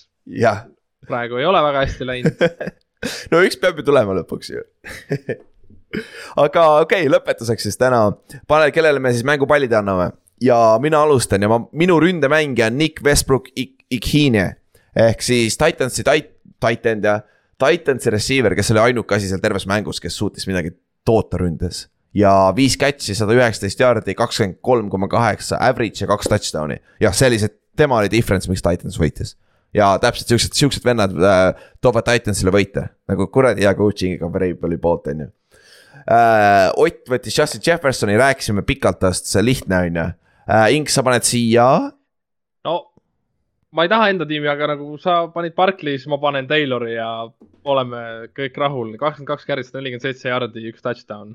[1.09, 2.47] praegu ei ole väga hästi läinud.
[3.28, 4.62] No üks peab ju tulema lõpuks ju.
[6.43, 8.06] Aga okei okay,, lõpetuseks siis täna,
[8.51, 10.10] pane, kellele me siis mängupallid anname?
[10.43, 14.47] Ja mina alustan ja ma, minu ründemängija on Nick Westbrook Ikhine.
[14.97, 16.34] Ehk siis Titansi tait-,
[16.65, 17.20] tight end ja
[17.61, 20.74] Titansi receiver, kes oli ainuke asi seal terves mängus, kes suutis midagi
[21.07, 21.89] toota ründes.
[22.15, 26.81] ja viis catch'i, sada üheksateist jaardi, kakskümmend kolm koma kaheksa average ja kaks touchdown'i.
[27.03, 29.35] jah, see oli see, tema oli difference, miks Titans võitis.
[29.74, 35.11] ja täpselt siuksed, siuksed vennad äh, toovad Titansile võite, nagu kuradi hea coaching'iga Vrabeli poolt,
[35.15, 35.31] on ju
[36.05, 36.70] äh,.
[36.77, 40.09] Ott võttis Justin Jeffersoni, rääkisime pikalt tast, see lihtne on ju
[40.51, 40.66] äh,.
[40.74, 41.69] Inks, sa paned siia.
[42.66, 42.74] no
[43.74, 47.09] ma ei taha enda tiimi, aga nagu sa panid Barclay, siis ma panen Taylori ja
[47.70, 48.05] oleme
[48.36, 48.94] kõik rahul.
[49.01, 51.34] kakskümmend kaks kärjest, nelikümmend seitse jardi, üks touchdown.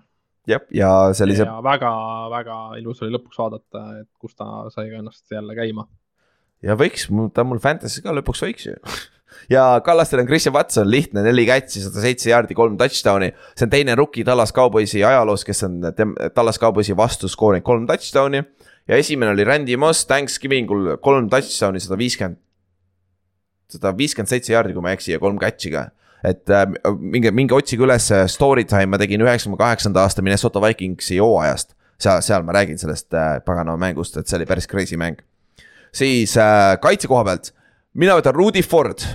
[0.49, 1.47] jah, ja see oli see.
[1.67, 5.87] väga-väga ilus oli lõpuks vaadata, et kus ta sai ka ennast jälle käima.
[6.65, 8.77] ja võiks, ta on mul Fantasy ka lõpuks võiks ju
[9.55, 13.33] ja Kallastel on Christian Watson, lihtne, neli catch'i, sada seitse jaardi, kolm touchdown'i.
[13.53, 15.81] see on teine rookie Tallas Cowboysi ajaloos, kes on
[16.33, 18.45] Tallas Cowboysi vastu skoorinud kolm touchdown'i
[18.89, 22.39] ja esimene oli Randy Moss Thanksgivingul kolm touchdown'i, sada viiskümmend.
[23.69, 25.89] sada viiskümmend seitse jaardi, kui ma ei eksi ja kolm catch'i ka.
[26.25, 26.65] et äh,
[26.97, 31.75] minge, minge otsige üles äh, story time, ma tegin üheksakümne kaheksanda aasta Minnesota Vikingsi hooajast.
[32.01, 35.21] seal, seal ma räägin sellest äh, paganama mängust, et see oli päris crazy mäng.
[35.93, 37.53] siis äh, kaitse koha pealt,
[37.93, 39.05] mina võtan Rudy Ford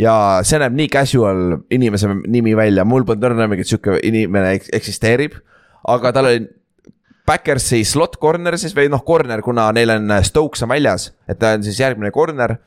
[0.00, 5.36] ja see näeb nii casual inimese nimi välja, mul polnud õrna mingit sihuke inimene eksisteerib.
[5.84, 6.46] aga tal oli
[7.26, 11.38] Backersi slot corner siis või noh, corner, kuna neil on äh, Stokes on väljas, et
[11.40, 12.58] ta on siis järgmine corner.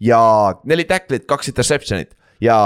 [0.00, 0.18] ja
[0.64, 2.56] neli tacklit, kaks interception'it ja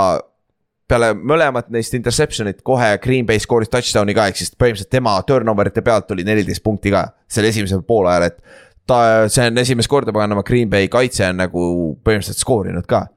[0.89, 5.73] peale mõlemat neist interception'it kohe Green Bay skooris touchdown'i ka, ehk siis põhimõtteliselt tema turnover
[5.73, 7.09] ite pealt tuli neliteist punkti ka.
[7.29, 8.39] selle esimesel poolajal, et
[8.87, 11.67] ta, see on esimest korda paganama Green Bay kaitse on nagu
[12.07, 13.09] põhimõtteliselt skoorinud ka.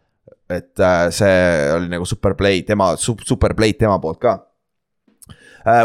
[0.49, 1.40] et äh, see
[1.77, 4.40] oli nagu super play tema, super play tema poolt ka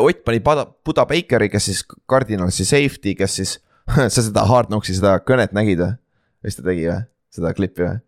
[0.01, 3.59] Ott pani Pada, Buda Bakeri, kes siis Cardinalsi safety, kes siis
[4.15, 5.97] sa seda Hard Knocksi seda kõnet nägid või?
[6.44, 7.02] mis ta tegi või,
[7.32, 8.01] seda klippi või?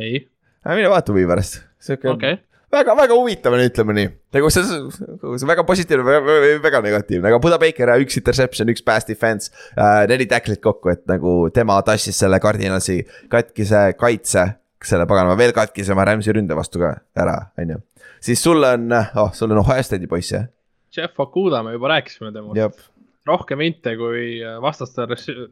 [0.00, 0.20] ei.
[0.66, 2.38] Äh, mine vaata huvi pärast, sihuke okay.
[2.72, 4.10] väga-väga huvitav on, ütleme nii.
[4.36, 9.08] nagu see, see väga positiivne, väga, väga negatiivne, aga Buda Baker üks interception, üks pass
[9.08, 10.04] defense äh,.
[10.10, 13.02] neli tacklit kokku, et nagu tema tassis selle Cardinalsi
[13.32, 14.48] katkise kaitse.
[14.84, 17.80] selle paganama veel katkisema Rams'i ründe vastu ka ära, on ju.
[18.22, 20.46] siis sul on, oh sul on Ohio State'i poiss jah?
[20.94, 22.90] Jeff Okuda, me juba rääkisime temast.
[23.28, 25.04] rohkem inte kui vastaste,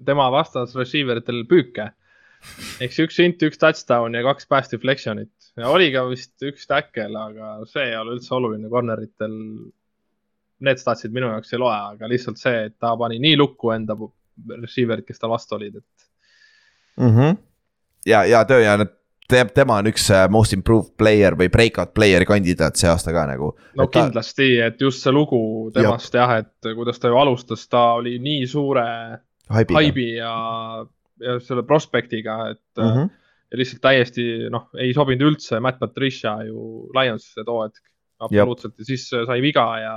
[0.04, 1.90] tema vastas receiver itel püüke.
[2.78, 7.08] siis üks int, üks touchdown ja kaks pass deflection'it ja oli ka vist üks tackle,
[7.18, 9.34] aga see ei ole üldse oluline corneritel.
[10.66, 13.92] Need statsid minu jaoks ei loe, aga lihtsalt see, et ta pani nii lukku enda
[14.62, 16.06] receiver'id, kes tal vastu olid, et
[16.96, 17.10] mm.
[17.10, 17.36] -hmm.
[18.08, 18.94] ja, ja töö ja need
[19.30, 23.26] teab, tema on üks äh, most improved player või breakout player'i kandidaat see aasta ka
[23.30, 23.52] nagu.
[23.78, 24.06] no ta...
[24.06, 25.40] kindlasti, et just see lugu
[25.74, 28.86] temast jah, jah, et kuidas ta ju alustas, ta oli nii suure
[29.52, 29.78] Haibiga.
[29.78, 30.34] haibi ja,
[31.22, 32.90] ja selle prospektiga, et mm.
[32.90, 33.14] -hmm
[33.46, 37.82] ja lihtsalt täiesti noh, ei sobinud üldse Matt Patricia ju Lionsisse too hetk.
[38.18, 39.92] absoluutselt ja siis sai viga ja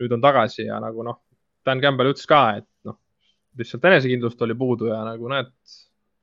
[0.00, 1.20] nüüd on tagasi ja nagu noh,
[1.64, 2.96] Dan Campbell ütles ka, et noh,
[3.58, 5.52] lihtsalt enesekindlust oli puudu ja nagu näed.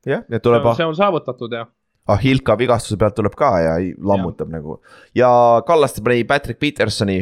[0.06, 0.68] jah, ja tuleb.
[0.78, 1.66] see on saavutatud ja
[2.10, 4.58] Ahilka vigastuse pealt tuleb ka ja lammutab ja.
[4.58, 4.80] nagu.
[5.16, 5.30] ja
[5.68, 7.22] Kallaste pani Patrick Petersoni,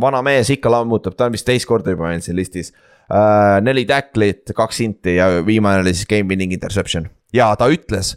[0.00, 3.58] vana mees ikka lammutab, ta on vist teist korda juba meil siin listis uh,.
[3.64, 8.14] neli tacklit, kaks inti ja viimane oli siis game winning interception ja ta ütles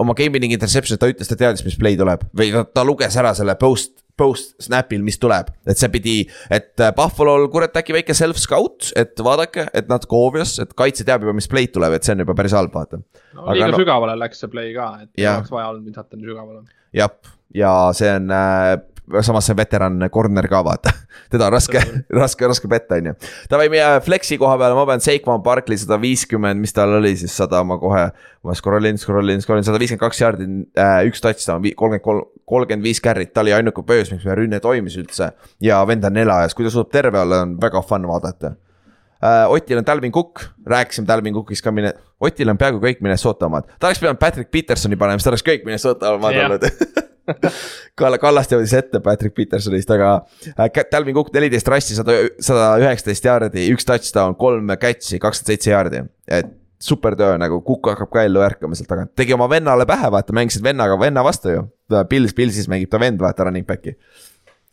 [0.00, 3.16] oma game winning interception'it ta ütles, ta teadis, mis play tuleb või ta, ta luges
[3.16, 5.52] ära selle post, post snap'il, mis tuleb.
[5.68, 6.16] et see pidi,
[6.52, 11.26] et äh, Buffalo'l kurat äkki väike self-scout, et vaadake, et natuke obvious, et kaitse teab
[11.26, 13.02] juba, mis play'd tuleb, et see on juba päris halb, vaata.
[13.36, 16.30] no liiga no, sügavale läks see play ka, et ei oleks vaja olnud visata nii
[16.32, 16.64] sügavale.
[16.96, 17.16] jah,
[17.54, 18.76] ja see on äh,
[19.22, 20.92] samas see on veteran corner ka vaata
[21.30, 21.80] teda on raske,
[22.20, 23.14] raske, raske petta, on ju.
[23.50, 27.34] Davai, meie flex'i koha peale ma pean Seikman Barkley sada viiskümmend, mis tal oli siis
[27.36, 28.08] sada, ma kohe.
[28.46, 30.44] ma scroll in, scroll in, scroll in, sada viiskümmend kaks jaardi
[30.78, 34.60] äh,, üks touchdown, kolmkümmend kolm, kolmkümmend viis carry't, ta oli ainuke põhjus, miks meie rünne
[34.62, 35.32] toimis üldse.
[35.62, 39.50] ja vend on nelajas, kui ta suudab terve olla, on väga fun vaadata uh,.
[39.50, 41.90] Otil on Talvin Cook, rääkisime Talvin Cookist ka mine,
[42.22, 45.46] Otil on peaaegu kõik Minnesota omad, ta oleks pidanud Patrick Petersoni panema, siis ta oleks
[45.48, 46.70] kõik Minnesota omad olnud
[47.98, 50.12] Kalle Kallast jõudis ette Patrick Petersonist, aga
[50.54, 55.72] äh, Talvin Cook neliteist rassi, sada, sada üheksateist jaardi, üks touchdown, kolm catch'i, kakskümmend seitse
[55.72, 56.04] jaardi.
[56.26, 60.10] et super töö nagu, Cook hakkab ka ellu ärkama sealt tagant, tegi oma vennale pähe,
[60.12, 61.66] vaata, mängisid vennaga, venna vastu ju.
[62.10, 63.96] Pils, Pilsis mängib ta vend, vaata, running back'i.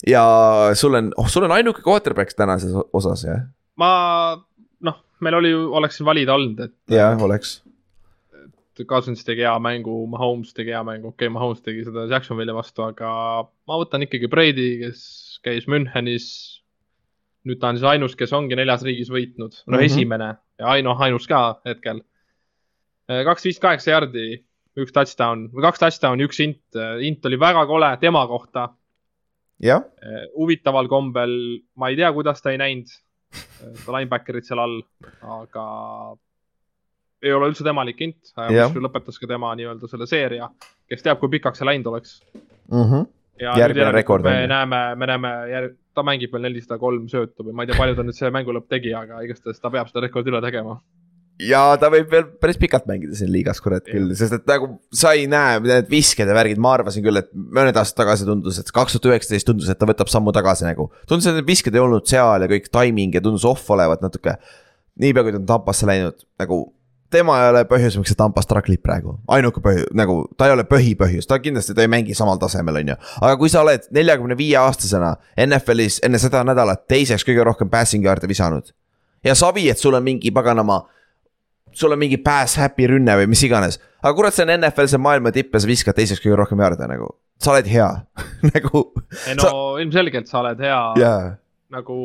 [0.07, 0.23] ja
[0.75, 3.45] sul on, oh, sul on ainuke quarterback tänases osas, jah?
[3.79, 3.91] ma,
[4.83, 6.75] noh, meil oli ju, oleks valida olnud, et.
[6.91, 7.61] jah, oleks
[8.89, 12.85] Cousins tegi hea mängu, Mahomes tegi hea mängu, okei okay,, Mahomes tegi seda Jacksonville'i vastu,
[12.87, 13.11] aga
[13.69, 15.03] ma võtan ikkagi Brady, kes
[15.45, 16.27] käis Münchenis.
[17.43, 19.85] nüüd ta on siis ainus, kes ongi neljas riigis võitnud, no mm -hmm.
[19.85, 20.29] esimene
[20.59, 22.01] ja ainu, ainus ka hetkel.
[23.07, 24.45] kaks viis kaheksa jardi,
[24.79, 28.69] üks touchdown või kaks touchdown'i, üks int, int oli väga kole tema kohta.
[29.59, 29.83] jah.
[30.35, 32.89] huvitaval kombel, ma ei tea, kuidas ta ei näinud
[33.87, 34.81] linebacker'id seal all,
[35.21, 35.65] aga
[37.23, 40.49] ei ole üldse temalik int, mis lõpetas ka tema nii-öelda selle seeria,
[40.91, 42.17] kes teab, kui pikaks see läinud oleks
[42.69, 42.83] mm.
[42.83, 43.05] -hmm.
[43.43, 44.27] ja järgmine rekord.
[44.27, 45.31] me näeme, me näeme,
[45.93, 48.55] ta mängib veel nelisada kolm söötu või ma ei tea, palju ta nüüd see mängu
[48.55, 50.79] lõpp tegi, aga igastahes ta peab seda rekordi üle tegema
[51.41, 55.13] ja ta võib veel päris pikalt mängida siin liigas, kurat küll, sest et nagu sa
[55.17, 58.69] ei näe need visked ja värgid, ma arvasin küll, et mõned aastad tagasi tundus, et
[58.75, 60.89] kaks tuhat üheksateist tundus, et ta võtab sammu tagasi nagu.
[61.09, 64.37] tundus, et need visked ei olnud seal ja kõik timing ja tundus off olevat natuke.
[65.01, 66.59] niipea kui ta on Tampasse läinud, nagu
[67.13, 70.55] tema ei ole põhjus, miks see Tampast ära klip praegu, ainuke põhjus, nagu ta ei
[70.55, 72.97] ole põhipõhjus, ta kindlasti, ta ei mängi samal tasemel, on ju.
[73.21, 75.13] aga kui sa oled neljakümne viie aastasena
[75.45, 78.73] NFL-is enne seda nädalat teiseks kõige rohkem passing yard'e visanud.
[79.23, 80.81] ja savi, et sul on mingi paganama,
[81.71, 83.79] sul on mingi pass happy rünne või mis iganes.
[84.01, 86.65] aga kurat, see on NFL, see on maailma tipp ja sa viskad teiseks kõige rohkem
[86.65, 87.89] yard'e nagu, sa oled hea
[88.53, 88.83] nagu.
[89.27, 89.55] ei no sa...
[89.85, 91.33] ilmselgelt sa oled hea yeah.
[91.73, 91.97] nagu.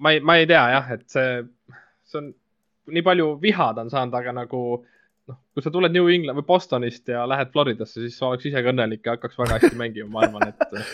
[0.00, 1.40] ma ei, ma ei tea jah, et see,
[2.08, 2.30] see on
[2.94, 4.62] nii palju viha ta on saanud, aga nagu
[5.30, 8.62] noh, kui sa tuled New England või Bostonist ja lähed Floridasse, siis sa oleks ise
[8.62, 10.92] ka õnnelik ja hakkaks väga hästi mängima, ma arvan, et.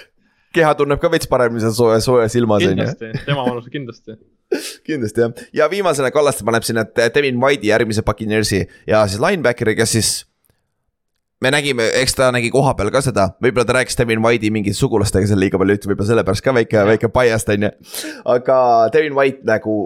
[0.56, 4.16] keha tunneb ka veits paremini seal sooja, soojas ilmas kindlasti, tema vanus kindlasti
[4.86, 9.96] kindlasti jah, ja viimasena Kallaste paneb sinna Devin White'i järgmise Puccaneersi ja siis linebackeri, kes
[9.98, 10.14] siis
[11.42, 14.78] me nägime, eks ta nägi koha peal ka seda, võib-olla ta rääkis Devin White'i mingite
[14.78, 17.72] sugulastega seal liiga palju, võib-olla sellepärast ka väike, väike biased on ju.
[18.36, 18.58] aga
[18.94, 19.76] Devin White nagu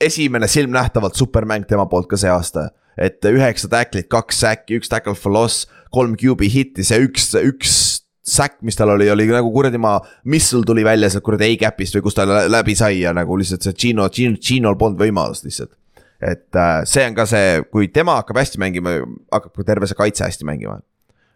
[0.00, 2.70] esimene silmnähtavalt supermäng tema poolt ka see aasta.
[3.00, 8.00] et üheksa tacklit, kaks säkki, üks tackle for loss, kolm QB hitti, see üks, üks
[8.26, 9.94] säkk, mis tal oli, oli nagu kuradi ma,
[10.28, 13.76] missile tuli välja sealt kuradi A-cap'ist või kust ta läbi sai ja nagu lihtsalt see
[13.84, 15.72] Gino, Gino, Ginol polnud võimalust lihtsalt.
[16.20, 18.98] et äh, see on ka see, kui tema hakkab hästi mängima,
[19.32, 20.80] hakkab ka terve see kaitse hästi mängima.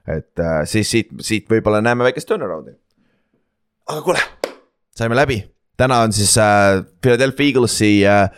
[0.06, 2.76] et äh, siis siit, siit võib-olla näeme väikest turnaround'i.
[3.88, 4.20] aga kuule,
[4.96, 5.40] saime läbi,
[5.80, 8.28] täna on siis äh, Philadelphia Eaglesi äh,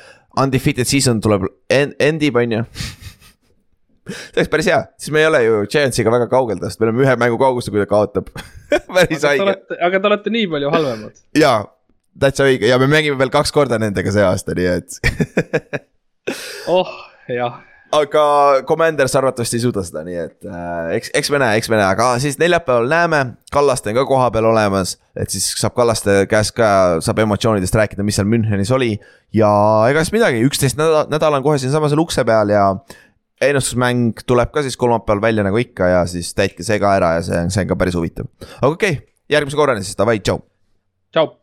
[0.41, 2.65] undefeated season tuleb end, endib, on ju
[4.07, 7.07] see oleks päris hea, siis me ei ole ju Giantsiga väga kaugel tast, me oleme
[7.07, 8.31] ühe mängu kaugusel, kui ta kaotab.
[8.97, 9.57] Päris haige.
[9.83, 11.23] aga te olete nii palju halvemad.
[11.39, 11.59] jaa,
[12.21, 12.71] täitsa õige.
[12.71, 15.01] Ja me mängime veel kaks korda nendega see aasta, nii et.
[16.67, 16.89] Oh,
[17.31, 17.61] jah
[17.97, 18.25] aga
[18.69, 21.87] Commanders arvatavasti ei suuda seda, nii et äh, eks, eks me näe, eks me näe,
[21.89, 23.23] aga siis neljapäeval näeme.
[23.53, 26.69] Kallaste on ka kohapeal olemas, et siis saab Kallaste käest ka,
[27.05, 28.97] saab emotsioonidest rääkida, mis seal Münchenis oli.
[29.35, 29.51] ja
[29.91, 32.69] ega siis midagi, üksteist nädal, nädal on kohe siinsamas ukse peal ja
[33.43, 37.25] ennustusmäng tuleb ka siis kolmapäeval välja nagu ikka ja siis täitke see ka ära ja
[37.27, 38.31] see on, see on ka päris huvitav.
[38.61, 40.41] aga okei okay,, järgmise korrani siis, davai, tšau.
[41.13, 41.35] tšau.